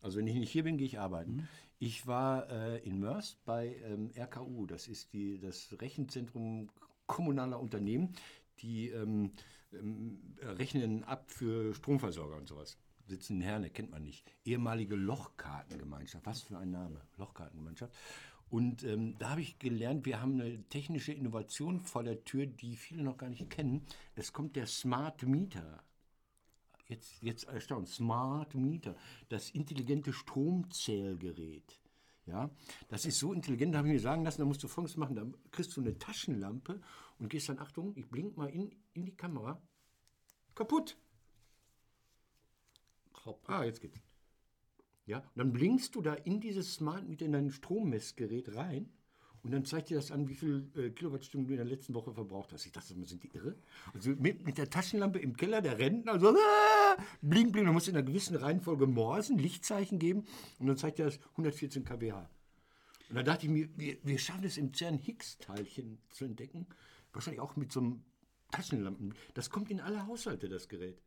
Also 0.00 0.18
wenn 0.18 0.26
ich 0.26 0.34
nicht 0.34 0.50
hier 0.50 0.64
bin, 0.64 0.76
gehe 0.76 0.86
ich 0.86 0.98
arbeiten. 0.98 1.48
Ich 1.78 2.06
war 2.06 2.50
äh, 2.50 2.78
in 2.80 2.98
Mörs 2.98 3.36
bei 3.44 3.76
ähm, 3.84 4.10
RKU. 4.16 4.66
Das 4.66 4.88
ist 4.88 5.12
die, 5.12 5.38
das 5.38 5.76
Rechenzentrum 5.80 6.68
kommunaler 7.06 7.60
Unternehmen. 7.60 8.14
Die 8.60 8.88
ähm, 8.88 9.30
rechnen 10.40 11.04
ab 11.04 11.30
für 11.30 11.74
Stromversorger 11.74 12.36
und 12.36 12.48
sowas. 12.48 12.78
Sitzen 13.06 13.36
in 13.36 13.42
Herne, 13.42 13.70
kennt 13.70 13.90
man 13.90 14.02
nicht. 14.02 14.24
Ehemalige 14.44 14.96
Lochkartengemeinschaft. 14.96 16.24
Was 16.24 16.42
für 16.42 16.58
ein 16.58 16.70
Name. 16.70 17.00
Lochkartengemeinschaft. 17.18 17.92
Und 18.50 18.84
ähm, 18.84 19.16
da 19.18 19.30
habe 19.30 19.40
ich 19.40 19.58
gelernt, 19.58 20.06
wir 20.06 20.20
haben 20.20 20.40
eine 20.40 20.62
technische 20.68 21.12
Innovation 21.12 21.80
vor 21.80 22.04
der 22.04 22.24
Tür, 22.24 22.46
die 22.46 22.76
viele 22.76 23.02
noch 23.02 23.16
gar 23.16 23.28
nicht 23.28 23.50
kennen. 23.50 23.84
Es 24.14 24.32
kommt 24.32 24.56
der 24.56 24.66
Smart 24.66 25.22
Meter. 25.24 25.82
Jetzt, 26.86 27.22
jetzt 27.22 27.44
erstaunt, 27.44 27.88
Smart 27.88 28.54
Meter, 28.54 28.94
das 29.28 29.50
intelligente 29.50 30.12
Stromzählgerät. 30.12 31.80
Ja, 32.26 32.50
das 32.88 33.04
ist 33.04 33.18
so 33.18 33.32
intelligent, 33.32 33.74
da 33.74 33.78
habe 33.78 33.88
ich 33.88 33.94
mir 33.94 34.00
sagen 34.00 34.24
lassen, 34.24 34.40
da 34.40 34.46
musst 34.46 34.62
du 34.62 34.68
Folgendes 34.68 34.96
machen, 34.96 35.14
da 35.14 35.26
kriegst 35.50 35.76
du 35.76 35.82
eine 35.82 35.98
Taschenlampe 35.98 36.80
und 37.18 37.28
gehst 37.28 37.50
dann, 37.50 37.58
Achtung, 37.58 37.92
ich 37.96 38.08
blink 38.08 38.36
mal 38.36 38.48
in, 38.48 38.74
in 38.94 39.04
die 39.04 39.14
Kamera. 39.14 39.60
Kaputt. 40.54 40.96
Ah, 43.46 43.64
jetzt 43.64 43.80
geht's. 43.80 44.00
Ja, 45.06 45.18
und 45.18 45.36
dann 45.36 45.52
blinkst 45.52 45.94
du 45.94 46.02
da 46.02 46.14
in 46.14 46.40
dieses 46.40 46.74
Smart 46.74 47.06
Meter 47.06 47.26
in 47.26 47.32
dein 47.32 47.50
Strommessgerät 47.50 48.54
rein 48.54 48.90
und 49.44 49.50
dann 49.50 49.64
zeigt 49.66 49.90
dir 49.90 49.96
das 49.96 50.10
an, 50.10 50.26
wie 50.26 50.34
viel 50.34 50.70
äh, 50.74 50.88
Kilowattstunden 50.88 51.46
du 51.46 51.52
in 51.52 51.58
der 51.58 51.66
letzten 51.66 51.92
Woche 51.92 52.12
verbraucht 52.12 52.52
hast. 52.52 52.64
Ich 52.64 52.72
dachte, 52.72 52.94
sind 52.94 53.22
die 53.22 53.30
irre? 53.34 53.54
Also 53.92 54.10
mit, 54.12 54.44
mit 54.46 54.56
der 54.56 54.70
Taschenlampe 54.70 55.18
im 55.18 55.36
Keller, 55.36 55.60
der 55.60 55.78
Rentner, 55.78 56.18
so 56.18 56.30
ah, 56.30 56.96
blink, 57.20 57.52
blink, 57.52 57.66
dann 57.66 57.74
musst 57.74 57.86
du 57.86 57.90
in 57.90 57.98
einer 57.98 58.06
gewissen 58.06 58.36
Reihenfolge 58.36 58.86
morsen, 58.86 59.38
Lichtzeichen 59.38 59.98
geben 59.98 60.24
und 60.58 60.66
dann 60.66 60.78
zeigt 60.78 60.98
dir 60.98 61.04
das 61.04 61.20
114 61.32 61.84
kWh. 61.84 62.12
Und 63.10 63.16
dann 63.16 63.24
dachte 63.26 63.44
ich 63.44 63.52
mir, 63.52 63.68
wir, 63.76 63.98
wir 64.02 64.18
schaffen 64.18 64.44
es 64.44 64.56
im 64.56 64.72
CERN 64.72 64.96
Higgs-Teilchen 64.96 65.98
zu 66.08 66.24
entdecken, 66.24 66.66
wahrscheinlich 67.12 67.40
auch 67.40 67.54
mit 67.54 67.70
so 67.70 67.80
einem 67.80 68.02
Taschenlampen. 68.50 69.14
Das 69.34 69.50
kommt 69.50 69.70
in 69.70 69.80
alle 69.80 70.06
Haushalte, 70.06 70.48
das 70.48 70.68
Gerät. 70.68 71.02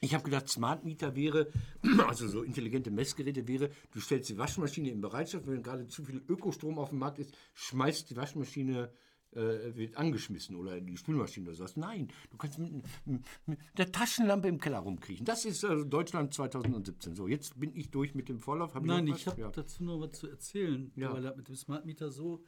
Ich 0.00 0.14
habe 0.14 0.24
gedacht, 0.24 0.48
Smart 0.48 0.84
Meter 0.84 1.16
wäre, 1.16 1.50
also 2.06 2.28
so 2.28 2.42
intelligente 2.42 2.90
Messgeräte 2.90 3.48
wäre, 3.48 3.70
du 3.92 4.00
stellst 4.00 4.28
die 4.28 4.36
Waschmaschine 4.38 4.90
in 4.90 5.00
Bereitschaft, 5.00 5.46
wenn 5.46 5.62
gerade 5.62 5.86
zu 5.86 6.04
viel 6.04 6.22
Ökostrom 6.28 6.78
auf 6.78 6.90
dem 6.90 6.98
Markt 6.98 7.18
ist, 7.18 7.36
schmeißt 7.54 8.10
die 8.10 8.16
Waschmaschine, 8.16 8.90
äh, 9.32 9.74
wird 9.74 9.96
angeschmissen 9.96 10.54
oder 10.56 10.80
die 10.80 10.96
Spülmaschine 10.96 11.46
oder 11.48 11.56
sowas. 11.56 11.76
Nein, 11.76 12.08
du 12.30 12.36
kannst 12.36 12.58
mit, 12.58 12.72
mit 13.04 13.58
der 13.76 13.90
Taschenlampe 13.90 14.48
im 14.48 14.60
Keller 14.60 14.78
rumkriechen. 14.78 15.24
Das 15.26 15.44
ist 15.44 15.64
also 15.64 15.84
Deutschland 15.84 16.32
2017. 16.32 17.14
So, 17.14 17.26
jetzt 17.26 17.58
bin 17.58 17.74
ich 17.74 17.90
durch 17.90 18.14
mit 18.14 18.28
dem 18.28 18.38
Vorlauf. 18.38 18.74
Hab 18.74 18.84
Nein, 18.84 19.08
was? 19.08 19.18
ich 19.20 19.26
habe 19.26 19.40
Ja. 19.40 19.50
dazu 19.50 19.82
noch 19.82 20.00
was 20.00 20.12
zu 20.12 20.28
erzählen, 20.28 20.92
Ja. 20.94 21.12
weil 21.12 21.22
das 21.22 21.36
mit 21.36 21.48
dem 21.48 21.56
Smart 21.56 21.84
Meter 21.86 22.10
so 22.10 22.44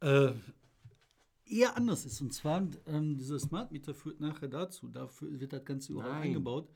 äh, 0.00 0.32
eher 1.44 1.76
anders 1.76 2.06
ist. 2.06 2.20
Und 2.20 2.32
zwar, 2.32 2.66
ähm, 2.86 3.16
dieser 3.18 3.38
Smart 3.38 3.72
Meter 3.72 3.92
führt 3.94 4.20
nachher 4.20 4.48
dazu, 4.48 4.88
dafür 4.88 5.38
wird 5.40 5.52
das 5.52 5.64
Ganze 5.64 5.92
überall 5.92 6.10
Nein. 6.12 6.22
eingebaut, 6.28 6.70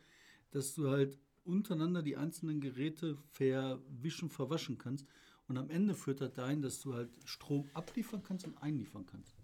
dass 0.55 0.75
du 0.75 0.89
halt 0.89 1.19
untereinander 1.45 2.03
die 2.03 2.17
einzelnen 2.17 2.61
Geräte 2.61 3.17
verwischen, 3.33 4.31
verwaschen 4.31 4.79
kannst. 4.79 5.07
Und 5.47 5.59
am 5.59 5.69
Ende 5.69 5.95
führt 5.95 6.21
das 6.21 6.33
dahin, 6.33 6.63
dass 6.63 6.81
du 6.81 6.95
halt 6.95 7.11
Strom 7.25 7.69
abliefern 7.75 8.23
kannst 8.23 8.47
und 8.47 8.57
einliefern 8.59 9.05
kannst. 9.05 9.35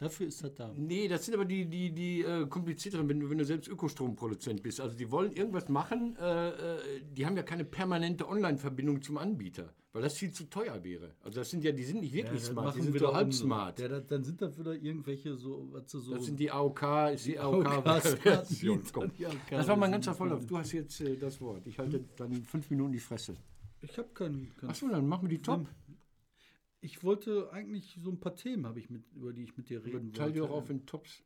Dafür 0.00 0.28
ist 0.28 0.42
das 0.42 0.54
da. 0.54 0.72
Nee, 0.76 1.08
das 1.08 1.26
sind 1.26 1.34
aber 1.34 1.44
die, 1.44 1.66
die, 1.66 1.92
die 1.92 2.22
äh, 2.22 2.46
komplizierteren, 2.46 3.06
wenn 3.08 3.20
du, 3.20 3.28
wenn 3.28 3.36
du 3.36 3.44
selbst 3.44 3.68
Ökostromproduzent 3.68 4.62
bist. 4.62 4.80
Also 4.80 4.96
die 4.96 5.10
wollen 5.10 5.32
irgendwas 5.32 5.68
machen, 5.68 6.16
äh, 6.18 6.48
äh, 6.48 6.78
die 7.12 7.26
haben 7.26 7.36
ja 7.36 7.42
keine 7.42 7.66
permanente 7.66 8.26
Online-Verbindung 8.26 9.02
zum 9.02 9.18
Anbieter, 9.18 9.74
weil 9.92 10.00
das 10.00 10.16
viel 10.16 10.32
zu 10.32 10.44
teuer 10.44 10.82
wäre. 10.82 11.14
Also 11.22 11.40
das 11.40 11.50
sind 11.50 11.64
ja, 11.64 11.72
die 11.72 11.84
sind 11.84 12.00
nicht 12.00 12.14
wirklich 12.14 12.42
smart, 12.42 12.76
die 12.76 12.80
sind 12.80 12.98
so 12.98 13.12
halb 13.12 13.34
smart. 13.34 13.78
Ja, 13.78 13.88
das, 13.88 14.06
dann 14.06 14.24
sind 14.24 14.40
das 14.40 14.58
wieder 14.58 14.74
irgendwelche 14.74 15.36
so, 15.36 15.68
was 15.70 15.90
so. 15.90 16.14
Das 16.14 16.24
sind 16.24 16.40
die 16.40 16.50
AOK, 16.50 16.82
ist 17.12 17.26
die 17.26 17.38
AOK 17.38 17.66
AOK-Version. 17.66 18.82
Das 19.50 19.68
war 19.68 19.76
mein 19.76 19.92
ganzer 19.92 20.14
Vorlauf. 20.14 20.46
Du 20.46 20.56
hast 20.56 20.72
jetzt 20.72 20.98
äh, 21.02 21.16
das 21.16 21.38
Wort. 21.42 21.66
Ich 21.66 21.78
halte 21.78 22.02
dann 22.16 22.42
fünf 22.44 22.70
Minuten 22.70 22.92
die 22.92 23.00
Fresse. 23.00 23.34
ich 23.82 23.98
habe 23.98 24.08
keinen. 24.14 24.50
keinen 24.56 24.70
Achso, 24.70 24.88
dann 24.88 25.06
machen 25.06 25.28
wir 25.28 25.36
die 25.36 25.42
Top. 25.42 25.66
Ich 26.80 27.02
wollte 27.02 27.50
eigentlich 27.52 27.98
so 28.02 28.10
ein 28.10 28.18
paar 28.20 28.36
Themen, 28.36 28.66
habe 28.66 28.78
ich 28.80 28.90
mit, 28.90 29.04
über 29.14 29.32
die 29.32 29.44
ich 29.44 29.56
mit 29.56 29.68
dir 29.68 29.84
reden 29.84 30.12
Teil 30.12 30.32
die 30.32 30.40
auch 30.40 30.48
wollte. 30.50 30.62
auf 30.64 30.70
in 30.70 30.86
Tops. 30.86 31.22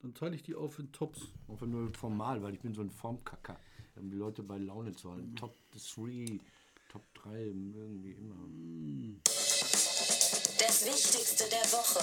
Dann 0.00 0.14
teile 0.14 0.34
ich 0.34 0.42
die 0.42 0.54
auf 0.54 0.78
in 0.78 0.92
Tops. 0.92 1.20
Einfach 1.48 1.66
nur 1.66 1.92
formal, 1.94 2.42
weil 2.42 2.54
ich 2.54 2.60
bin 2.60 2.74
so 2.74 2.80
ein 2.80 2.90
Formkacker. 2.90 3.58
Um 3.96 4.08
die 4.10 4.16
Leute 4.16 4.42
bei 4.42 4.56
Laune 4.56 4.92
zu 4.92 5.12
halten. 5.12 5.36
Top 5.36 5.54
3, 5.72 6.38
Top 6.88 7.02
3, 7.14 7.42
irgendwie 7.42 8.12
immer. 8.12 8.34
Das 10.58 10.86
Wichtigste 10.86 11.44
der 11.50 11.64
Woche. 11.72 12.00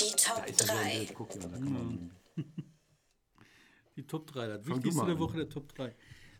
Die 0.00 0.16
Top 0.16 0.36
Da 0.36 0.44
ist 0.44 0.60
ja 0.60 0.66
so 0.66 0.72
ein 0.72 0.78
3. 0.84 0.98
Bild, 0.98 1.14
guck 1.14 1.30
dir, 1.30 1.38
da 1.40 1.48
kann 1.48 1.72
man, 1.72 2.10
Die 3.96 4.06
Top 4.06 4.26
3, 4.26 4.46
das 4.46 4.66
Fang 4.66 4.76
Wichtigste 4.76 5.06
der. 5.06 5.18
Woche 5.18 5.36
der 5.38 5.48
Top 5.48 5.68
3. 5.74 5.94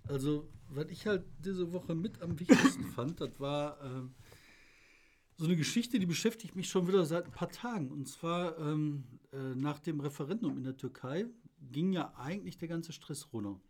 Also, 0.08 0.48
was 0.68 0.86
ich 0.88 1.06
halt 1.06 1.24
diese 1.38 1.72
Woche 1.72 1.94
mit 1.94 2.22
am 2.22 2.38
wichtigsten 2.38 2.84
fand, 2.94 3.20
das 3.20 3.38
war 3.38 3.80
ähm, 3.82 4.14
so 5.36 5.44
eine 5.44 5.56
Geschichte, 5.56 5.98
die 5.98 6.06
beschäftigt 6.06 6.56
mich 6.56 6.68
schon 6.68 6.88
wieder 6.88 7.04
seit 7.04 7.26
ein 7.26 7.32
paar 7.32 7.50
Tagen. 7.50 7.90
Und 7.90 8.08
zwar 8.08 8.58
ähm, 8.58 9.04
äh, 9.32 9.54
nach 9.54 9.78
dem 9.80 10.00
Referendum 10.00 10.56
in 10.56 10.64
der 10.64 10.76
Türkei 10.76 11.26
ging 11.60 11.92
ja 11.92 12.14
eigentlich 12.16 12.58
der 12.58 12.68
ganze 12.68 12.92
Stress 12.92 13.32
runter. 13.32 13.60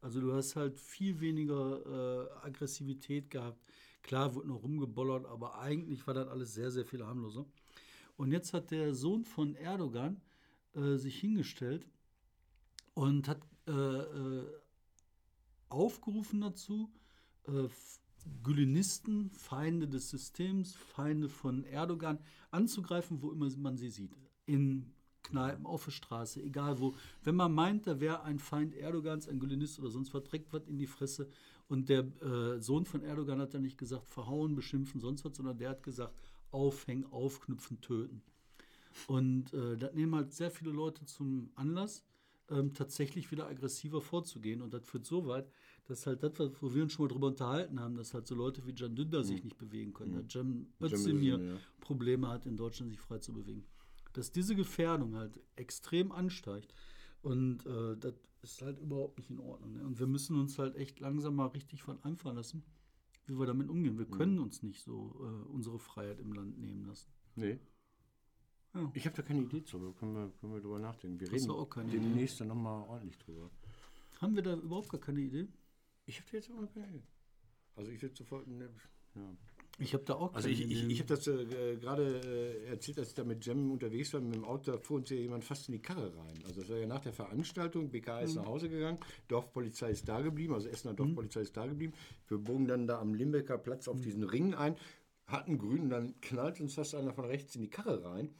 Also 0.00 0.20
du 0.20 0.34
hast 0.34 0.56
halt 0.56 0.80
viel 0.80 1.20
weniger 1.20 2.28
äh, 2.42 2.46
Aggressivität 2.46 3.30
gehabt. 3.30 3.62
Klar, 4.02 4.34
wurde 4.34 4.48
noch 4.48 4.62
rumgebollert, 4.62 5.26
aber 5.26 5.60
eigentlich 5.60 6.04
war 6.06 6.14
das 6.14 6.26
alles 6.26 6.54
sehr, 6.54 6.72
sehr 6.72 6.84
viel 6.84 7.06
harmloser. 7.06 7.46
Und 8.16 8.32
jetzt 8.32 8.52
hat 8.52 8.72
der 8.72 8.94
Sohn 8.94 9.24
von 9.24 9.54
Erdogan 9.54 10.20
äh, 10.74 10.96
sich 10.96 11.20
hingestellt 11.20 11.86
und 12.94 13.28
hat 13.28 13.40
äh, 13.68 13.72
äh, 13.72 14.44
aufgerufen 15.72 16.40
dazu, 16.40 16.92
äh, 17.46 17.68
Gülenisten, 18.42 19.30
Feinde 19.30 19.88
des 19.88 20.10
Systems, 20.10 20.74
Feinde 20.74 21.28
von 21.28 21.64
Erdogan 21.64 22.18
anzugreifen, 22.50 23.20
wo 23.22 23.32
immer 23.32 23.48
man 23.56 23.76
sie 23.76 23.90
sieht. 23.90 24.12
In 24.46 24.92
Kneipen, 25.22 25.66
auf 25.66 25.84
der 25.84 25.92
Straße, 25.92 26.42
egal 26.42 26.80
wo. 26.80 26.94
Wenn 27.22 27.36
man 27.36 27.52
meint, 27.52 27.86
da 27.86 28.00
wäre 28.00 28.22
ein 28.22 28.38
Feind 28.38 28.74
Erdogans, 28.74 29.28
ein 29.28 29.40
Gülenist 29.40 29.78
oder 29.78 29.90
sonst 29.90 30.12
was, 30.14 30.24
direkt 30.24 30.52
was 30.52 30.66
in 30.66 30.78
die 30.78 30.86
Fresse. 30.86 31.28
Und 31.68 31.88
der 31.88 32.00
äh, 32.22 32.60
Sohn 32.60 32.84
von 32.84 33.02
Erdogan 33.02 33.40
hat 33.40 33.54
dann 33.54 33.62
nicht 33.62 33.78
gesagt, 33.78 34.08
verhauen, 34.08 34.54
beschimpfen, 34.54 35.00
sonst 35.00 35.24
was, 35.24 35.36
sondern 35.36 35.58
der 35.58 35.70
hat 35.70 35.82
gesagt, 35.82 36.14
aufhängen, 36.50 37.06
aufknüpfen, 37.06 37.80
töten. 37.80 38.22
Und 39.06 39.54
äh, 39.54 39.76
das 39.78 39.94
nehmen 39.94 40.14
halt 40.14 40.32
sehr 40.32 40.50
viele 40.50 40.70
Leute 40.70 41.06
zum 41.06 41.50
Anlass, 41.54 42.04
ähm, 42.50 42.74
tatsächlich 42.74 43.30
wieder 43.30 43.46
aggressiver 43.46 44.02
vorzugehen. 44.02 44.60
Und 44.60 44.74
das 44.74 44.84
führt 44.84 45.06
so 45.06 45.26
weit, 45.26 45.48
dass 45.86 46.06
halt 46.06 46.22
das, 46.22 46.38
was- 46.38 46.52
wo 46.62 46.74
wir 46.74 46.82
uns 46.82 46.92
schon 46.92 47.04
mal 47.06 47.08
drüber 47.12 47.26
unterhalten 47.28 47.80
haben, 47.80 47.96
dass 47.96 48.14
halt 48.14 48.26
so 48.26 48.34
Leute 48.34 48.64
wie 48.66 48.74
Can 48.74 48.94
Dündar 48.96 49.24
sich 49.24 49.42
nicht 49.44 49.58
bewegen 49.58 49.92
können, 49.92 50.14
dass 50.14 50.32
Cem 50.32 50.66
Özdemir 50.80 51.38
ja. 51.38 51.56
Probleme 51.80 52.28
hat, 52.28 52.46
in 52.46 52.56
Deutschland 52.56 52.90
sich 52.90 53.00
frei 53.00 53.18
zu 53.18 53.32
bewegen. 53.32 53.64
Dass 54.12 54.30
diese 54.32 54.54
Gefährdung 54.54 55.14
halt 55.16 55.40
extrem 55.56 56.12
ansteigt. 56.12 56.74
Und 57.22 57.64
äh, 57.66 57.96
das 57.96 58.14
ist 58.42 58.62
halt 58.62 58.78
überhaupt 58.78 59.18
nicht 59.18 59.30
in 59.30 59.38
Ordnung. 59.38 59.72
Ne? 59.74 59.84
Und 59.84 59.98
wir 59.98 60.06
müssen 60.06 60.36
uns 60.38 60.58
halt 60.58 60.74
echt 60.76 61.00
langsam 61.00 61.36
mal 61.36 61.46
richtig 61.46 61.82
von 61.82 62.02
einfallen 62.02 62.36
lassen, 62.36 62.62
wie 63.26 63.38
wir 63.38 63.46
damit 63.46 63.68
umgehen. 63.68 63.98
Wir 63.98 64.06
können 64.06 64.38
uns 64.40 64.62
nicht 64.62 64.82
so 64.82 65.14
äh, 65.20 65.48
unsere 65.48 65.78
Freiheit 65.78 66.18
im 66.20 66.32
Land 66.32 66.58
nehmen 66.58 66.84
lassen. 66.86 67.10
nee. 67.36 67.58
Ja. 68.74 68.90
Ich 68.94 69.04
habe 69.04 69.14
da 69.14 69.20
keine 69.20 69.42
Idee 69.42 69.62
zu, 69.62 69.78
da 69.78 69.92
können 69.98 70.14
wir, 70.14 70.30
können 70.40 70.54
wir 70.54 70.60
drüber 70.62 70.78
nachdenken. 70.78 71.20
Wir 71.20 71.26
Hast 71.26 71.42
reden 71.42 71.50
auch 71.50 71.68
keine 71.68 71.90
demnächst 71.90 72.40
dann 72.40 72.48
nochmal 72.48 72.88
ordentlich 72.88 73.18
drüber. 73.18 73.50
Haben 74.18 74.34
wir 74.34 74.42
da 74.42 74.54
überhaupt 74.54 74.88
gar 74.88 74.98
keine 74.98 75.20
Idee? 75.20 75.46
Ich 76.06 76.20
habe 76.20 76.28
jetzt 76.32 76.48
immer 76.48 76.64
Idee. 76.64 77.02
Also 77.76 77.90
ich 77.90 78.02
würde 78.02 78.14
sofort, 78.14 78.46
ne, 78.46 78.68
ja. 79.14 79.36
Ich 79.78 79.94
habe 79.94 80.04
da 80.04 80.14
auch 80.14 80.34
Also 80.34 80.48
ich, 80.48 80.60
ich, 80.70 80.86
ich 80.86 80.98
habe 80.98 81.08
das 81.08 81.26
äh, 81.26 81.76
gerade 81.76 82.20
äh, 82.20 82.66
erzählt, 82.66 82.98
als 82.98 83.08
ich 83.08 83.14
da 83.14 83.24
mit 83.24 83.44
Jem 83.46 83.70
unterwegs 83.70 84.12
war, 84.12 84.20
mit 84.20 84.34
dem 84.34 84.44
Auto, 84.44 84.70
da 84.70 84.78
fuhr 84.78 84.98
uns 84.98 85.08
ja 85.08 85.16
jemand 85.16 85.44
fast 85.44 85.68
in 85.68 85.72
die 85.72 85.80
Karre 85.80 86.14
rein. 86.14 86.42
Also 86.44 86.60
das 86.60 86.70
war 86.70 86.76
ja 86.76 86.86
nach 86.86 87.00
der 87.00 87.14
Veranstaltung, 87.14 87.90
BK 87.90 88.20
ist 88.20 88.34
nach 88.34 88.44
Hause 88.44 88.68
gegangen, 88.68 88.98
Dorfpolizei 89.28 89.90
ist 89.90 90.08
da 90.08 90.20
geblieben, 90.20 90.52
also 90.52 90.68
Essener 90.68 90.92
Dorfpolizei 90.94 91.40
ist 91.40 91.56
da 91.56 91.66
geblieben. 91.66 91.94
Wir 92.28 92.38
bogen 92.38 92.68
dann 92.68 92.86
da 92.86 93.00
am 93.00 93.14
Limbecker 93.14 93.56
Platz 93.56 93.88
auf 93.88 94.00
diesen 94.00 94.24
Ring 94.24 94.54
ein, 94.54 94.76
hatten 95.26 95.56
grün 95.56 95.88
dann 95.88 96.20
knallt 96.20 96.60
uns 96.60 96.74
fast 96.74 96.94
einer 96.94 97.14
von 97.14 97.24
rechts 97.24 97.54
in 97.54 97.62
die 97.62 97.70
Karre 97.70 98.04
rein. 98.04 98.34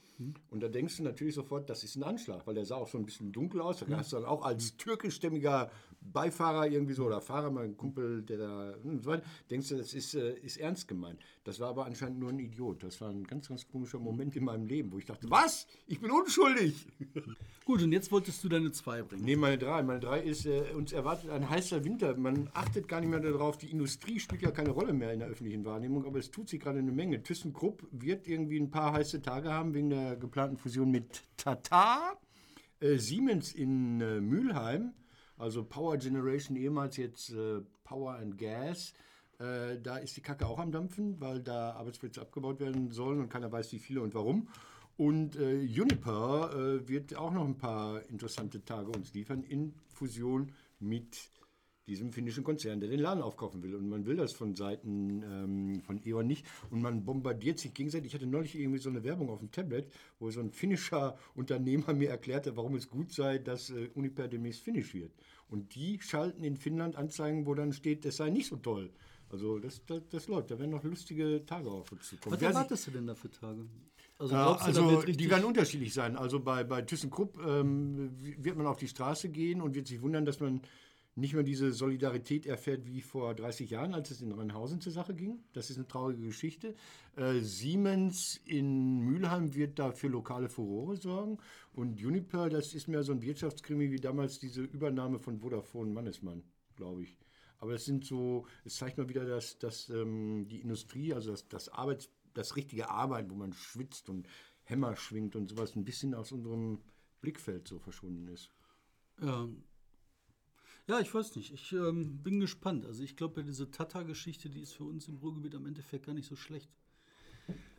Und 0.51 0.63
da 0.63 0.69
denkst 0.69 0.99
du 0.99 1.03
natürlich 1.03 1.35
sofort, 1.35 1.69
das 1.71 1.83
ist 1.83 1.97
ein 1.97 2.03
Anschlag, 2.03 2.47
weil 2.47 2.55
der 2.55 2.67
sah 2.67 2.77
auch 2.77 2.89
so 2.89 2.99
ein 2.99 3.05
bisschen 3.07 3.33
dunkel 3.33 3.61
aus. 3.61 3.79
Da 3.81 3.97
hast 3.97 4.13
du 4.13 4.17
dann 4.17 4.27
auch 4.27 4.45
als 4.45 4.77
türkischstämmiger 4.77 5.71
Beifahrer 6.13 6.67
irgendwie 6.69 6.95
so 6.95 7.05
oder 7.07 7.21
Fahrer, 7.21 7.51
mein 7.51 7.77
Kumpel, 7.77 8.23
der 8.23 8.39
da 8.39 8.75
und 8.83 9.03
so 9.03 9.11
weiter, 9.11 9.25
denkst 9.51 9.69
du, 9.69 9.77
das 9.77 9.95
ist, 9.95 10.15
äh, 10.15 10.35
ist 10.39 10.59
ernst 10.59 10.89
gemeint. 10.89 11.21
Das 11.45 11.59
war 11.61 11.69
aber 11.69 11.87
anscheinend 11.87 12.19
nur 12.19 12.31
ein 12.31 12.39
Idiot. 12.39 12.83
Das 12.83 13.01
war 13.01 13.11
ein 13.11 13.25
ganz, 13.25 13.49
ganz 13.49 13.67
komischer 13.67 13.99
Moment 13.99 14.37
in 14.37 14.45
meinem 14.45 14.67
Leben, 14.67 14.93
wo 14.93 14.99
ich 14.99 15.07
dachte, 15.07 15.29
was? 15.31 15.67
Ich 15.87 16.01
bin 16.01 16.11
unschuldig. 16.11 16.87
Gut, 17.65 17.83
und 17.83 17.93
jetzt 17.93 18.11
wolltest 18.13 18.43
du 18.45 18.49
deine 18.49 18.73
zwei 18.73 19.03
bringen. 19.03 19.25
Nee, 19.25 19.37
meine 19.37 19.59
drei. 19.59 19.83
Meine 19.83 20.01
drei 20.01 20.21
ist, 20.21 20.47
äh, 20.47 20.73
uns 20.75 20.93
erwartet 20.93 21.31
ein 21.31 21.49
heißer 21.49 21.85
Winter. 21.85 22.17
Man 22.17 22.51
achtet 22.55 22.89
gar 22.89 23.01
nicht 23.01 23.11
mehr 23.11 23.21
darauf. 23.21 23.59
Die 23.59 23.71
Industrie 23.71 24.19
spielt 24.21 24.43
ja 24.43 24.51
keine 24.51 24.71
Rolle 24.71 24.93
mehr 24.93 25.13
in 25.13 25.21
der 25.21 25.29
öffentlichen 25.29 25.65
Wahrnehmung, 25.65 26.05
aber 26.05 26.19
es 26.19 26.31
tut 26.31 26.49
sich 26.49 26.61
gerade 26.61 26.79
eine 26.79 26.93
Menge. 26.93 27.23
ThyssenKrupp 27.23 27.87
wird 27.91 28.29
irgendwie 28.29 28.59
ein 28.59 28.71
paar 28.71 28.93
heiße 28.93 29.23
Tage 29.23 29.53
haben 29.53 29.75
wegen 29.75 29.91
der 29.91 30.17
geplanten 30.17 30.57
Fusion 30.57 30.91
mit 30.91 31.23
Tata. 31.37 32.19
Äh, 32.81 32.99
Siemens 32.99 33.53
in 33.53 34.01
äh, 34.01 34.21
Mülheim, 34.21 34.93
also 35.43 35.65
Power 35.65 35.97
Generation, 35.99 36.57
ehemals 36.57 36.97
jetzt 36.97 37.31
äh, 37.31 37.61
Power 37.83 38.15
and 38.15 38.39
Gas. 38.39 38.95
Äh, 39.41 39.81
da 39.83 39.97
ist 39.97 40.17
die 40.17 40.21
Kacke 40.21 40.47
auch 40.47 40.61
am 40.61 40.71
Dampfen, 40.71 41.21
weil 41.21 41.43
da 41.43 41.73
Arbeitsplätze 41.73 42.21
abgebaut 42.21 42.61
werden 42.61 42.93
sollen 42.93 43.19
und 43.19 43.29
keiner 43.29 43.51
weiß, 43.51 43.73
wie 43.73 43.81
viele 43.81 44.03
und 44.03 44.15
warum. 44.15 44.49
Und 44.97 45.35
äh, 45.35 45.57
Uniper 45.57 46.53
äh, 46.55 46.89
wird 46.89 47.17
auch 47.17 47.33
noch 47.33 47.45
ein 47.45 47.59
paar 47.59 48.03
interessante 48.09 48.65
Tage 48.65 48.93
uns 48.93 49.13
liefern 49.15 49.43
in 49.43 49.75
Fusion 49.89 50.53
mit 50.79 51.19
diesem 51.87 52.13
finnischen 52.13 52.45
Konzern, 52.45 52.81
der 52.81 52.89
den 52.89 53.01
Laden 53.01 53.23
aufkaufen 53.23 53.63
will. 53.63 53.75
Und 53.75 53.89
man 53.89 54.07
will 54.07 54.17
das 54.17 54.33
von 54.33 54.55
Seiten 54.55 55.23
ähm, 55.23 55.83
von 55.83 56.01
E.ON 56.05 56.27
nicht. 56.27 56.47
Und 56.71 56.81
man 56.81 57.05
bombardiert 57.05 57.59
sich 57.59 57.75
gegenseitig. 57.75 58.09
Ich 58.09 58.15
hatte 58.15 58.27
neulich 58.27 58.55
irgendwie 58.55 58.79
so 58.79 58.91
eine 58.91 59.03
Werbung 59.03 59.31
auf 59.31 59.41
dem 59.41 59.51
Tablet, 59.51 59.91
wo 60.19 60.31
so 60.31 60.41
ein 60.41 60.51
finnischer 60.51 61.17
Unternehmer 61.35 61.93
mir 61.93 62.11
erklärte, 62.11 62.57
warum 62.57 62.77
es 62.77 62.89
gut 62.89 63.13
sei, 63.13 63.39
dass 63.39 63.71
äh, 63.71 63.89
Uniper 63.95 64.29
demnächst 64.29 64.63
finnisch 64.63 64.95
wird. 64.95 65.13
Und 65.49 65.75
die 65.75 66.01
schalten 66.01 66.45
in 66.45 66.57
Finnland 66.57 66.97
Anzeigen, 66.97 67.47
wo 67.47 67.55
dann 67.55 67.73
steht, 67.73 68.05
das 68.05 68.17
sei 68.17 68.31
nicht 68.31 68.49
so 68.49 68.57
toll. 68.57 68.91
Also 69.33 69.59
das, 69.59 69.85
das, 69.87 70.03
das 70.11 70.29
läuft. 70.29 70.51
Da 70.51 70.59
werden 70.59 70.71
noch 70.71 70.85
lustige 70.85 71.45
Tage 71.47 71.71
auf 71.71 71.91
uns 71.91 72.07
zukommen. 72.07 72.37
Was 72.37 72.43
erwartest 72.43 72.87
du 72.87 72.91
denn 72.91 73.07
da 73.07 73.15
für 73.15 73.31
Tage? 73.31 73.67
Also, 74.19 74.35
ja, 74.35 74.55
also 74.55 75.03
die 75.03 75.31
werden 75.31 75.45
unterschiedlich 75.45 75.93
sein. 75.95 76.17
Also 76.17 76.39
bei, 76.39 76.63
bei 76.65 76.83
ThyssenKrupp 76.83 77.39
ähm, 77.45 78.11
wird 78.21 78.57
man 78.57 78.67
auf 78.67 78.79
die 78.79 78.89
Straße 78.89 79.31
gehen 79.31 79.61
und 79.61 79.75
wird 79.75 79.89
sich 79.89 80.01
wundern, 80.01 80.25
dass 80.25 80.39
man 80.39 80.61
nicht 81.15 81.35
mehr 81.35 81.43
diese 81.43 81.73
Solidarität 81.73 82.47
erfährt 82.47 82.87
wie 82.87 83.03
vor 83.03 83.35
30 83.35 83.71
Jahren, 83.71 83.95
als 83.95 84.11
es 84.11 84.23
in 84.23 84.33
Rheinhausen 84.33 84.81
zur 84.81 84.93
Sache 84.93 85.15
ging. 85.15 85.41
Das 85.53 85.69
ist 85.69 85.77
eine 85.77 85.87
traurige 85.87 86.25
Geschichte. 86.25 86.75
Äh, 87.17 87.41
Siemens 87.41 88.41
in 88.47 89.01
Mülheim 89.01 89.55
wird 89.55 89.79
da 89.79 89.93
für 89.93 90.09
lokale 90.09 90.49
Furore 90.49 90.97
sorgen. 90.97 91.39
Und 91.75 92.03
Uniper, 92.03 92.49
das 92.49 92.73
ist 92.75 92.89
mehr 92.89 93.03
so 93.03 93.13
ein 93.13 93.21
Wirtschaftskrimi 93.21 93.91
wie 93.91 94.01
damals 94.01 94.39
diese 94.39 94.63
Übernahme 94.63 95.19
von 95.19 95.41
Vodafone 95.41 95.93
Mannesmann, 95.93 96.45
glaube 96.77 97.03
ich. 97.03 97.19
Aber 97.59 97.75
es 97.75 97.85
sind 97.85 98.05
so, 98.05 98.47
es 98.65 98.77
zeigt 98.77 98.97
mal 98.97 99.09
wieder, 99.09 99.27
dass, 99.27 99.59
dass 99.59 99.91
ähm, 99.91 100.49
die 100.49 100.61
Industrie, 100.61 101.13
also 101.13 101.31
das, 101.31 101.47
das 101.49 101.69
Arbeits, 101.69 102.09
das 102.33 102.57
richtige 102.57 102.89
Arbeiten, 102.89 103.31
wo 103.31 103.35
man 103.35 103.53
schwitzt 103.53 104.09
und 104.09 104.27
Hämmer 104.65 104.97
schwingt 104.97 105.37
und 105.37 105.51
sowas, 105.51 105.77
ein 105.77 105.85
bisschen 105.85 106.15
aus 106.15 106.33
unserem 106.33 106.81
Blickfeld 107.21 107.69
so 107.69 107.79
verschwunden 107.79 108.29
ist. 108.29 108.51
Ja. 109.21 109.49
Ja, 110.89 111.01
ich 111.01 111.13
weiß 111.15 111.37
nicht. 111.37 111.53
Ich 111.53 111.73
ähm, 111.73 112.19
bin 112.23 112.41
gespannt. 112.41 112.85
Also 112.87 113.03
ich 113.03 113.17
glaube, 113.17 113.41
ja, 113.41 113.47
diese 113.47 113.71
Tata-Geschichte, 113.71 114.49
die 114.51 114.61
ist 114.61 114.73
für 114.73 114.85
uns 114.85 115.09
im 115.09 115.17
Ruhrgebiet 115.17 115.55
am 115.55 115.67
Endeffekt 115.67 116.07
gar 116.07 116.15
nicht 116.15 116.27
so 116.29 116.37
schlecht. 116.37 116.71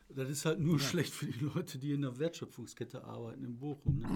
Das 0.10 0.30
ist 0.30 0.46
halt 0.46 0.60
nur 0.60 0.80
schlecht 0.80 1.12
für 1.14 1.26
die 1.26 1.40
Leute, 1.40 1.80
die 1.80 1.92
in 1.92 2.02
der 2.02 2.20
Wertschöpfungskette 2.20 3.04
arbeiten 3.04 3.44
in 3.44 3.58
Bochum. 3.58 4.00
Ne? 4.00 4.08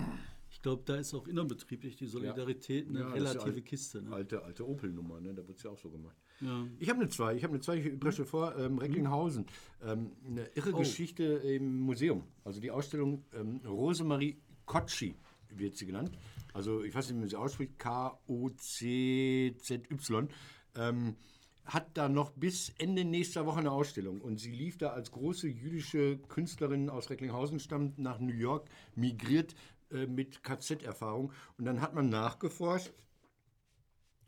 Ich 0.52 0.62
glaube, 0.62 0.84
da 0.86 0.96
ist 0.96 1.14
auch 1.16 1.28
innerbetrieblich 1.28 1.96
die 1.96 2.06
Solidarität 2.06 2.88
eine 2.88 3.00
Ja, 3.00 3.08
relative 3.10 3.44
alt- 3.46 3.66
Kiste. 3.66 4.02
Ne? 4.04 4.14
Alte, 4.14 4.44
alte 4.44 4.68
Opel-Nummer, 4.68 5.20
ne? 5.20 5.34
da 5.34 5.46
wird 5.48 5.58
es 5.58 5.64
ja 5.64 5.72
auch 5.72 5.78
so 5.80 5.90
gemacht. 5.90 6.16
Ja. 6.40 6.68
Ich 6.80 6.90
habe 6.90 7.00
eine 7.02 7.10
zwei, 7.10 7.36
ich 7.36 7.44
habe 7.44 7.54
eine 7.54 7.62
zwei, 7.62 7.78
ich 7.78 8.00
presche 8.00 8.26
vor, 8.26 8.56
ähm, 8.58 8.78
Recklinghausen. 8.78 9.48
Ähm, 9.82 10.12
eine 10.26 10.46
irre 10.56 10.74
Oh. 10.74 10.78
Geschichte 10.78 11.24
im 11.24 11.80
Museum. 11.82 12.24
Also 12.44 12.60
die 12.62 12.70
Ausstellung 12.70 13.26
ähm, 13.34 13.60
Rosemarie 13.66 14.38
Kotschi 14.66 15.16
wird 15.50 15.76
sie 15.78 15.88
genannt. 15.88 16.12
Also 16.58 16.84
ich 16.84 16.94
weiß 16.96 17.08
nicht, 17.08 17.16
wie 17.18 17.20
man 17.20 17.30
sie 17.30 17.36
ausspricht, 17.36 17.78
K-O-C-Z-Y. 17.78 18.58
Ähm, 20.76 21.16
hat 21.66 21.96
da 21.96 22.10
noch 22.10 22.32
bis 22.32 22.74
Ende 22.80 23.06
nächster 23.06 23.46
Woche 23.46 23.60
eine 23.60 23.70
Ausstellung. 23.72 24.22
Und 24.22 24.40
sie 24.40 24.50
lief 24.52 24.80
da 24.80 24.90
als 24.90 25.12
große 25.12 25.48
jüdische 25.48 26.18
Künstlerin 26.18 26.90
aus 26.90 27.12
Recklinghausen, 27.12 27.60
stammt 27.60 28.00
nach 28.00 28.20
New 28.20 28.34
York, 28.34 28.68
migriert 28.96 29.54
äh, 29.92 30.08
mit 30.08 30.42
KZ-Erfahrung. 30.42 31.32
Und 31.60 31.66
dann 31.66 31.80
hat 31.82 31.94
man 31.94 32.10
nachgeforscht, 32.10 32.92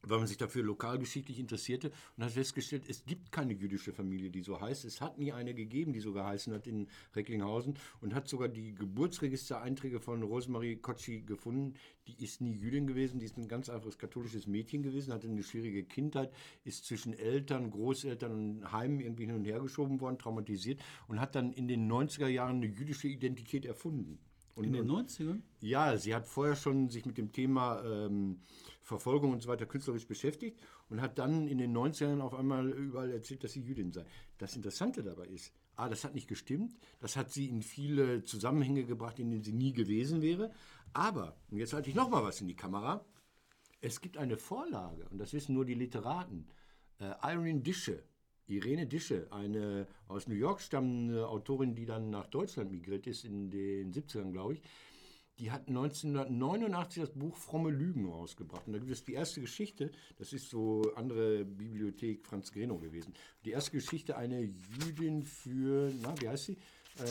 weil 0.01 0.19
man 0.19 0.27
sich 0.27 0.37
dafür 0.37 0.63
lokalgeschichtlich 0.63 1.39
interessierte 1.39 1.91
und 2.17 2.23
hat 2.23 2.31
festgestellt, 2.31 2.83
es 2.87 3.05
gibt 3.05 3.31
keine 3.31 3.53
jüdische 3.53 3.93
Familie, 3.93 4.29
die 4.29 4.41
so 4.41 4.59
heißt. 4.59 4.85
Es 4.85 5.01
hat 5.01 5.17
nie 5.17 5.31
eine 5.31 5.53
gegeben, 5.53 5.93
die 5.93 5.99
so 5.99 6.13
geheißen 6.13 6.53
hat 6.53 6.67
in 6.67 6.87
Recklinghausen 7.15 7.75
und 8.01 8.13
hat 8.13 8.27
sogar 8.27 8.47
die 8.47 8.73
Geburtsregistereinträge 8.75 9.99
von 9.99 10.23
Rosemarie 10.23 10.77
Kotschi 10.77 11.21
gefunden. 11.21 11.75
Die 12.07 12.23
ist 12.23 12.41
nie 12.41 12.53
Jüdin 12.53 12.87
gewesen, 12.87 13.19
die 13.19 13.25
ist 13.25 13.37
ein 13.37 13.47
ganz 13.47 13.69
einfaches 13.69 13.97
katholisches 13.97 14.47
Mädchen 14.47 14.83
gewesen, 14.83 15.13
hatte 15.13 15.27
eine 15.27 15.43
schwierige 15.43 15.83
Kindheit, 15.83 16.33
ist 16.63 16.85
zwischen 16.85 17.13
Eltern, 17.13 17.69
Großeltern 17.69 18.31
und 18.31 18.71
Heimen 18.71 18.99
irgendwie 18.99 19.25
hin 19.25 19.35
und 19.35 19.45
her 19.45 19.59
geschoben 19.59 19.99
worden, 20.01 20.17
traumatisiert 20.17 20.79
und 21.07 21.19
hat 21.19 21.35
dann 21.35 21.51
in 21.53 21.67
den 21.67 21.91
90er 21.91 22.27
Jahren 22.27 22.57
eine 22.57 22.67
jüdische 22.67 23.07
Identität 23.07 23.65
erfunden. 23.65 24.19
Und, 24.59 24.65
In 24.65 24.73
den 24.73 24.89
und- 24.89 25.09
90ern? 25.09 25.41
ja, 25.61 25.95
sie 25.97 26.13
hat 26.13 26.27
vorher 26.27 26.55
schon 26.55 26.89
sich 26.89 27.05
mit 27.05 27.17
dem 27.17 27.31
Thema 27.31 27.81
ähm, 27.83 28.41
Verfolgung 28.81 29.31
und 29.31 29.41
so 29.41 29.47
weiter 29.47 29.65
künstlerisch 29.65 30.05
beschäftigt 30.07 30.59
und 30.89 31.01
hat 31.01 31.17
dann 31.17 31.47
in 31.47 31.57
den 31.59 31.71
90ern 31.75 32.19
auf 32.19 32.33
einmal 32.33 32.69
überall 32.71 33.09
erzählt, 33.11 33.43
dass 33.43 33.53
sie 33.53 33.61
Jüdin 33.61 33.91
sei. 33.93 34.05
Das 34.37 34.55
Interessante 34.55 35.01
dabei 35.03 35.27
ist, 35.27 35.53
A, 35.75 35.87
das 35.87 36.03
hat 36.03 36.13
nicht 36.13 36.27
gestimmt, 36.27 36.75
das 36.99 37.15
hat 37.15 37.31
sie 37.31 37.47
in 37.47 37.61
viele 37.61 38.23
Zusammenhänge 38.23 38.83
gebracht, 38.83 39.17
in 39.19 39.29
denen 39.31 39.43
sie 39.43 39.53
nie 39.53 39.71
gewesen 39.71 40.21
wäre. 40.21 40.51
Aber, 40.91 41.37
und 41.51 41.57
jetzt 41.59 41.71
halte 41.73 41.89
ich 41.89 41.95
noch 41.95 42.09
mal 42.09 42.23
was 42.23 42.41
in 42.41 42.47
die 42.47 42.55
Kamera, 42.55 43.05
es 43.79 44.01
gibt 44.01 44.17
eine 44.17 44.35
Vorlage, 44.35 45.07
und 45.09 45.19
das 45.19 45.31
wissen 45.31 45.53
nur 45.55 45.63
die 45.63 45.75
Literaten. 45.75 46.49
Äh, 46.99 47.13
Irene 47.23 47.61
Dische, 47.61 48.03
Irene 48.49 48.87
Dische, 48.87 49.27
eine 49.31 49.87
aus 50.07 50.27
New 50.27 50.35
York 50.35 50.61
stammende 50.61 51.27
Autorin, 51.27 51.75
die 51.75 51.85
dann 51.85 52.09
nach 52.09 52.27
Deutschland 52.27 52.71
migriert 52.71 53.07
ist, 53.07 53.23
in 53.25 53.49
den 53.49 53.93
70ern, 53.93 54.31
glaube 54.31 54.53
ich, 54.53 54.61
die 55.39 55.51
hat 55.51 55.69
1989 55.69 57.01
das 57.01 57.11
Buch 57.11 57.37
Fromme 57.37 57.71
Lügen 57.71 58.09
rausgebracht. 58.09 58.67
Und 58.67 58.73
da 58.73 58.79
gibt 58.79 58.91
es 58.91 59.05
die 59.05 59.13
erste 59.13 59.39
Geschichte, 59.39 59.91
das 60.17 60.33
ist 60.33 60.49
so 60.49 60.91
andere 60.95 61.45
Bibliothek 61.45 62.25
Franz 62.25 62.51
Greno 62.51 62.77
gewesen. 62.77 63.13
Die 63.45 63.51
erste 63.51 63.71
Geschichte, 63.71 64.17
eine 64.17 64.41
Jüdin 64.41 65.23
für, 65.23 65.91
na, 66.01 66.13
wie 66.19 66.27
heißt 66.27 66.45
sie? 66.45 66.57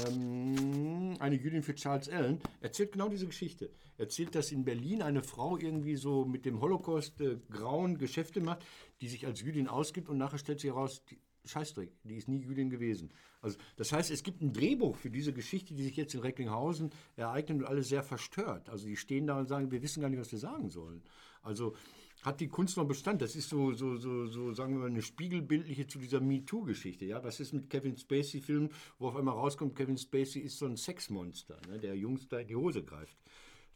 Ähm, 0.06 1.14
eine 1.18 1.36
Jüdin 1.36 1.62
für 1.62 1.74
Charles 1.74 2.10
Allen, 2.10 2.40
erzählt 2.60 2.92
genau 2.92 3.08
diese 3.08 3.26
Geschichte. 3.26 3.70
Erzählt, 3.96 4.34
dass 4.34 4.52
in 4.52 4.64
Berlin 4.64 5.00
eine 5.00 5.22
Frau 5.22 5.56
irgendwie 5.56 5.96
so 5.96 6.26
mit 6.26 6.44
dem 6.44 6.60
Holocaust 6.60 7.18
äh, 7.22 7.38
grauen 7.50 7.96
Geschäfte 7.96 8.42
macht, 8.42 8.62
die 9.00 9.08
sich 9.08 9.24
als 9.24 9.40
Jüdin 9.40 9.68
ausgibt 9.68 10.10
und 10.10 10.18
nachher 10.18 10.38
stellt 10.38 10.60
sie 10.60 10.68
heraus, 10.68 11.02
die, 11.06 11.18
Scheißdreck, 11.44 11.90
die 12.04 12.16
ist 12.16 12.28
nie 12.28 12.40
Jüdin 12.40 12.70
gewesen. 12.70 13.10
Also 13.40 13.58
das 13.76 13.92
heißt, 13.92 14.10
es 14.10 14.22
gibt 14.22 14.42
ein 14.42 14.52
Drehbuch 14.52 14.96
für 14.96 15.10
diese 15.10 15.32
Geschichte, 15.32 15.74
die 15.74 15.84
sich 15.84 15.96
jetzt 15.96 16.14
in 16.14 16.20
Recklinghausen 16.20 16.90
ereignet 17.16 17.58
und 17.58 17.64
alles 17.64 17.88
sehr 17.88 18.02
verstört. 18.02 18.68
Also 18.68 18.86
die 18.86 18.96
stehen 18.96 19.26
da 19.26 19.38
und 19.38 19.46
sagen, 19.46 19.70
wir 19.70 19.82
wissen 19.82 20.00
gar 20.00 20.08
nicht, 20.08 20.20
was 20.20 20.32
wir 20.32 20.38
sagen 20.38 20.70
sollen. 20.70 21.02
Also 21.42 21.74
hat 22.22 22.40
die 22.40 22.48
Kunst 22.48 22.76
noch 22.76 22.86
Bestand? 22.86 23.22
Das 23.22 23.36
ist 23.36 23.48
so, 23.48 23.72
so, 23.72 23.96
so, 23.96 24.26
so 24.26 24.52
sagen 24.52 24.74
wir 24.74 24.80
mal, 24.80 24.90
eine 24.90 25.02
spiegelbildliche 25.02 25.86
zu 25.86 25.98
dieser 25.98 26.20
MeToo-Geschichte. 26.20 27.04
Ja? 27.04 27.22
Was 27.22 27.38
ist 27.38 27.52
mit 27.52 27.70
Kevin 27.70 27.96
Spacey-Filmen, 27.96 28.70
wo 28.98 29.08
auf 29.08 29.16
einmal 29.16 29.34
rauskommt, 29.34 29.76
Kevin 29.76 29.96
Spacey 29.96 30.40
ist 30.40 30.58
so 30.58 30.66
ein 30.66 30.76
Sexmonster, 30.76 31.60
ne? 31.68 31.78
der 31.78 31.96
Jungs 31.96 32.28
da 32.28 32.40
in 32.40 32.48
die 32.48 32.56
Hose 32.56 32.82
greift. 32.82 33.16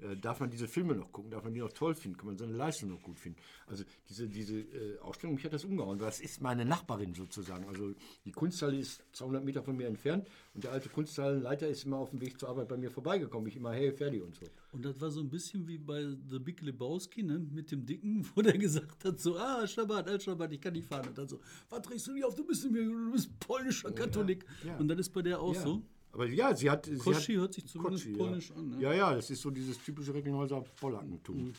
Äh, 0.03 0.17
darf 0.17 0.41
man 0.41 0.51
diese 0.51 0.67
Filme 0.69 0.95
noch 0.95 1.12
gucken? 1.12 1.31
Darf 1.31 1.45
man 1.45 1.55
die 1.55 1.61
noch 1.61 1.73
toll 1.73 1.95
finden? 1.95 2.17
Kann 2.19 2.27
man 2.27 2.37
seine 2.37 2.53
Leistung 2.53 2.91
noch 2.91 3.03
gut 3.03 3.19
finden? 3.19 3.38
Also 3.67 3.85
diese, 4.09 4.29
diese 4.29 4.59
äh, 4.61 4.99
Ausstellung, 5.01 5.37
mich 5.37 5.45
hat 5.45 5.53
das 5.53 5.65
umgehauen. 5.65 5.99
Das 5.99 6.21
ist 6.21 6.41
meine 6.41 6.65
Nachbarin 6.65 7.15
sozusagen. 7.15 7.67
Also 7.69 7.95
die 8.25 8.33
Kunsthalle 8.33 8.79
ist 8.79 9.03
200 9.12 9.45
Meter 9.45 9.62
von 9.62 9.77
mir 9.77 9.87
entfernt 9.87 10.27
und 10.55 10.65
der 10.65 10.73
alte 10.73 10.88
Kunsthallenleiter 10.88 11.69
ist 11.69 11.85
immer 11.85 11.99
auf 11.99 12.11
dem 12.11 12.21
Weg 12.21 12.38
zur 12.38 12.49
Arbeit 12.49 12.69
bei 12.69 12.77
mir 12.77 12.91
vorbeigekommen. 12.91 13.47
Ich 13.49 13.57
immer, 13.57 13.73
hey, 13.73 13.93
fertig 13.93 14.23
und 14.23 14.35
so. 14.35 14.47
Und 14.73 14.85
das 14.85 15.01
war 15.01 15.11
so 15.11 15.21
ein 15.21 15.29
bisschen 15.31 15.67
wie 15.69 15.79
bei 15.79 16.05
The 16.31 16.38
Big 16.38 16.61
Lebowski, 16.62 17.23
ne? 17.23 17.38
mit 17.38 17.71
dem 17.71 17.87
Dicken, 17.87 18.27
wo 18.35 18.43
der 18.43 18.59
gesagt 18.59 19.05
hat, 19.05 19.21
so, 19.21 19.37
ah, 19.38 19.67
Schabbat, 19.67 20.09
Al 20.09 20.21
Schabbat, 20.21 20.53
ich 20.53 20.61
kann 20.61 20.73
nicht 20.73 20.87
fahren. 20.88 21.09
Und 21.09 21.17
dann 21.19 21.29
so, 21.29 21.41
was 21.71 21.83
trägst 21.83 22.07
du 22.09 22.12
nicht 22.12 22.25
auf, 22.25 22.35
du 22.35 22.45
bist, 22.45 22.69
mir, 22.71 22.83
du 22.85 23.12
bist 23.12 23.31
polnischer 23.41 23.93
Katholik. 23.93 24.45
ja. 24.65 24.77
Und 24.79 24.88
das 24.88 24.99
ist 24.99 25.11
bei 25.11 25.23
der 25.23 25.41
auch 25.41 25.55
Ja. 25.55 25.61
so. 25.61 25.83
Aber 26.12 26.27
ja, 26.27 26.55
sie 26.55 26.70
hat. 26.70 26.90
Koschi 26.98 27.20
sie 27.20 27.33
hat, 27.35 27.40
hört 27.40 27.55
sich 27.55 27.66
zumindest 27.66 28.05
Koschi, 28.05 28.16
polnisch 28.16 28.51
ja. 28.51 28.57
an, 28.57 28.68
ne? 28.70 28.81
Ja, 28.81 28.92
ja, 28.92 29.14
das 29.14 29.31
ist 29.31 29.40
so 29.40 29.51
dieses 29.51 29.79
typische 29.83 30.12
Recklinghäuser 30.14 30.62
Polackentum. 30.81 31.53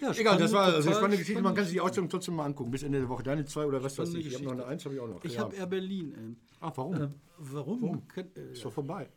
Ja, 0.00 0.12
Egal, 0.12 0.38
das 0.38 0.52
war 0.52 0.64
also 0.64 0.88
eine 0.88 0.96
spannende 0.96 1.18
Geschichte. 1.18 1.42
Man 1.42 1.54
kann 1.54 1.64
sich 1.64 1.74
die 1.74 1.80
Ausstellung 1.80 2.10
trotzdem 2.10 2.36
mal 2.36 2.44
angucken, 2.44 2.70
bis 2.70 2.82
Ende 2.82 2.98
der 2.98 3.08
Woche. 3.08 3.22
Deine 3.22 3.44
zwei 3.44 3.64
oder 3.64 3.82
was 3.82 3.98
weiß 3.98 4.08
Spannende 4.08 4.20
ich. 4.20 4.26
Ich 4.26 4.34
habe 4.34 4.44
noch 4.44 4.52
eine. 4.52 4.66
Eins, 4.66 4.84
habe 4.84 4.94
ich 4.94 5.00
auch 5.00 5.08
noch. 5.08 5.24
Ich 5.24 5.34
ja. 5.34 5.40
habe 5.40 5.56
Air 5.56 5.66
Berlin. 5.66 6.12
Äh, 6.12 6.56
Ach, 6.60 6.72
warum? 6.76 6.94
äh, 6.94 7.08
warum? 7.38 8.08
Kann, 8.08 8.28
äh, 8.36 8.52
ist 8.52 8.64
doch 8.64 8.72
vorbei. 8.72 9.08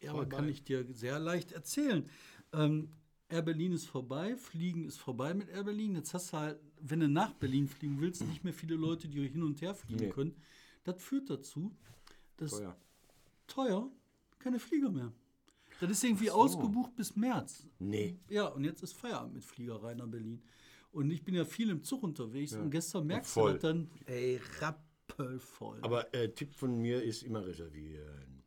Ja, 0.00 0.12
aber 0.12 0.26
kann 0.26 0.48
ich 0.48 0.62
dir 0.62 0.84
sehr 0.92 1.18
leicht 1.18 1.52
erzählen. 1.52 2.08
Ähm, 2.52 2.90
Air 3.28 3.42
Berlin 3.42 3.72
ist 3.72 3.86
vorbei, 3.86 4.36
Fliegen 4.36 4.86
ist 4.86 4.98
vorbei 4.98 5.34
mit 5.34 5.48
Air 5.48 5.64
Berlin. 5.64 5.96
Jetzt 5.96 6.14
hast 6.14 6.32
du 6.32 6.36
halt, 6.38 6.58
wenn 6.80 7.00
du 7.00 7.08
nach 7.08 7.34
Berlin 7.34 7.66
fliegen 7.68 8.00
willst, 8.00 8.24
nicht 8.24 8.44
mehr 8.44 8.54
viele 8.54 8.76
Leute, 8.76 9.08
die 9.08 9.26
hin 9.28 9.42
und 9.42 9.60
her 9.60 9.74
fliegen 9.74 10.06
Nee. 10.06 10.10
können. 10.10 10.36
Das 10.84 11.02
führt 11.02 11.28
dazu, 11.28 11.74
dass 12.36 12.52
Teuer. 12.52 12.76
teuer 13.46 13.90
keine 14.38 14.58
Flieger 14.58 14.90
mehr. 14.90 15.12
Das 15.80 15.90
ist 15.90 16.04
irgendwie 16.04 16.30
ausgebucht 16.30 16.94
bis 16.96 17.14
März. 17.14 17.66
Nee. 17.78 18.18
Ja, 18.28 18.46
und 18.48 18.64
jetzt 18.64 18.82
ist 18.82 18.94
Feierabend 18.94 19.34
mit 19.34 19.44
Fliegerei 19.44 19.94
nach 19.94 20.08
Berlin. 20.08 20.42
Und 20.90 21.10
ich 21.10 21.22
bin 21.24 21.34
ja 21.34 21.44
viel 21.44 21.70
im 21.70 21.82
Zug 21.82 22.02
unterwegs 22.02 22.54
und 22.54 22.70
gestern 22.70 23.06
merkst 23.06 23.32
voll. 23.32 23.52
du 23.52 23.58
das 23.58 23.62
dann, 23.62 23.90
ey, 24.06 24.40
rappelvoll. 24.60 25.78
Aber 25.82 26.12
äh, 26.14 26.32
Tipp 26.32 26.54
von 26.54 26.80
mir 26.80 27.02
ist 27.02 27.22
immer 27.22 27.46
reservieren. 27.46 28.42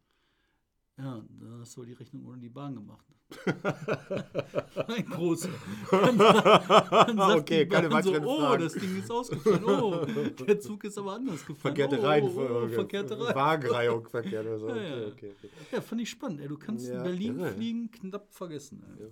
Ja, 0.97 1.23
da 1.39 1.59
hast 1.59 1.77
du 1.77 1.85
die 1.85 1.93
Rechnung 1.93 2.25
ohne 2.25 2.39
die 2.39 2.49
Bahn 2.49 2.75
gemacht. 2.75 3.05
Ein 4.87 5.05
großer. 5.05 5.49
Dann, 5.91 6.17
dann 7.17 7.19
Okay, 7.39 7.65
keine 7.65 7.89
Bahn 7.89 8.03
so, 8.03 8.11
weiteren 8.11 8.25
oh, 8.27 8.39
Fragen. 8.39 8.63
das 8.63 8.73
Ding 8.73 8.99
ist 8.99 9.11
ausgefallen. 9.11 9.63
Oh, 9.65 10.05
der 10.45 10.59
Zug 10.59 10.83
ist 10.83 10.97
aber 10.97 11.13
anders 11.13 11.41
gefahren. 11.45 11.59
Verkehrte 11.75 11.99
oh, 11.99 12.05
Reihenfolge. 12.05 12.53
Oh, 12.53 12.67
verkehrte 12.73 13.13
Reihenfolge. 13.13 13.35
Wagenreihung 13.35 14.07
verkehrt 14.09 14.45
oder 14.45 14.59
so. 14.59 14.69
Ja, 14.69 14.75
Okay, 14.75 15.11
okay, 15.11 15.33
okay. 15.37 15.49
Ja, 15.71 15.81
fand 15.81 16.01
ich 16.01 16.09
spannend. 16.09 16.41
Ey, 16.41 16.47
du 16.47 16.57
kannst 16.57 16.87
Ja, 16.87 16.97
in 16.97 17.03
Berlin 17.03 17.39
irre. 17.39 17.51
fliegen 17.53 17.91
knapp 17.91 18.33
vergessen. 18.33 18.83
Ey. 18.99 19.05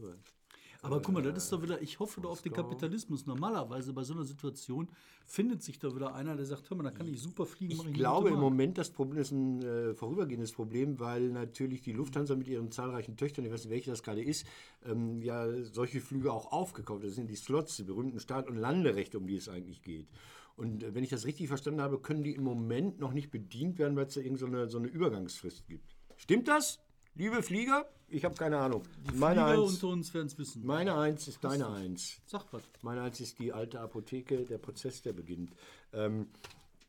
Aber 0.82 1.02
guck 1.02 1.14
mal, 1.14 1.22
das 1.22 1.44
ist 1.44 1.52
doch 1.52 1.62
wieder, 1.62 1.82
ich 1.82 2.00
hoffe 2.00 2.22
doch 2.22 2.32
auf 2.32 2.42
den 2.42 2.54
Kapitalismus. 2.54 3.26
Normalerweise 3.26 3.92
bei 3.92 4.04
so 4.04 4.14
einer 4.14 4.24
Situation 4.24 4.88
findet 5.26 5.62
sich 5.62 5.78
da 5.78 5.94
wieder 5.94 6.16
einer, 6.16 6.36
der 6.36 6.46
sagt, 6.46 6.70
hör 6.70 6.78
mal, 6.78 6.84
da 6.84 6.92
kann 6.92 7.08
ich 7.08 7.20
super 7.20 7.46
fliegen. 7.46 7.74
Ich 7.74 7.82
eine 7.82 7.92
glaube 7.92 8.30
im. 8.30 8.40
Moment, 8.40 8.78
das 8.78 8.90
Problem 8.90 9.20
ist 9.20 9.32
ein 9.32 9.62
äh, 9.62 9.94
vorübergehendes 9.94 10.54
Problem, 10.54 11.00
weil 11.00 11.30
natürlich 11.30 11.82
die 11.82 11.92
Lufthansa 11.92 12.36
mit 12.36 12.48
ihren 12.48 12.72
zahlreichen 12.72 13.18
Töchtern, 13.18 13.46
ich 13.46 13.52
weiß 13.52 13.66
nicht, 13.66 13.72
welche 13.72 13.90
das 13.90 14.04
gerade 14.04 14.24
ist, 14.24 14.48
ähm, 14.86 15.22
ja 15.22 15.52
solche 15.64 16.00
Flüge 16.00 16.32
auch 16.32 16.52
aufgekauft. 16.52 17.02
hat. 17.02 17.10
Das 17.10 17.16
sind 17.16 17.30
die 17.30 17.36
Slots, 17.36 17.76
die 17.76 17.84
berühmten 17.84 18.20
Start- 18.20 18.48
und 18.48 18.56
Landerechte, 18.56 19.18
um 19.18 19.28
die 19.28 19.36
es 19.36 19.50
eigentlich 19.50 19.82
geht. 19.82 20.08
Und 20.56 20.84
äh, 20.84 20.96
wenn 20.96 21.04
ich 21.04 21.10
das 21.10 21.26
richtig 21.26 21.50
verstanden 21.50 21.82
habe, 21.82 22.00
können 22.00 22.24
die 22.24 22.36
im 22.36 22.44
Moment 22.44 23.00
noch 23.00 23.12
nicht 23.12 23.32
bedient 23.32 23.80
werden, 23.80 23.98
weil 23.98 24.08
es 24.08 24.14
da 24.14 24.22
irgendeine 24.22 24.66
so 24.66 24.72
so 24.72 24.78
eine 24.78 24.88
Übergangsfrist 24.88 25.68
gibt. 25.68 25.96
Stimmt 26.16 26.48
das, 26.48 26.80
liebe 27.20 27.44
Flieger? 27.44 27.86
Ich 28.08 28.24
habe 28.26 28.34
keine 28.34 28.58
Ahnung. 28.58 28.84
Meine 29.14 29.42
Flieger 29.42 29.62
Eins, 29.62 29.74
unter 29.74 29.88
uns 29.90 30.14
werden 30.14 30.28
es 30.28 30.38
wissen. 30.38 30.66
meine 30.66 30.98
Eins 30.98 31.28
ist 31.28 31.44
deine 31.44 31.68
Eins. 31.68 32.22
Sag 32.26 32.46
was. 32.52 32.64
Meine 32.82 33.02
Eins 33.02 33.20
ist 33.20 33.38
die 33.40 33.52
alte 33.52 33.82
Apotheke, 33.82 34.46
der 34.46 34.58
Prozess, 34.58 35.02
der 35.02 35.12
beginnt. 35.14 35.52
Ähm, 35.94 36.28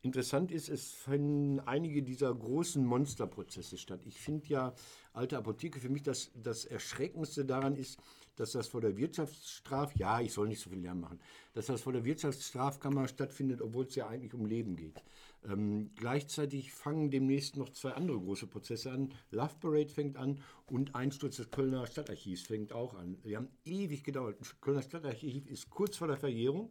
interessant 0.02 0.52
ist, 0.52 0.68
es 0.68 0.92
finden 0.92 1.58
einige 1.60 2.02
dieser 2.04 2.32
großen 2.32 2.86
Monsterprozesse 2.86 3.76
statt. 3.76 4.02
Ich 4.06 4.20
finde 4.20 4.46
ja, 4.46 4.72
alte 5.12 5.36
Apotheke, 5.36 5.80
für 5.80 5.90
mich 5.90 6.04
das, 6.04 6.30
das 6.34 6.64
Erschreckendste 6.64 7.44
daran 7.44 7.74
ist, 7.74 7.98
dass 8.36 8.52
das 8.52 8.68
vor 8.68 8.80
der 8.80 8.96
Wirtschaftsstraf, 8.96 9.94
ja, 9.96 10.20
ich 10.20 10.32
soll 10.32 10.48
nicht 10.48 10.60
so 10.60 10.70
viel 10.70 10.80
Lärm 10.80 11.00
machen, 11.00 11.20
dass 11.52 11.66
das 11.66 11.82
vor 11.82 11.92
der 11.92 12.04
Wirtschaftsstrafkammer 12.04 13.08
stattfindet, 13.08 13.60
obwohl 13.60 13.84
es 13.84 13.96
ja 13.96 14.06
eigentlich 14.06 14.32
um 14.32 14.46
Leben 14.46 14.76
geht. 14.76 15.02
Ähm, 15.42 15.90
gleichzeitig 15.96 16.70
fangen 16.72 17.10
demnächst 17.10 17.56
noch 17.56 17.70
zwei 17.70 17.92
andere 17.92 18.18
große 18.20 18.46
Prozesse 18.46 18.92
an. 18.92 19.14
Love 19.30 19.54
Parade 19.58 19.88
fängt 19.88 20.16
an 20.18 20.40
und 20.66 20.94
Einsturz 20.94 21.36
des 21.36 21.50
Kölner 21.50 21.86
Stadtarchivs 21.86 22.42
fängt 22.42 22.72
auch 22.72 22.94
an. 22.94 23.16
Die 23.24 23.36
haben 23.36 23.48
ewig 23.64 24.04
gedauert. 24.04 24.36
Das 24.40 24.60
Kölner 24.60 24.82
Stadtarchiv 24.82 25.46
ist 25.46 25.70
kurz 25.70 25.96
vor 25.96 26.08
der 26.08 26.18
Verjährung. 26.18 26.70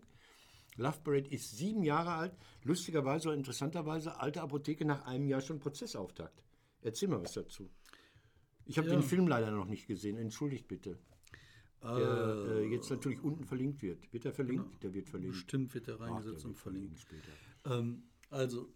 Love 0.75 0.99
Parade 1.03 1.29
ist 1.29 1.58
sieben 1.58 1.82
Jahre 1.84 2.12
alt. 2.12 2.34
Lustigerweise 2.63 3.29
oder 3.29 3.38
interessanterweise, 3.38 4.19
alte 4.19 4.41
Apotheke 4.41 4.86
nach 4.86 5.03
einem 5.05 5.27
Jahr 5.27 5.41
schon 5.41 5.60
Prozessauftakt. 5.60 6.43
Erzähl 6.82 7.10
mal 7.10 7.21
was 7.21 7.34
dazu. 7.34 7.69
Ich 8.65 8.77
habe 8.77 8.88
Ja. 8.88 8.93
den 8.95 9.03
Film 9.03 9.27
leider 9.27 9.49
noch 9.49 9.65
nicht 9.65 9.88
gesehen. 9.88 10.15
Entschuldigt 10.17 10.67
bitte. 10.67 10.99
Der 11.82 12.45
äh, 12.49 12.65
jetzt 12.71 12.89
natürlich 12.91 13.21
unten 13.23 13.45
verlinkt 13.45 13.82
wird. 13.82 14.12
Wird 14.13 14.25
er 14.25 14.34
verlinkt? 14.34 14.84
Der 14.84 14.93
wird 14.93 15.08
verlinkt. 15.10 15.34
Bestimmt 15.34 15.73
wird 15.73 15.88
er 15.88 15.95
Ach, 15.95 15.97
der 15.99 16.08
reingesetzt 16.08 16.45
und 16.45 16.51
wird 16.51 16.60
verlinkt. 16.60 16.99
später. 16.99 17.32
Ähm, 17.65 18.03
also, 18.29 18.71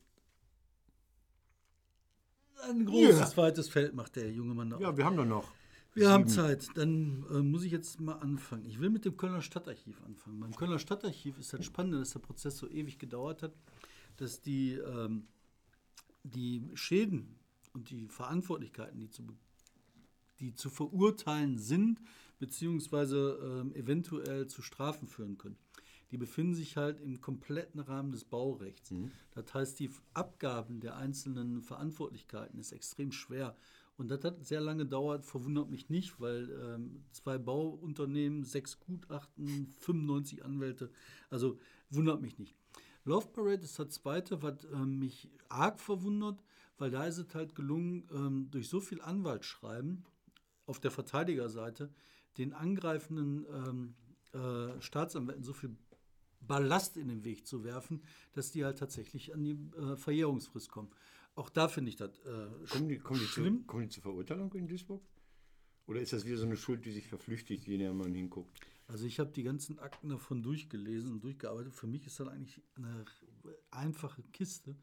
ein 2.69 2.85
großes 2.85 3.19
Ja. 3.19 3.27
zweites 3.27 3.69
Feld 3.69 3.93
macht 3.93 4.15
der 4.15 4.31
junge 4.31 4.53
Mann 4.53 4.69
da. 4.69 4.79
Ja, 4.79 4.95
wir 4.95 5.05
haben 5.05 5.17
doch 5.17 5.25
noch. 5.25 5.51
Wir 5.95 6.09
haben 6.09 6.27
Zeit. 6.27 6.69
Dann 6.75 7.23
äh, 7.29 7.41
muss 7.41 7.63
ich 7.63 7.71
jetzt 7.71 7.99
mal 7.99 8.15
anfangen. 8.15 8.65
Ich 8.65 8.79
will 8.79 8.89
mit 8.89 9.05
dem 9.05 9.15
Kölner 9.15 9.41
Stadtarchiv 9.41 10.01
anfangen. 10.03 10.39
Beim 10.39 10.55
Kölner 10.55 10.79
Stadtarchiv 10.79 11.37
ist 11.37 11.53
das 11.53 11.63
Spannende, 11.65 11.99
dass 11.99 12.11
der 12.11 12.19
Prozess 12.19 12.57
so 12.57 12.67
ewig 12.67 12.97
gedauert 12.97 13.43
hat, 13.43 13.53
dass 14.17 14.41
die, 14.41 14.73
ähm, 14.73 15.27
die 16.23 16.67
Schäden 16.73 17.35
und 17.73 17.91
die 17.91 18.07
Verantwortlichkeiten, 18.07 18.99
die 18.99 19.09
zu, 19.09 19.23
die 20.39 20.55
zu 20.55 20.69
verurteilen 20.71 21.59
sind, 21.59 22.01
beziehungsweise 22.39 23.61
ähm, 23.61 23.75
eventuell 23.75 24.47
zu 24.47 24.61
Strafen 24.63 25.07
führen 25.07 25.37
können, 25.37 25.57
die 26.13 26.19
befinden 26.19 26.53
sich 26.53 26.77
halt 26.77 27.01
im 27.01 27.21
kompletten 27.21 27.79
Rahmen 27.79 28.11
des 28.11 28.23
Baurechts. 28.23 28.91
Das 29.31 29.51
heißt, 29.51 29.79
die 29.79 29.89
Abgaben 30.13 30.79
der 30.79 30.95
einzelnen 30.95 31.63
Verantwortlichkeiten 31.63 32.59
ist 32.59 32.71
extrem 32.71 33.11
schwer. 33.11 33.55
Und 33.97 34.09
das 34.09 34.23
hat 34.23 34.45
sehr 34.45 34.61
lange 34.61 34.83
gedauert, 34.83 35.25
verwundert 35.25 35.71
mich 35.71 35.89
nicht, 35.89 36.19
weil 36.21 36.51
ähm, 36.51 37.03
zwei 37.13 37.39
Bauunternehmen, 37.39 38.43
sechs 38.43 38.79
Gutachten, 38.79 39.73
95 39.79 40.45
Anwälte, 40.45 40.91
also 41.31 41.57
wundert 41.89 42.21
mich 42.21 42.37
nicht. 42.37 42.55
Love 43.05 43.29
Parade 43.33 43.63
ist 43.63 43.79
das 43.79 43.89
zweite, 43.89 44.43
was 44.43 44.65
ähm, 44.71 44.99
mich 44.99 45.31
arg 45.49 45.79
verwundert, 45.79 46.43
weil 46.77 46.91
da 46.91 47.05
ist 47.07 47.17
es 47.17 47.33
halt 47.33 47.55
gelungen, 47.55 48.07
ähm, 48.13 48.51
durch 48.51 48.69
so 48.69 48.79
viel 48.79 49.01
Anwaltsschreiben 49.01 50.05
auf 50.67 50.79
der 50.79 50.91
Verteidigerseite 50.91 51.89
den 52.37 52.53
angreifenden 52.53 53.47
ähm, 53.51 53.95
äh, 54.33 54.79
Staatsanwälten 54.79 55.43
so 55.43 55.53
viel 55.53 55.75
Ballast 56.47 56.97
in 56.97 57.07
den 57.07 57.23
Weg 57.23 57.47
zu 57.47 57.63
werfen, 57.63 58.01
dass 58.33 58.51
die 58.51 58.65
halt 58.65 58.79
tatsächlich 58.79 59.33
an 59.33 59.43
die 59.43 59.57
äh, 59.77 59.95
Verjährungsfrist 59.95 60.69
kommen. 60.69 60.89
Auch 61.35 61.49
da 61.49 61.67
finde 61.67 61.89
ich 61.89 61.95
das 61.95 62.19
äh, 62.19 62.67
Kommen 62.69 62.89
die, 62.89 62.99
kommen, 62.99 63.19
die 63.19 63.25
zu, 63.25 63.31
schlimm. 63.31 63.65
kommen 63.65 63.83
die 63.83 63.89
zur 63.89 64.03
Verurteilung 64.03 64.53
in 64.53 64.67
Duisburg? 64.67 65.01
Oder 65.87 66.01
ist 66.01 66.13
das 66.13 66.25
wieder 66.25 66.37
so 66.37 66.45
eine 66.45 66.57
Schuld, 66.57 66.85
die 66.85 66.91
sich 66.91 67.07
verflüchtigt, 67.07 67.67
je 67.67 67.77
näher 67.77 67.93
man 67.93 68.13
hinguckt? 68.13 68.59
Also 68.87 69.05
ich 69.05 69.19
habe 69.19 69.31
die 69.31 69.43
ganzen 69.43 69.79
Akten 69.79 70.09
davon 70.09 70.43
durchgelesen 70.43 71.11
und 71.11 71.23
durchgearbeitet. 71.23 71.73
Für 71.73 71.87
mich 71.87 72.05
ist 72.05 72.19
das 72.19 72.27
eigentlich 72.27 72.61
eine 72.75 73.05
einfache 73.71 74.23
Kiste. 74.31 74.75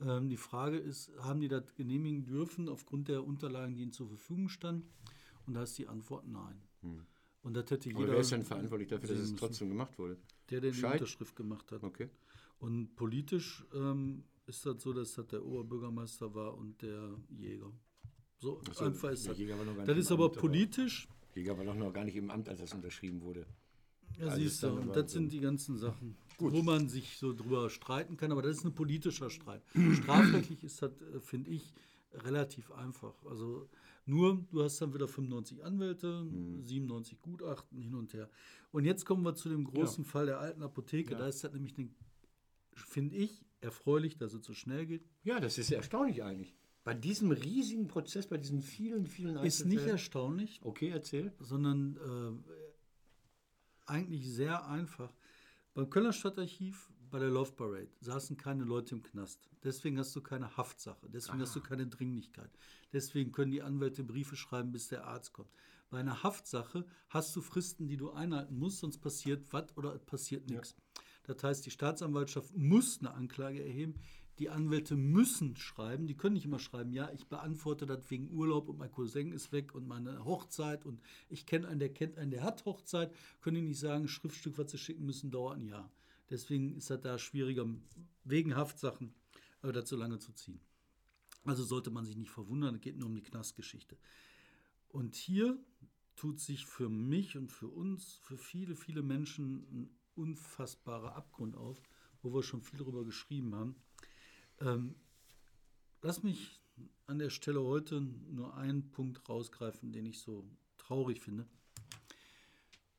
Ähm, 0.00 0.28
die 0.28 0.36
Frage 0.36 0.78
ist, 0.78 1.10
haben 1.18 1.40
die 1.40 1.48
das 1.48 1.74
genehmigen 1.74 2.24
dürfen 2.24 2.68
aufgrund 2.68 3.08
der 3.08 3.24
Unterlagen, 3.24 3.74
die 3.74 3.82
ihnen 3.82 3.92
zur 3.92 4.08
Verfügung 4.08 4.48
standen? 4.48 4.88
Und 5.46 5.54
da 5.54 5.62
ist 5.62 5.76
die 5.78 5.88
Antwort 5.88 6.26
nein. 6.26 6.62
Und 7.42 7.54
das 7.54 7.70
hätte 7.70 7.88
jeder. 7.88 8.00
Aber 8.00 8.12
wer 8.12 8.18
ist 8.20 8.32
denn 8.32 8.42
verantwortlich 8.44 8.88
dafür, 8.88 9.08
dass 9.08 9.18
es 9.18 9.34
trotzdem 9.36 9.68
gemacht 9.68 9.98
wurde? 9.98 10.16
Der, 10.50 10.60
der 10.60 10.72
die 10.72 10.78
Scheid? 10.78 10.94
Unterschrift 11.00 11.36
gemacht 11.36 11.70
hat. 11.72 11.82
Okay. 11.82 12.08
Und 12.58 12.94
politisch 12.96 13.64
ähm, 13.74 14.24
ist 14.46 14.66
das 14.66 14.82
so, 14.82 14.92
dass 14.92 15.14
das 15.14 15.26
der 15.28 15.44
Oberbürgermeister 15.44 16.34
war 16.34 16.56
und 16.56 16.80
der 16.82 17.16
Jäger. 17.30 17.70
So, 18.40 18.60
so, 18.72 18.84
einfach 18.84 19.10
ist 19.10 19.26
das. 19.28 19.38
Jäger 19.38 19.56
war 19.58 19.64
noch 19.64 19.76
gar 19.76 19.84
Das 19.86 19.96
ist 19.98 20.10
aber 20.12 20.24
Amt, 20.26 20.32
aber- 20.34 20.40
politisch. 20.40 21.08
Jäger 21.34 21.56
war 21.56 21.64
doch 21.64 21.74
noch 21.74 21.92
gar 21.92 22.04
nicht 22.04 22.16
im 22.16 22.30
Amt, 22.30 22.48
als 22.48 22.60
das 22.60 22.74
unterschrieben 22.74 23.22
wurde. 23.22 23.46
Ja, 24.18 24.26
Also 24.28 24.38
siehst 24.42 24.62
du, 24.62 24.68
und 24.72 24.82
aber 24.90 25.02
das 25.02 25.12
sind 25.12 25.32
die 25.32 25.38
ganzen 25.40 25.76
Sachen, 25.76 26.16
Gut. 26.38 26.52
wo 26.52 26.62
man 26.62 26.88
sich 26.88 27.18
so 27.18 27.32
drüber 27.32 27.68
streiten 27.70 28.16
kann, 28.16 28.32
aber 28.32 28.42
das 28.42 28.56
ist 28.56 28.64
ein 28.64 28.74
politischer 28.74 29.30
Streit. 29.30 29.62
Strafrechtlich 29.92 30.64
ist 30.64 30.82
das, 30.82 30.92
äh, 31.02 31.20
finde 31.20 31.50
ich, 31.50 31.72
relativ 32.12 32.72
einfach. 32.72 33.14
Also 33.26 33.68
nur, 34.08 34.44
du 34.50 34.62
hast 34.62 34.80
dann 34.80 34.92
wieder 34.94 35.06
95 35.08 35.62
Anwälte, 35.64 36.22
Mhm. 36.24 36.62
97 36.64 37.20
Gutachten 37.20 37.80
hin 37.80 37.94
und 37.94 38.12
her. 38.14 38.28
Und 38.72 38.84
jetzt 38.84 39.04
kommen 39.04 39.22
wir 39.24 39.34
zu 39.34 39.48
dem 39.48 39.64
großen 39.64 40.04
Fall 40.04 40.26
der 40.26 40.38
alten 40.40 40.62
Apotheke. 40.62 41.12
Ja. 41.12 41.18
Da 41.18 41.26
ist 41.28 41.44
das 41.44 41.52
nämlich, 41.52 41.74
finde 42.74 43.16
ich, 43.16 43.44
erfreulich, 43.60 44.16
dass 44.16 44.32
es 44.34 44.44
so 44.44 44.54
schnell 44.54 44.86
geht. 44.86 45.04
Ja, 45.24 45.40
das 45.40 45.58
ist 45.58 45.70
erstaunlich 45.70 46.22
eigentlich. 46.22 46.54
Bei 46.84 46.94
diesem 46.94 47.30
riesigen 47.32 47.86
Prozess, 47.88 48.26
bei 48.26 48.38
diesen 48.38 48.62
vielen, 48.62 49.06
vielen 49.06 49.36
Ist 49.38 49.64
nicht 49.66 49.78
Einzelfällen- 49.80 49.88
erstaunlich, 49.90 50.60
Okay, 50.62 50.88
erzähl. 50.88 51.32
sondern 51.38 51.96
äh, 51.96 52.52
eigentlich 53.86 54.28
sehr 54.30 54.66
einfach. 54.66 55.12
Beim 55.78 55.90
Kölner 55.90 56.12
Stadtarchiv, 56.12 56.90
bei 57.08 57.20
der 57.20 57.28
Love 57.28 57.52
Parade, 57.52 57.92
saßen 58.00 58.36
keine 58.36 58.64
Leute 58.64 58.96
im 58.96 59.02
Knast. 59.04 59.48
Deswegen 59.62 59.96
hast 60.00 60.16
du 60.16 60.20
keine 60.20 60.56
Haftsache, 60.56 61.08
deswegen 61.08 61.40
hast 61.40 61.54
du 61.54 61.60
keine 61.60 61.86
Dringlichkeit. 61.86 62.50
Deswegen 62.92 63.30
können 63.30 63.52
die 63.52 63.62
Anwälte 63.62 64.02
Briefe 64.02 64.34
schreiben, 64.34 64.72
bis 64.72 64.88
der 64.88 65.06
Arzt 65.06 65.32
kommt. 65.32 65.52
Bei 65.88 66.00
einer 66.00 66.24
Haftsache 66.24 66.84
hast 67.10 67.36
du 67.36 67.42
Fristen, 67.42 67.86
die 67.86 67.96
du 67.96 68.10
einhalten 68.10 68.58
musst, 68.58 68.80
sonst 68.80 68.98
passiert 68.98 69.52
was 69.52 69.66
oder 69.76 69.96
passiert 70.00 70.50
nichts. 70.50 70.74
Das 71.22 71.44
heißt, 71.44 71.64
die 71.64 71.70
Staatsanwaltschaft 71.70 72.56
muss 72.56 72.98
eine 72.98 73.14
Anklage 73.14 73.64
erheben. 73.64 73.94
Die 74.38 74.50
Anwälte 74.50 74.96
müssen 74.96 75.56
schreiben, 75.56 76.06
die 76.06 76.16
können 76.16 76.34
nicht 76.34 76.44
immer 76.44 76.58
schreiben, 76.58 76.92
ja, 76.92 77.10
ich 77.12 77.26
beantworte 77.26 77.86
das 77.86 78.08
wegen 78.10 78.30
Urlaub 78.30 78.68
und 78.68 78.78
mein 78.78 78.92
Cousin 78.92 79.32
ist 79.32 79.50
weg 79.50 79.74
und 79.74 79.88
meine 79.88 80.24
Hochzeit 80.24 80.86
und 80.86 81.00
ich 81.28 81.44
kenne 81.44 81.66
einen, 81.66 81.80
der 81.80 81.92
kennt 81.92 82.16
einen, 82.18 82.30
der 82.30 82.42
hat 82.42 82.64
Hochzeit, 82.64 83.12
können 83.40 83.56
die 83.56 83.62
nicht 83.62 83.80
sagen, 83.80 84.06
Schriftstück, 84.06 84.56
was 84.58 84.70
sie 84.70 84.78
schicken 84.78 85.04
müssen, 85.06 85.30
dauert 85.30 85.58
ein 85.58 85.66
Jahr. 85.66 85.90
Deswegen 86.30 86.76
ist 86.76 86.90
das 86.90 87.00
da 87.00 87.18
schwieriger, 87.18 87.66
wegen 88.24 88.54
Haftsachen 88.54 89.14
äh, 89.62 89.72
das 89.72 89.88
so 89.88 89.96
lange 89.96 90.18
zu 90.18 90.32
ziehen. 90.32 90.60
Also 91.44 91.64
sollte 91.64 91.90
man 91.90 92.04
sich 92.04 92.16
nicht 92.16 92.30
verwundern, 92.30 92.76
es 92.76 92.80
geht 92.80 92.96
nur 92.96 93.08
um 93.08 93.14
die 93.14 93.22
Knastgeschichte. 93.22 93.96
Und 94.88 95.14
hier 95.14 95.58
tut 96.16 96.40
sich 96.40 96.66
für 96.66 96.88
mich 96.88 97.36
und 97.36 97.52
für 97.52 97.68
uns, 97.68 98.14
für 98.22 98.36
viele, 98.36 98.76
viele 98.76 99.02
Menschen 99.02 99.66
ein 99.70 99.90
unfassbarer 100.14 101.14
Abgrund 101.14 101.56
auf, 101.56 101.80
wo 102.22 102.34
wir 102.34 102.42
schon 102.42 102.62
viel 102.62 102.78
darüber 102.78 103.04
geschrieben 103.04 103.54
haben. 103.54 103.76
Ähm, 104.60 104.94
lass 106.02 106.22
mich 106.22 106.60
an 107.06 107.18
der 107.18 107.30
Stelle 107.30 107.62
heute 107.62 108.00
nur 108.00 108.56
einen 108.56 108.90
Punkt 108.90 109.28
rausgreifen, 109.28 109.92
den 109.92 110.06
ich 110.06 110.18
so 110.20 110.44
traurig 110.76 111.20
finde 111.20 111.46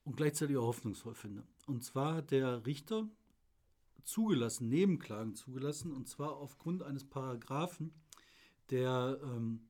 und 0.03 0.15
gleichzeitig 0.15 0.57
auch 0.57 0.67
hoffnungsvoll 0.67 1.15
finde. 1.15 1.43
Und 1.67 1.83
zwar 1.83 2.15
hat 2.15 2.31
der 2.31 2.65
Richter 2.65 3.07
zugelassen, 4.03 4.69
Nebenklagen 4.69 5.35
zugelassen, 5.35 5.91
und 5.91 6.07
zwar 6.07 6.37
aufgrund 6.37 6.81
eines 6.81 7.05
Paragraphen, 7.05 7.93
der, 8.71 9.19
ähm, 9.23 9.69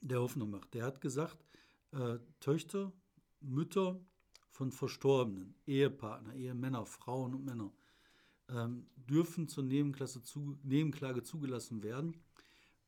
der 0.00 0.20
Hoffnung 0.20 0.50
macht. 0.50 0.72
Der 0.74 0.84
hat 0.84 1.00
gesagt, 1.00 1.44
äh, 1.92 2.18
Töchter, 2.40 2.92
Mütter 3.40 4.00
von 4.50 4.72
Verstorbenen, 4.72 5.54
Ehepartner, 5.66 6.34
Ehemänner, 6.34 6.86
Frauen 6.86 7.34
und 7.34 7.44
Männer, 7.44 7.70
ähm, 8.50 8.86
dürfen 8.96 9.48
zur 9.48 9.64
Nebenklasse 9.64 10.22
zu, 10.22 10.58
Nebenklage 10.62 11.22
zugelassen 11.22 11.82
werden, 11.82 12.16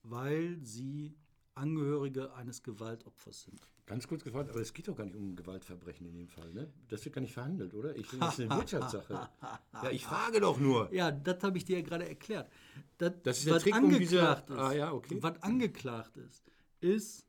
weil 0.02 0.58
sie 0.62 1.14
Angehörige 1.54 2.32
eines 2.34 2.62
Gewaltopfers 2.62 3.42
sind. 3.42 3.60
Ganz 3.84 4.06
kurz 4.06 4.22
gefragt, 4.22 4.48
aber 4.48 4.60
es 4.60 4.72
geht 4.72 4.86
doch 4.86 4.94
gar 4.96 5.04
nicht 5.04 5.16
um 5.16 5.34
Gewaltverbrechen 5.34 6.06
in 6.06 6.14
dem 6.14 6.28
Fall, 6.28 6.52
ne? 6.54 6.72
Das 6.88 7.04
wird 7.04 7.14
gar 7.16 7.20
nicht 7.22 7.34
verhandelt, 7.34 7.74
oder? 7.74 7.94
Ich 7.96 8.06
finde, 8.06 8.26
das 8.26 8.38
ist 8.38 8.48
eine 8.48 8.56
Wirtschaftssache. 8.60 9.28
Ja, 9.82 9.90
ich 9.90 10.04
frage 10.04 10.40
doch 10.40 10.58
nur. 10.60 10.92
Ja, 10.94 11.10
das 11.10 11.42
habe 11.42 11.58
ich 11.58 11.64
dir 11.64 11.78
ja 11.78 11.84
gerade 11.84 12.08
erklärt. 12.08 12.50
Das, 12.98 13.12
Das 13.22 13.38
ist 13.38 13.46
der 13.46 13.54
was 13.56 13.62
Trick, 13.64 13.74
um 13.76 13.90
diese- 13.98 14.20
angeklagt 14.28 14.50
ist, 14.50 14.56
Ah, 14.58 14.72
ja, 14.72 14.92
okay. 14.92 15.18
was 15.20 15.42
angeklagt 15.42 16.16
ist, 16.18 16.44
ist 16.80 17.26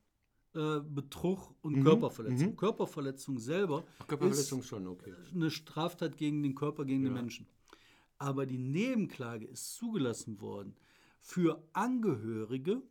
äh, 0.54 0.80
Betrug 0.82 1.56
und 1.62 1.78
Mhm, 1.78 1.84
Körperverletzung. 1.84 2.56
Körperverletzung 2.58 3.40
selber 3.40 3.84
Körperverletzung 4.08 4.60
ist 4.60 4.68
schon, 4.68 4.88
okay. 4.88 5.14
eine 5.34 5.50
Straftat 5.50 6.16
gegen 6.18 6.44
den 6.44 6.54
Körper, 6.56 6.84
gegen 6.86 7.04
den 7.04 7.16
Ja. 7.16 7.22
Menschen. 7.22 7.48
Aber 8.22 8.46
die 8.46 8.60
Nebenklage 8.60 9.46
ist 9.48 9.74
zugelassen 9.74 10.42
worden 10.42 10.76
für 11.20 11.64
Angehörige 11.74 12.84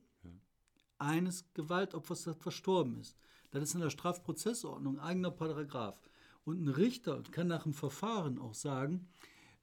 eines 0.98 1.44
Gewaltopfers, 1.54 2.24
das 2.24 2.36
verstorben 2.36 2.98
ist. 2.98 3.16
Das 3.52 3.62
ist 3.62 3.74
in 3.74 3.80
der 3.80 3.90
Strafprozessordnung 3.90 4.98
ein 4.98 5.06
eigener 5.06 5.30
Paragraph. 5.30 6.00
Und 6.44 6.64
ein 6.64 6.68
Richter 6.68 7.22
kann 7.30 7.46
nach 7.46 7.62
dem 7.62 7.74
Verfahren 7.74 8.40
auch 8.40 8.54
sagen, 8.54 9.08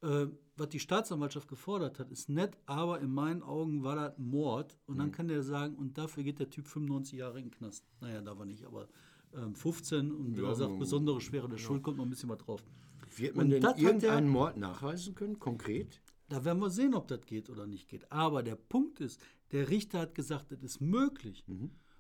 äh, 0.02 0.28
was 0.56 0.70
die 0.70 0.80
Staatsanwaltschaft 0.80 1.50
gefordert 1.50 2.00
hat, 2.00 2.12
ist 2.12 2.30
nett, 2.30 2.58
aber 2.66 3.02
in 3.02 3.12
meinen 3.12 3.44
Augen 3.44 3.84
war 3.84 3.96
das 3.98 4.18
Mord. 4.18 4.78
Und 4.86 4.96
Mhm. 4.96 5.00
dann 5.00 5.12
kann 5.12 5.28
der 5.28 5.44
sagen, 5.44 5.76
und 5.76 5.98
dafür 5.98 6.24
geht 6.24 6.40
der 6.40 6.50
Typ 6.50 6.66
95 6.66 7.20
Jahre 7.20 7.40
in 7.40 7.46
den 7.46 7.52
Knast. 7.52 7.84
Naja, 8.00 8.22
da 8.22 8.38
war 8.38 8.46
nicht, 8.46 8.64
aber 8.64 8.88
15 9.54 10.12
und 10.12 10.36
wenn 10.36 10.44
Ja, 10.44 10.50
er 10.50 10.56
sagt, 10.56 10.80
besondere 10.80 11.22
Schwere 11.22 11.48
der 11.48 11.58
Schuld, 11.58 11.84
kommt 11.84 11.98
noch 11.98 12.06
ein 12.06 12.10
bisschen 12.10 12.30
was 12.30 12.40
drauf. 12.40 12.64
Wird 13.16 13.36
man 13.36 13.46
Und 13.46 13.52
denn 13.52 13.64
irgendeinen 13.64 14.00
der- 14.00 14.22
Mord 14.22 14.58
nachweisen 14.58 15.16
können, 15.16 15.40
konkret? 15.40 16.02
Da 16.30 16.44
werden 16.44 16.60
wir 16.60 16.70
sehen, 16.70 16.94
ob 16.94 17.08
das 17.08 17.26
geht 17.26 17.50
oder 17.50 17.66
nicht 17.68 17.88
geht. 17.88 18.12
Aber 18.12 18.44
der 18.44 18.56
Punkt 18.56 19.00
ist, 19.00 19.22
der 19.52 19.70
Richter 19.70 20.00
hat 20.00 20.14
gesagt, 20.16 20.52
das 20.52 20.62
ist 20.62 20.82
möglich. 20.82 21.46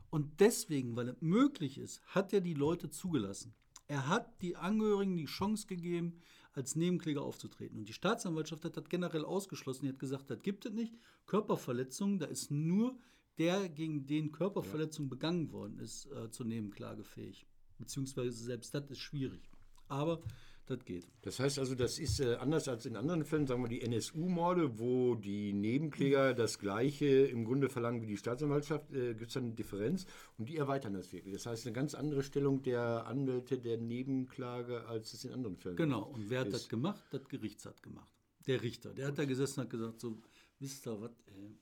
Und 0.09 0.39
deswegen, 0.39 0.95
weil 0.95 1.09
es 1.09 1.15
möglich 1.21 1.77
ist, 1.77 2.01
hat 2.07 2.33
er 2.33 2.41
die 2.41 2.53
Leute 2.53 2.89
zugelassen. 2.89 3.53
Er 3.87 4.07
hat 4.09 4.41
die 4.41 4.57
Angehörigen 4.57 5.15
die 5.15 5.25
Chance 5.25 5.65
gegeben, 5.67 6.19
als 6.51 6.75
Nebenkläger 6.75 7.21
aufzutreten. 7.21 7.77
Und 7.79 7.87
die 7.87 7.93
Staatsanwaltschaft 7.93 8.65
hat 8.65 8.75
das 8.75 8.89
generell 8.89 9.23
ausgeschlossen. 9.23 9.83
Die 9.83 9.89
hat 9.89 9.99
gesagt, 9.99 10.29
das 10.29 10.41
gibt 10.41 10.65
es 10.65 10.73
nicht. 10.73 10.93
Körperverletzung, 11.25 12.19
da 12.19 12.25
ist 12.25 12.51
nur 12.51 12.97
der, 13.37 13.69
gegen 13.69 14.05
den 14.05 14.31
Körperverletzung 14.31 15.09
begangen 15.09 15.51
worden 15.51 15.79
ist, 15.79 16.07
äh, 16.11 16.29
zur 16.31 16.45
Nebenklage 16.45 17.03
fähig. 17.03 17.45
Beziehungsweise 17.77 18.31
selbst 18.31 18.73
das 18.73 18.89
ist 18.89 18.99
schwierig. 18.99 19.49
Aber 19.87 20.21
das 20.65 20.83
geht. 20.83 21.07
Das 21.21 21.39
heißt 21.39 21.59
also, 21.59 21.75
das 21.75 21.97
ist 21.97 22.19
äh, 22.19 22.35
anders 22.35 22.67
als 22.67 22.85
in 22.85 22.97
anderen 22.97 23.23
Fällen, 23.23 23.47
sagen 23.47 23.61
wir 23.63 23.69
die 23.69 23.81
NSU-Morde, 23.83 24.77
wo 24.79 25.15
die 25.15 25.53
Nebenkläger 25.53 26.33
das 26.33 26.59
Gleiche 26.59 27.05
im 27.05 27.45
Grunde 27.45 27.69
verlangen 27.69 28.01
wie 28.01 28.07
die 28.07 28.17
Staatsanwaltschaft, 28.17 28.91
äh, 28.91 29.13
gibt 29.13 29.27
es 29.27 29.33
dann 29.35 29.45
eine 29.45 29.53
Differenz 29.53 30.05
und 30.37 30.49
die 30.49 30.57
erweitern 30.57 30.93
das 30.93 31.13
wirklich. 31.13 31.33
Das 31.35 31.45
heißt, 31.45 31.65
eine 31.65 31.73
ganz 31.73 31.95
andere 31.95 32.21
Stellung 32.21 32.63
der 32.63 33.05
Anwälte 33.07 33.57
der 33.59 33.77
Nebenklage, 33.77 34.85
als 34.87 35.13
es 35.13 35.23
in 35.23 35.31
anderen 35.31 35.55
Fällen 35.55 35.77
Genau, 35.77 36.03
und 36.03 36.29
wer 36.29 36.41
hat 36.41 36.51
das 36.51 36.63
ist. 36.63 36.69
gemacht? 36.69 37.05
Das 37.11 37.25
Gericht 37.29 37.63
hat 37.65 37.81
gemacht. 37.81 38.11
Der 38.45 38.61
Richter. 38.61 38.93
Der 38.93 39.07
hat 39.07 39.17
da 39.17 39.23
gesessen 39.25 39.61
und 39.61 39.65
hat 39.65 39.69
gesagt, 39.71 40.01
so, 40.01 40.17
wisst 40.59 40.85
ihr 40.85 40.99
was, 40.99 41.11
ey. 41.27 41.55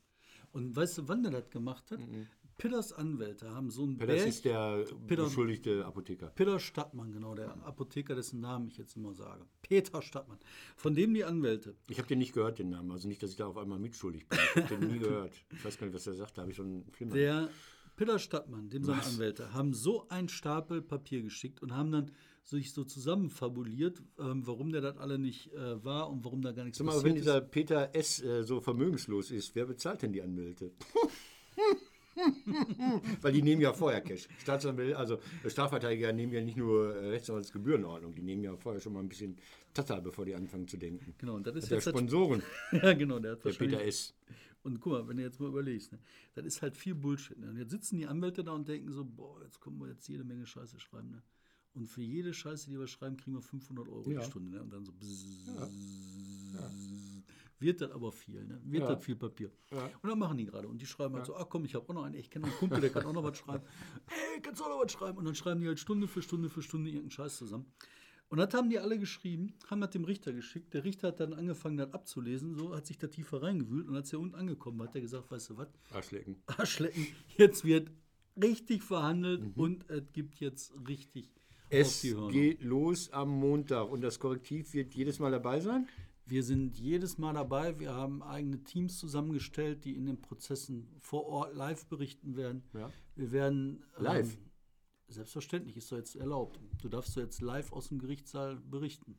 Und 0.56 0.76
weißt 0.76 0.98
du, 1.00 1.08
wann 1.08 1.22
der 1.24 1.32
das 1.34 1.50
gemacht 1.50 1.92
hat? 1.92 2.00
Pidders 2.58 2.94
Anwälte 2.94 3.54
haben 3.54 3.70
so 3.70 3.84
einen 3.84 3.98
Das 3.98 4.08
Berg. 4.08 4.28
ist 4.28 4.46
der 4.46 4.86
Peter- 5.08 5.26
beschuldigte 5.26 5.86
Apotheker. 5.86 6.28
Peter 6.28 6.58
Stadtmann, 6.58 7.12
genau, 7.12 7.36
der 7.36 7.52
Apotheker, 7.66 8.16
dessen 8.16 8.40
Namen 8.40 8.68
ich 8.70 8.78
jetzt 8.78 8.96
immer 8.96 9.14
sage. 9.14 9.46
Peter 9.62 10.02
Stadtmann. 10.02 10.40
Von 10.78 10.96
dem 10.96 11.14
die 11.14 11.26
Anwälte. 11.26 11.76
Ich 11.90 11.98
habe 11.98 12.08
den 12.08 12.20
nicht 12.20 12.32
gehört, 12.34 12.60
den 12.60 12.70
Namen. 12.70 12.92
Also 12.92 13.10
nicht, 13.10 13.22
dass 13.22 13.32
ich 13.32 13.36
da 13.36 13.48
auf 13.48 13.58
einmal 13.58 13.78
mitschuldig 13.80 14.26
bin. 14.30 14.40
Ich 14.40 14.56
habe 14.56 14.78
den 14.78 14.88
nie 14.90 15.00
gehört. 15.00 15.34
Ich 15.52 15.66
weiß 15.66 15.78
gar 15.78 15.88
nicht, 15.88 15.96
was 15.96 16.08
er 16.08 16.14
sagt. 16.14 16.38
Da 16.38 16.44
habe 16.44 16.52
ich 16.52 16.56
schon 16.58 16.68
einen 16.68 16.92
Film. 16.94 17.10
Der 17.10 17.50
Peter 17.96 18.20
Stadtmann, 18.20 18.70
dem 18.70 18.84
seine 18.84 19.04
Anwälte, 19.04 19.54
haben 19.54 19.74
so 19.74 20.08
einen 20.10 20.30
Stapel 20.30 20.82
Papier 20.82 21.22
geschickt 21.22 21.62
und 21.62 21.74
haben 21.74 21.92
dann 21.92 22.12
sich 22.44 22.74
so 22.74 22.84
zusammenfabuliert, 22.84 24.04
ähm, 24.20 24.46
warum 24.46 24.72
der 24.72 24.82
das 24.82 24.98
alle 24.98 25.18
nicht 25.18 25.52
äh, 25.54 25.84
war 25.84 26.10
und 26.10 26.24
warum 26.24 26.42
da 26.42 26.52
gar 26.52 26.64
nichts 26.64 26.78
Sag 26.78 26.86
mal, 26.86 26.92
passiert 26.94 27.06
wenn 27.12 27.16
ist. 27.16 27.24
dieser 27.26 27.42
Peter 27.42 27.96
S. 27.96 28.22
Äh, 28.22 28.44
so 28.44 28.62
vermögenslos 28.62 29.32
ist, 29.32 29.56
wer 29.56 29.66
bezahlt 29.66 30.02
denn 30.04 30.14
die 30.14 30.22
Anwälte? 30.22 30.72
Weil 33.22 33.34
die 33.34 33.42
nehmen 33.42 33.62
ja 33.62 33.74
vorher 33.74 34.02
Cash. 34.02 34.28
Staatsanwälte, 34.40 34.98
also 34.98 35.20
äh, 35.44 35.50
Strafverteidiger 35.50 36.14
nehmen 36.14 36.32
ja 36.34 36.42
nicht 36.42 36.58
nur 36.58 36.96
äh, 36.96 37.10
Rechtsanwaltsgebührenordnung, 37.10 38.16
die 38.16 38.22
nehmen 38.22 38.44
ja 38.44 38.56
vorher 38.56 38.80
schon 38.80 38.94
mal 38.94 39.02
ein 39.02 39.10
bisschen 39.10 39.38
Tata, 39.74 40.00
bevor 40.00 40.26
die 40.26 40.36
anfangen 40.36 40.68
zu 40.68 40.78
denken. 40.78 41.14
Genau, 41.18 41.36
und 41.36 41.46
das 41.48 41.56
ist 41.56 41.70
Der 41.70 41.78
jetzt 41.78 41.88
das, 41.88 41.92
Sponsoren, 41.94 42.42
ja, 42.72 42.94
genau, 42.94 43.20
der 43.20 43.34
hat 43.34 43.44
der 43.44 43.52
Peter 43.52 43.82
S. 43.84 44.14
Und 44.66 44.80
guck 44.80 44.94
mal, 44.94 45.08
wenn 45.08 45.18
du 45.18 45.24
jetzt 45.24 45.40
mal 45.40 45.48
überlegst, 45.50 45.92
ne, 45.92 46.00
das 46.34 46.44
ist 46.44 46.62
halt 46.64 46.76
viel 46.76 46.96
Bullshit. 46.96 47.38
Ne? 47.38 47.50
Und 47.52 47.58
jetzt 47.58 47.70
sitzen 47.70 47.98
die 47.98 48.08
Anwälte 48.08 48.44
da 48.44 48.52
und 48.54 48.68
denken 48.68 48.92
so, 48.92 49.06
boah, 49.06 49.42
jetzt 49.44 49.62
können 49.62 49.78
wir 49.80 49.88
jetzt 49.90 50.08
jede 50.08 50.24
Menge 50.24 50.48
Scheiße 50.48 50.80
schreiben. 50.80 51.12
Ne? 51.12 51.22
Und 51.76 51.86
für 51.88 52.02
jede 52.02 52.34
Scheiße, 52.34 52.70
die 52.72 52.80
wir 52.80 52.88
schreiben, 52.88 53.16
kriegen 53.16 53.36
wir 53.38 53.42
500 53.44 53.88
Euro 53.88 54.10
Ja. 54.10 54.22
die 54.22 54.26
Stunde. 54.26 54.50
Ne? 54.58 54.64
Und 54.64 54.74
dann 54.74 54.84
so 54.84 54.92
bzzz, 54.92 55.26
wird 57.60 57.80
das 57.82 57.92
aber 57.92 58.12
viel, 58.12 58.44
ne? 58.46 58.60
wird 58.66 58.84
Ja. 58.84 58.96
das 58.96 59.04
viel 59.04 59.16
Papier. 59.16 59.52
Ja. 59.72 59.86
Und 60.02 60.10
dann 60.10 60.20
machen 60.20 60.38
die 60.38 60.46
gerade. 60.46 60.68
Und 60.68 60.82
die 60.82 60.86
schreiben 60.86 61.16
halt 61.16 61.26
so, 61.26 61.36
ach 61.36 61.48
komm, 61.48 61.66
ich 61.66 61.74
habe 61.76 61.88
auch 61.88 61.94
noch 61.94 62.04
einen, 62.04 62.16
ich 62.16 62.30
kenne 62.30 62.46
einen 62.46 62.56
Kumpel, 62.56 62.82
der 62.82 62.90
kann 62.90 63.06
auch 63.06 63.14
noch 63.14 63.24
was 63.24 63.38
schreiben. 63.38 63.64
Ey, 64.08 64.42
kannst 64.42 64.60
du 64.62 64.66
auch 64.66 64.70
noch 64.70 64.84
was 64.84 64.92
schreiben? 64.92 65.18
Und 65.20 65.26
dann 65.26 65.36
schreiben 65.36 65.62
die 65.62 65.68
halt 65.68 65.80
Stunde 65.80 66.08
für 66.08 66.22
Stunde 66.22 66.50
für 66.50 66.62
Stunde 66.62 66.90
irgendeinen 66.90 67.12
Scheiß 67.12 67.38
zusammen. 67.38 67.66
Und 68.30 68.40
das 68.40 68.54
haben 68.54 68.70
die 68.70 68.80
alle 68.80 68.98
geschrieben, 68.98 69.54
haben 69.70 69.82
das 69.82 69.92
dem 69.92 70.04
Richter 70.04 70.34
geschickt. 70.34 70.74
Der 70.74 70.84
Richter 70.84 71.10
hat 71.10 71.20
dann 71.20 71.34
angefangen, 71.34 71.78
das 71.78 71.94
abzulesen, 71.94 72.56
so 72.56 72.76
hat 72.76 72.86
sich 72.88 72.98
da 72.98 73.08
tiefer 73.08 73.44
reingewühlt 73.44 73.88
und 73.88 73.96
als 73.96 74.12
er 74.14 74.20
unten 74.20 74.36
angekommen 74.36 74.80
war, 74.80 74.88
hat 74.88 74.96
er 74.96 75.02
gesagt, 75.02 75.30
weißt 75.30 75.52
du 75.52 75.58
was, 75.58 75.68
Arschlecken. 75.92 76.42
Arschlecken, 76.48 77.08
jetzt 77.38 77.64
wird 77.64 77.92
richtig 78.42 78.84
verhandelt 78.84 79.56
und 79.56 79.90
es 79.90 80.04
gibt 80.12 80.40
jetzt 80.40 80.74
richtig 80.88 81.30
Es 81.70 82.02
geht 82.02 82.64
los 82.64 83.12
am 83.12 83.30
Montag 83.30 83.90
und 83.90 84.02
das 84.02 84.20
Korrektiv 84.20 84.74
wird 84.74 84.94
jedes 84.96 85.20
Mal 85.20 85.32
dabei 85.32 85.60
sein? 85.60 85.88
Wir 86.28 86.42
sind 86.42 86.76
jedes 86.80 87.20
Mal 87.20 87.34
dabei. 87.34 87.80
Wir 87.80 87.94
haben 87.94 88.24
eigene 88.24 88.64
Teams 88.64 88.98
zusammengestellt, 88.98 89.86
die 89.86 89.96
in 89.96 90.08
den 90.08 90.20
Prozessen 90.20 90.88
vor 91.00 91.28
Ort 91.28 91.54
live 91.54 91.86
berichten 91.86 92.36
werden. 92.36 92.64
Ja. 92.74 92.90
Wir 93.16 93.32
werden. 93.32 93.84
Live? 93.98 94.34
Ähm, 94.34 94.45
selbstverständlich, 95.16 95.78
ist 95.78 95.92
doch 95.92 95.98
jetzt 95.98 96.16
erlaubt. 96.16 96.60
Du 96.82 96.90
darfst 96.90 97.16
doch 97.18 97.22
jetzt 97.22 97.42
live 97.42 97.72
aus 97.72 97.90
dem 97.90 98.00
Gerichtssaal 98.00 98.58
berichten. 98.58 99.18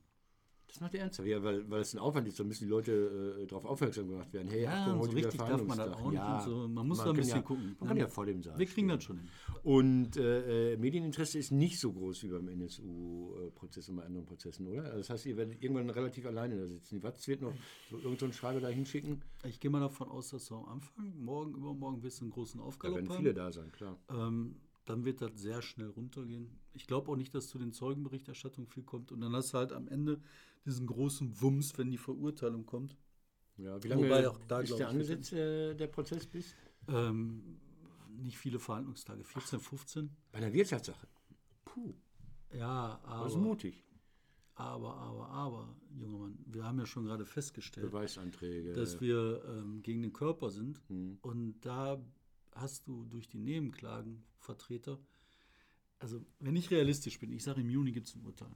Das 0.69 0.81
macht 0.81 0.95
er 0.95 1.03
ernsthaft, 1.03 1.29
ja, 1.29 1.43
weil, 1.43 1.71
weil 1.71 1.81
es 1.81 1.95
ein 1.95 1.99
Aufwand 1.99 2.27
ist, 2.27 2.39
da 2.41 2.45
müssen 2.45 2.65
die 2.65 2.71
Leute 2.71 3.39
äh, 3.41 3.47
darauf 3.47 3.65
aufmerksam 3.65 4.09
gemacht 4.09 4.33
werden. 4.33 4.49
Hey, 4.49 4.65
Ja, 4.65 4.85
Achtung, 4.85 5.05
so 5.05 5.11
richtig 5.11 5.39
darf 5.39 5.65
man 5.65 5.79
das 5.79 5.93
auch 5.93 6.11
nicht 6.11 6.19
ja, 6.19 6.41
so. 6.41 6.69
Man 6.69 6.89
muss 6.89 6.99
da 6.99 7.11
ein 7.11 7.17
bisschen 7.17 7.37
ja, 7.37 7.43
gucken. 7.43 7.77
Man 7.79 7.89
kann 7.89 7.97
ja 7.97 8.09
vor 8.09 8.27
dem 8.27 8.43
Saal 8.43 8.59
Wir 8.59 8.67
kriegen 8.67 8.89
das 8.89 9.05
schon 9.05 9.19
hin. 9.19 9.29
Und 9.63 10.17
äh, 10.17 10.73
äh, 10.73 10.77
Medieninteresse 10.77 11.39
ist 11.39 11.53
nicht 11.53 11.79
so 11.79 11.93
groß 11.93 12.25
wie 12.25 12.29
beim 12.29 12.49
NSU-Prozess 12.49 13.89
und 13.89 13.97
bei 13.97 14.05
anderen 14.05 14.27
Prozessen, 14.27 14.67
oder? 14.67 14.85
Also 14.85 14.99
das 14.99 15.11
heißt, 15.11 15.27
ihr 15.27 15.37
werdet 15.37 15.63
irgendwann 15.63 15.89
relativ 15.89 16.27
alleine 16.27 16.59
da 16.59 16.67
sitzen. 16.67 16.97
Die 16.97 17.03
Watz 17.03 17.27
wird 17.29 17.43
noch 17.43 17.55
so 17.89 17.97
irgendeinen 17.97 18.19
so 18.19 18.25
einen 18.27 18.33
Schreiber 18.35 18.61
da 18.61 18.69
hinschicken. 18.69 19.23
Ich 19.45 19.61
gehe 19.61 19.71
mal 19.71 19.81
davon 19.81 20.09
aus, 20.09 20.31
dass 20.31 20.47
du 20.47 20.57
am 20.57 20.67
Anfang, 20.67 21.15
morgen, 21.17 21.55
übermorgen, 21.55 22.03
wirst 22.03 22.21
du 22.21 22.25
einen 22.25 22.33
großen 22.33 22.61
Da 22.61 22.67
Aufgalopp 22.67 22.97
werden 22.97 23.09
haben. 23.09 23.17
viele 23.19 23.35
da 23.35 23.53
sein, 23.53 23.71
klar. 23.73 23.99
Ähm, 24.11 24.57
dann 24.87 25.05
wird 25.05 25.20
das 25.20 25.33
sehr 25.35 25.62
schnell 25.62 25.88
runtergehen. 25.88 26.59
Ich 26.72 26.87
glaube 26.87 27.11
auch 27.11 27.16
nicht, 27.16 27.35
dass 27.35 27.49
zu 27.49 27.59
den 27.59 27.72
Zeugenberichterstattungen 27.72 28.68
viel 28.68 28.85
kommt. 28.85 29.12
Und 29.12 29.20
dann 29.20 29.35
hast 29.35 29.53
du 29.53 29.59
halt 29.59 29.72
am 29.72 29.88
Ende 29.88 30.20
diesen 30.64 30.87
großen 30.87 31.40
Wumms, 31.40 31.77
wenn 31.77 31.90
die 31.90 31.99
Verurteilung 31.99 32.64
kommt. 32.64 32.96
Ja, 33.59 33.83
wie 33.83 33.88
lange 33.88 34.05
Wobei 34.05 34.29
auch 34.29 34.38
da, 34.46 34.61
ist 34.61 34.79
der 34.79 34.88
angesetzt, 34.88 35.33
äh, 35.33 35.75
der 35.75 35.87
Prozess 35.87 36.27
bis? 36.27 36.55
Ähm, 36.88 37.59
nicht 38.18 38.38
viele 38.38 38.59
Verhandlungstage, 38.59 39.25
14, 39.25 39.61
15. 39.61 40.11
Bei 40.33 40.38
einer 40.38 40.53
Wirtschaftssache. 40.53 41.07
Puh, 41.64 41.94
Ja, 42.53 43.01
das 43.03 43.33
ist 43.33 43.37
aber, 43.37 43.44
mutig. 43.44 43.85
aber, 44.55 44.94
aber, 44.94 45.29
aber, 45.29 45.77
junger 45.94 46.18
Mann, 46.18 46.38
wir 46.46 46.64
haben 46.64 46.79
ja 46.79 46.87
schon 46.87 47.05
gerade 47.05 47.25
festgestellt, 47.25 47.90
Beweisanträge. 47.90 48.72
dass 48.72 49.01
wir 49.01 49.42
ähm, 49.49 49.83
gegen 49.83 50.03
den 50.03 50.12
Körper 50.12 50.51
sind. 50.51 50.81
Hm. 50.88 51.18
Und 51.22 51.61
da 51.62 51.99
hast 52.57 52.87
du 52.87 53.05
durch 53.05 53.29
die 53.29 53.38
Nebenklagen 53.38 54.25
Vertreter. 54.38 54.99
Also, 55.99 56.21
wenn 56.40 56.57
ich 56.57 56.71
realistisch 56.71 57.19
bin, 57.19 57.33
ich 57.33 57.42
sage, 57.42 57.61
im 57.61 57.71
Juni 57.71 57.92
gibt 57.92 58.07
es 58.07 58.14
ein 58.14 58.25
Urteil. 58.25 58.51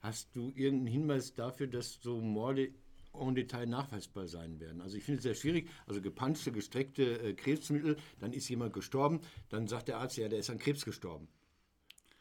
Hast 0.00 0.34
du 0.34 0.50
irgendeinen 0.50 0.86
Hinweis 0.88 1.34
dafür, 1.34 1.66
dass 1.66 2.00
so 2.02 2.20
Morde 2.20 2.74
en 3.12 3.34
Detail 3.34 3.66
nachweisbar 3.66 4.26
sein 4.26 4.58
werden? 4.58 4.80
Also 4.80 4.96
ich 4.96 5.04
finde 5.04 5.18
es 5.18 5.22
sehr 5.22 5.34
schwierig. 5.34 5.70
Also 5.86 6.02
gepanschte, 6.02 6.50
gestreckte 6.50 7.20
äh, 7.20 7.34
Krebsmittel, 7.34 7.96
dann 8.18 8.32
ist 8.32 8.48
jemand 8.48 8.72
gestorben, 8.72 9.20
dann 9.50 9.68
sagt 9.68 9.88
der 9.88 9.98
Arzt, 9.98 10.16
ja, 10.16 10.28
der 10.28 10.40
ist 10.40 10.50
an 10.50 10.58
Krebs 10.58 10.84
gestorben. 10.84 11.28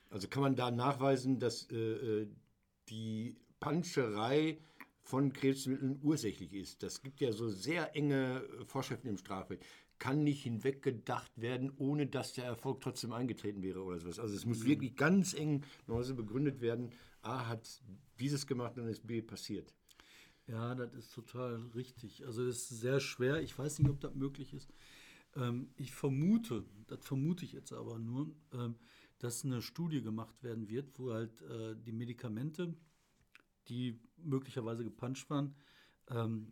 Also 0.10 0.28
kann 0.28 0.43
man 0.43 0.56
da 0.56 0.69
nachweisen, 0.69 1.39
dass 1.39 1.69
äh, 1.71 1.76
äh, 1.76 2.28
die 2.89 3.36
Panscherei 3.60 4.60
von 5.02 5.34
Krebsmitteln 5.34 5.99
ursächlich 6.04 6.54
ist? 6.54 6.84
Das 6.84 7.02
gibt 7.02 7.19
ja 7.19 7.32
so 7.32 7.49
sehr 7.49 7.95
enge 7.95 8.47
Vorschriften 8.65 9.08
im 9.08 9.17
Strafrecht. 9.17 9.65
Kann 10.04 10.22
nicht 10.26 10.44
hinweggedacht 10.44 11.32
werden, 11.39 11.72
ohne 11.78 12.08
dass 12.08 12.34
der 12.34 12.44
Erfolg 12.44 12.82
trotzdem 12.82 13.13
eingetreten 13.13 13.63
wäre 13.63 13.82
oder 13.82 14.00
sowas. 14.00 14.20
Also 14.20 14.36
es 14.36 14.46
muss 14.46 14.66
wirklich 14.66 14.98
ganz 14.98 15.34
eng 15.34 15.63
Neuse 15.88 16.13
begründet 16.13 16.60
werden. 16.60 16.92
A 17.22 17.48
hat 17.48 17.82
dieses 18.20 18.46
gemacht, 18.46 18.76
dann 18.76 18.89
ist 18.89 19.08
B 19.08 19.22
passiert. 19.22 19.74
Ja, 20.46 20.76
das 20.76 20.94
ist 20.94 21.13
total 21.13 21.56
richtig. 21.74 22.26
Also 22.26 22.46
das 22.46 22.70
ist 22.70 22.82
sehr 22.82 23.00
schwer. 23.00 23.42
Ich 23.42 23.58
weiß 23.58 23.80
nicht, 23.80 23.89
ob 23.89 24.02
das 24.02 24.13
möglich 24.13 24.54
ist. 24.54 24.74
Ähm, 25.38 25.70
ich 25.78 25.94
vermute, 25.94 26.66
das 26.88 27.00
vermute 27.06 27.46
ich 27.46 27.54
jetzt 27.54 27.72
aber 27.72 27.98
nur, 27.98 28.36
ähm, 28.52 28.76
dass 29.20 29.46
eine 29.46 29.62
Studie 29.62 30.02
gemacht 30.02 30.44
werden 30.44 30.68
wird, 30.68 31.00
wo 31.00 31.13
halt 31.13 31.42
äh, 31.44 31.78
die 31.78 31.94
Medikamente, 31.94 32.76
die 33.70 34.02
möglicherweise 34.18 34.84
gepanscht 34.84 35.30
waren, 35.30 35.56
ähm, 36.10 36.52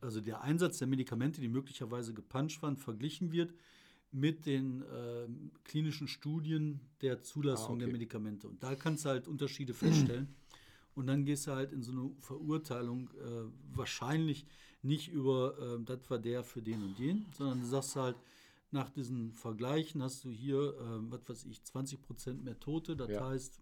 also 0.00 0.20
der 0.20 0.40
Einsatz 0.42 0.78
der 0.78 0.86
Medikamente, 0.88 1.40
die 1.40 1.48
möglicherweise 1.48 2.14
gepanscht 2.14 2.62
waren, 2.62 2.76
verglichen 2.76 3.32
wird 3.32 3.52
mit 4.12 4.46
den 4.46 4.84
ähm, 4.94 5.50
klinischen 5.64 6.08
Studien 6.08 6.80
der 7.02 7.22
Zulassung 7.22 7.66
Ah, 7.66 7.70
okay. 7.72 7.78
der 7.84 7.88
Medikamente. 7.92 8.48
Und 8.48 8.62
da 8.62 8.74
kannst 8.74 9.04
du 9.04 9.10
halt 9.10 9.28
Unterschiede 9.28 9.74
feststellen. 9.74 10.28
Und 10.94 11.08
dann 11.08 11.24
gehst 11.26 11.46
du 11.46 11.50
halt 11.52 11.72
in 11.72 11.82
so 11.82 11.92
eine 11.92 12.10
Verurteilung 12.20 13.10
äh, 13.10 13.76
wahrscheinlich 13.76 14.46
nicht 14.82 15.08
über, 15.12 15.58
äh, 15.58 15.84
das 15.84 16.08
war 16.08 16.18
der 16.18 16.42
für 16.42 16.62
den 16.62 16.82
und 16.82 16.98
den, 16.98 17.26
sondern 17.36 17.60
du 17.60 17.66
sagst 17.66 17.96
halt, 17.96 18.16
nach 18.70 18.88
diesen 18.90 19.32
Vergleichen 19.32 20.02
hast 20.02 20.24
du 20.24 20.30
hier, 20.30 20.56
äh, 20.58 21.10
was 21.10 21.20
weiß 21.28 21.44
ich, 21.46 21.62
20 21.64 22.00
Prozent 22.00 22.44
mehr 22.44 22.58
Tote, 22.58 22.96
das 22.96 23.10
Ja. 23.10 23.28
heißt, 23.28 23.60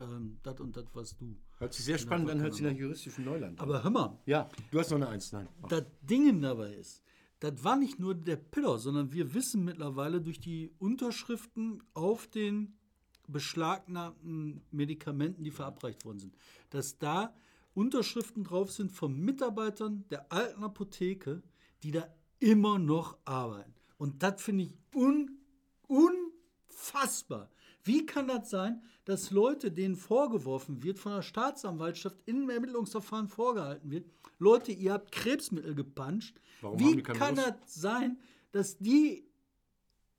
ähm, 0.00 0.38
das 0.42 0.60
und 0.60 0.76
das 0.76 0.84
warst 0.94 1.20
du. 1.20 1.36
Hört 1.58 1.72
sich 1.74 1.84
sehr 1.84 1.98
spannend 1.98 2.30
an, 2.30 2.40
hört 2.40 2.54
sich 2.54 2.62
nach 2.62 2.72
juristischem 2.72 3.24
Neuland 3.24 3.58
an. 3.60 3.68
Aber 3.68 3.82
hör 3.82 3.90
mal, 3.90 4.18
Ja, 4.26 4.48
du 4.70 4.78
hast 4.78 4.90
noch 4.90 4.96
eine 4.96 5.08
Eins, 5.08 5.32
nein. 5.32 5.48
das 5.68 5.84
Ding 6.02 6.40
dabei 6.40 6.74
ist, 6.74 7.02
das 7.40 7.62
war 7.64 7.76
nicht 7.76 7.98
nur 7.98 8.14
der 8.14 8.36
Piller, 8.36 8.78
sondern 8.78 9.12
wir 9.12 9.34
wissen 9.34 9.64
mittlerweile 9.64 10.20
durch 10.20 10.40
die 10.40 10.70
Unterschriften 10.78 11.82
auf 11.94 12.26
den 12.26 12.78
beschlagnahmten 13.28 14.62
Medikamenten, 14.70 15.42
die 15.44 15.50
verabreicht 15.50 16.04
worden 16.04 16.18
sind, 16.18 16.36
dass 16.70 16.98
da 16.98 17.34
Unterschriften 17.74 18.44
drauf 18.44 18.72
sind 18.72 18.92
von 18.92 19.18
Mitarbeitern 19.18 20.04
der 20.10 20.32
alten 20.32 20.64
Apotheke, 20.64 21.42
die 21.82 21.90
da 21.90 22.08
immer 22.38 22.78
noch 22.78 23.18
arbeiten. 23.24 23.74
Und 23.98 24.22
das 24.22 24.40
finde 24.42 24.64
ich 24.64 24.74
un 24.94 25.30
unfassbar. 25.88 27.50
Wie 27.86 28.04
kann 28.04 28.28
das 28.28 28.50
sein, 28.50 28.82
dass 29.04 29.30
Leute, 29.30 29.70
denen 29.70 29.96
vorgeworfen 29.96 30.82
wird, 30.82 30.98
von 30.98 31.12
der 31.12 31.22
Staatsanwaltschaft 31.22 32.16
im 32.26 32.50
Ermittlungsverfahren 32.50 33.28
vorgehalten 33.28 33.90
wird, 33.90 34.06
Leute, 34.38 34.72
ihr 34.72 34.92
habt 34.92 35.12
Krebsmittel 35.12 35.74
gepanscht. 35.74 36.36
Warum 36.60 36.78
Wie 36.78 36.84
haben 36.84 36.96
die 36.96 37.02
keinen 37.02 37.18
kann 37.18 37.34
Berufs- 37.36 37.52
das 37.62 37.74
sein, 37.74 38.18
dass 38.52 38.78
die, 38.78 39.25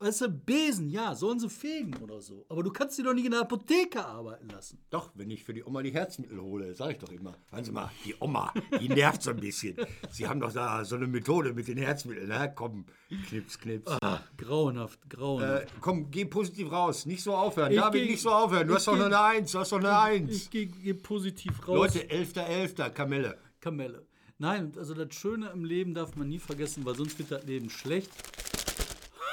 weißt 0.00 0.20
du, 0.22 0.28
Besen, 0.30 0.88
ja, 0.90 1.14
sollen 1.14 1.40
sie 1.40 1.48
fegen 1.48 1.94
oder 2.02 2.20
so. 2.20 2.46
Aber 2.48 2.62
du 2.62 2.70
kannst 2.70 2.96
sie 2.96 3.02
doch 3.02 3.12
nicht 3.14 3.24
in 3.24 3.32
der 3.32 3.40
Apotheke 3.40 4.04
arbeiten 4.04 4.48
lassen. 4.48 4.78
Doch, 4.90 5.10
wenn 5.14 5.30
ich 5.30 5.42
für 5.44 5.52
die 5.52 5.64
Oma 5.64 5.82
die 5.82 5.90
Herzmittel 5.92 6.40
hole, 6.40 6.74
sage 6.74 6.92
ich 6.92 6.98
doch 6.98 7.10
immer. 7.10 7.34
Hören 7.50 7.64
Sie 7.64 7.72
mal, 7.72 7.90
die 8.04 8.14
Oma, 8.20 8.52
die 8.80 8.88
nervt 8.88 9.22
so 9.22 9.30
ein 9.30 9.40
bisschen. 9.40 9.76
Sie 10.10 10.26
haben 10.28 10.40
doch 10.40 10.52
da 10.52 10.84
so 10.84 10.96
eine 10.96 11.06
Methode 11.06 11.52
mit 11.52 11.66
den 11.68 11.78
Herzmitteln, 11.78 12.28
ne? 12.28 12.52
Komm, 12.54 12.86
knips, 13.28 13.58
knips. 13.58 13.90
Ah, 14.02 14.20
grauenhaft, 14.36 15.08
grauenhaft. 15.10 15.64
Äh, 15.64 15.66
komm, 15.80 16.10
geh 16.10 16.24
positiv 16.24 16.70
raus, 16.70 17.04
nicht 17.06 17.22
so 17.22 17.34
aufhören. 17.34 17.72
Ich 17.72 17.78
David, 17.78 18.02
geh- 18.04 18.10
nicht 18.12 18.22
so 18.22 18.30
aufhören. 18.30 18.68
Du 18.68 18.74
hast 18.74 18.86
doch 18.86 18.96
nur 18.96 19.06
eine 19.06 19.20
Eins, 19.20 19.52
du 19.52 19.58
hast 19.58 19.72
doch 19.72 19.78
eine 19.78 19.98
Eins. 19.98 20.30
ich 20.34 20.50
gehe 20.50 20.66
geh 20.66 20.94
positiv 20.94 21.66
raus. 21.66 21.94
Leute, 21.94 22.00
11.11., 22.08 22.90
Kamelle. 22.90 23.36
Kamelle. 23.60 24.06
Nein, 24.40 24.72
also 24.76 24.94
das 24.94 25.12
Schöne 25.16 25.50
im 25.50 25.64
Leben 25.64 25.94
darf 25.94 26.14
man 26.14 26.28
nie 26.28 26.38
vergessen, 26.38 26.84
weil 26.84 26.94
sonst 26.94 27.18
wird 27.18 27.32
das 27.32 27.44
Leben 27.44 27.68
schlecht. 27.70 28.10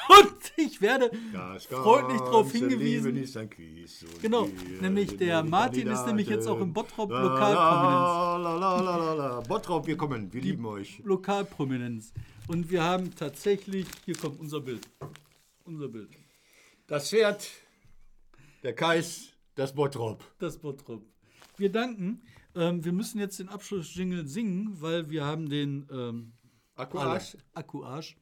Und 0.08 0.54
ich 0.58 0.82
werde 0.82 1.10
freundlich 1.70 2.20
darauf 2.20 2.52
hingewiesen. 2.52 3.24
Genau, 4.22 4.50
nämlich 4.82 5.18
der 5.18 5.44
Martin 5.44 5.88
ist 5.88 6.06
nämlich 6.06 6.28
jetzt 6.28 6.48
auch 6.48 6.60
im. 6.60 6.74
Bottrop 6.74 7.10
Lokalprominenz. 7.10 9.48
Bottrop, 9.48 9.88
wir 9.88 9.98
kommen, 9.98 10.32
wir 10.34 10.42
lieben 10.42 10.66
euch. 10.66 11.00
Lokalprominenz. 11.04 12.14
Und 12.48 12.70
wir 12.70 12.84
haben 12.84 13.16
tatsächlich, 13.16 13.88
hier 14.06 14.16
kommt 14.16 14.40
unser 14.40 14.62
Bild. 14.62 14.88
Unser 15.64 15.88
Bild. 15.88 16.10
Das 16.88 17.10
Pferd, 17.10 17.50
der 18.62 18.76
Kais, 18.76 19.30
das 19.56 19.74
Bottrop. 19.74 20.24
Das 20.38 20.58
Bottrop. 20.58 21.04
Wir 21.58 21.72
danken. 21.72 22.22
Ähm, 22.56 22.86
wir 22.86 22.94
müssen 22.94 23.20
jetzt 23.20 23.40
den 23.40 23.50
Abschlussjingle 23.50 24.28
singen, 24.28 24.80
weil 24.80 25.10
wir 25.10 25.26
haben 25.26 25.50
den 25.50 25.88
ähm, 25.92 26.34
Akkuarsch. 26.76 27.36
Akkuarsch. 27.54 28.16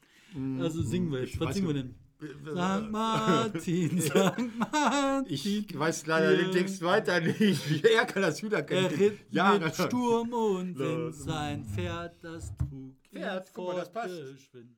Also 0.59 0.81
singen 0.81 1.11
wir 1.11 1.21
jetzt. 1.23 1.39
Was 1.39 1.55
singen 1.55 1.67
wir 1.67 1.73
denn? 1.75 1.95
St. 2.23 2.89
Martin, 2.89 4.01
St. 4.01 4.13
Martin. 4.57 5.25
Ich 5.33 5.77
weiß 5.77 6.05
leider 6.07 6.37
den 6.37 6.51
Text 6.51 6.81
weiter 6.81 7.19
nicht. 7.19 7.83
Er 7.83 8.05
kann 8.05 8.21
das 8.21 8.41
wieder 8.41 8.59
Er 8.59 8.63
kennen. 8.63 8.87
ritt 8.95 9.19
Ja, 9.29 9.59
mit 9.59 9.75
Sturm 9.75 10.31
und 10.31 10.77
Wind, 10.79 11.15
sein 11.15 11.65
Pferd, 11.65 12.15
das 12.23 12.55
trug 12.55 12.71
ihn 12.71 12.95
Pferd, 13.11 13.51
guck 13.53 13.67
mal, 13.67 13.75
das 13.79 13.91
passt. 13.91 14.13
fortgeschwind. 14.15 14.69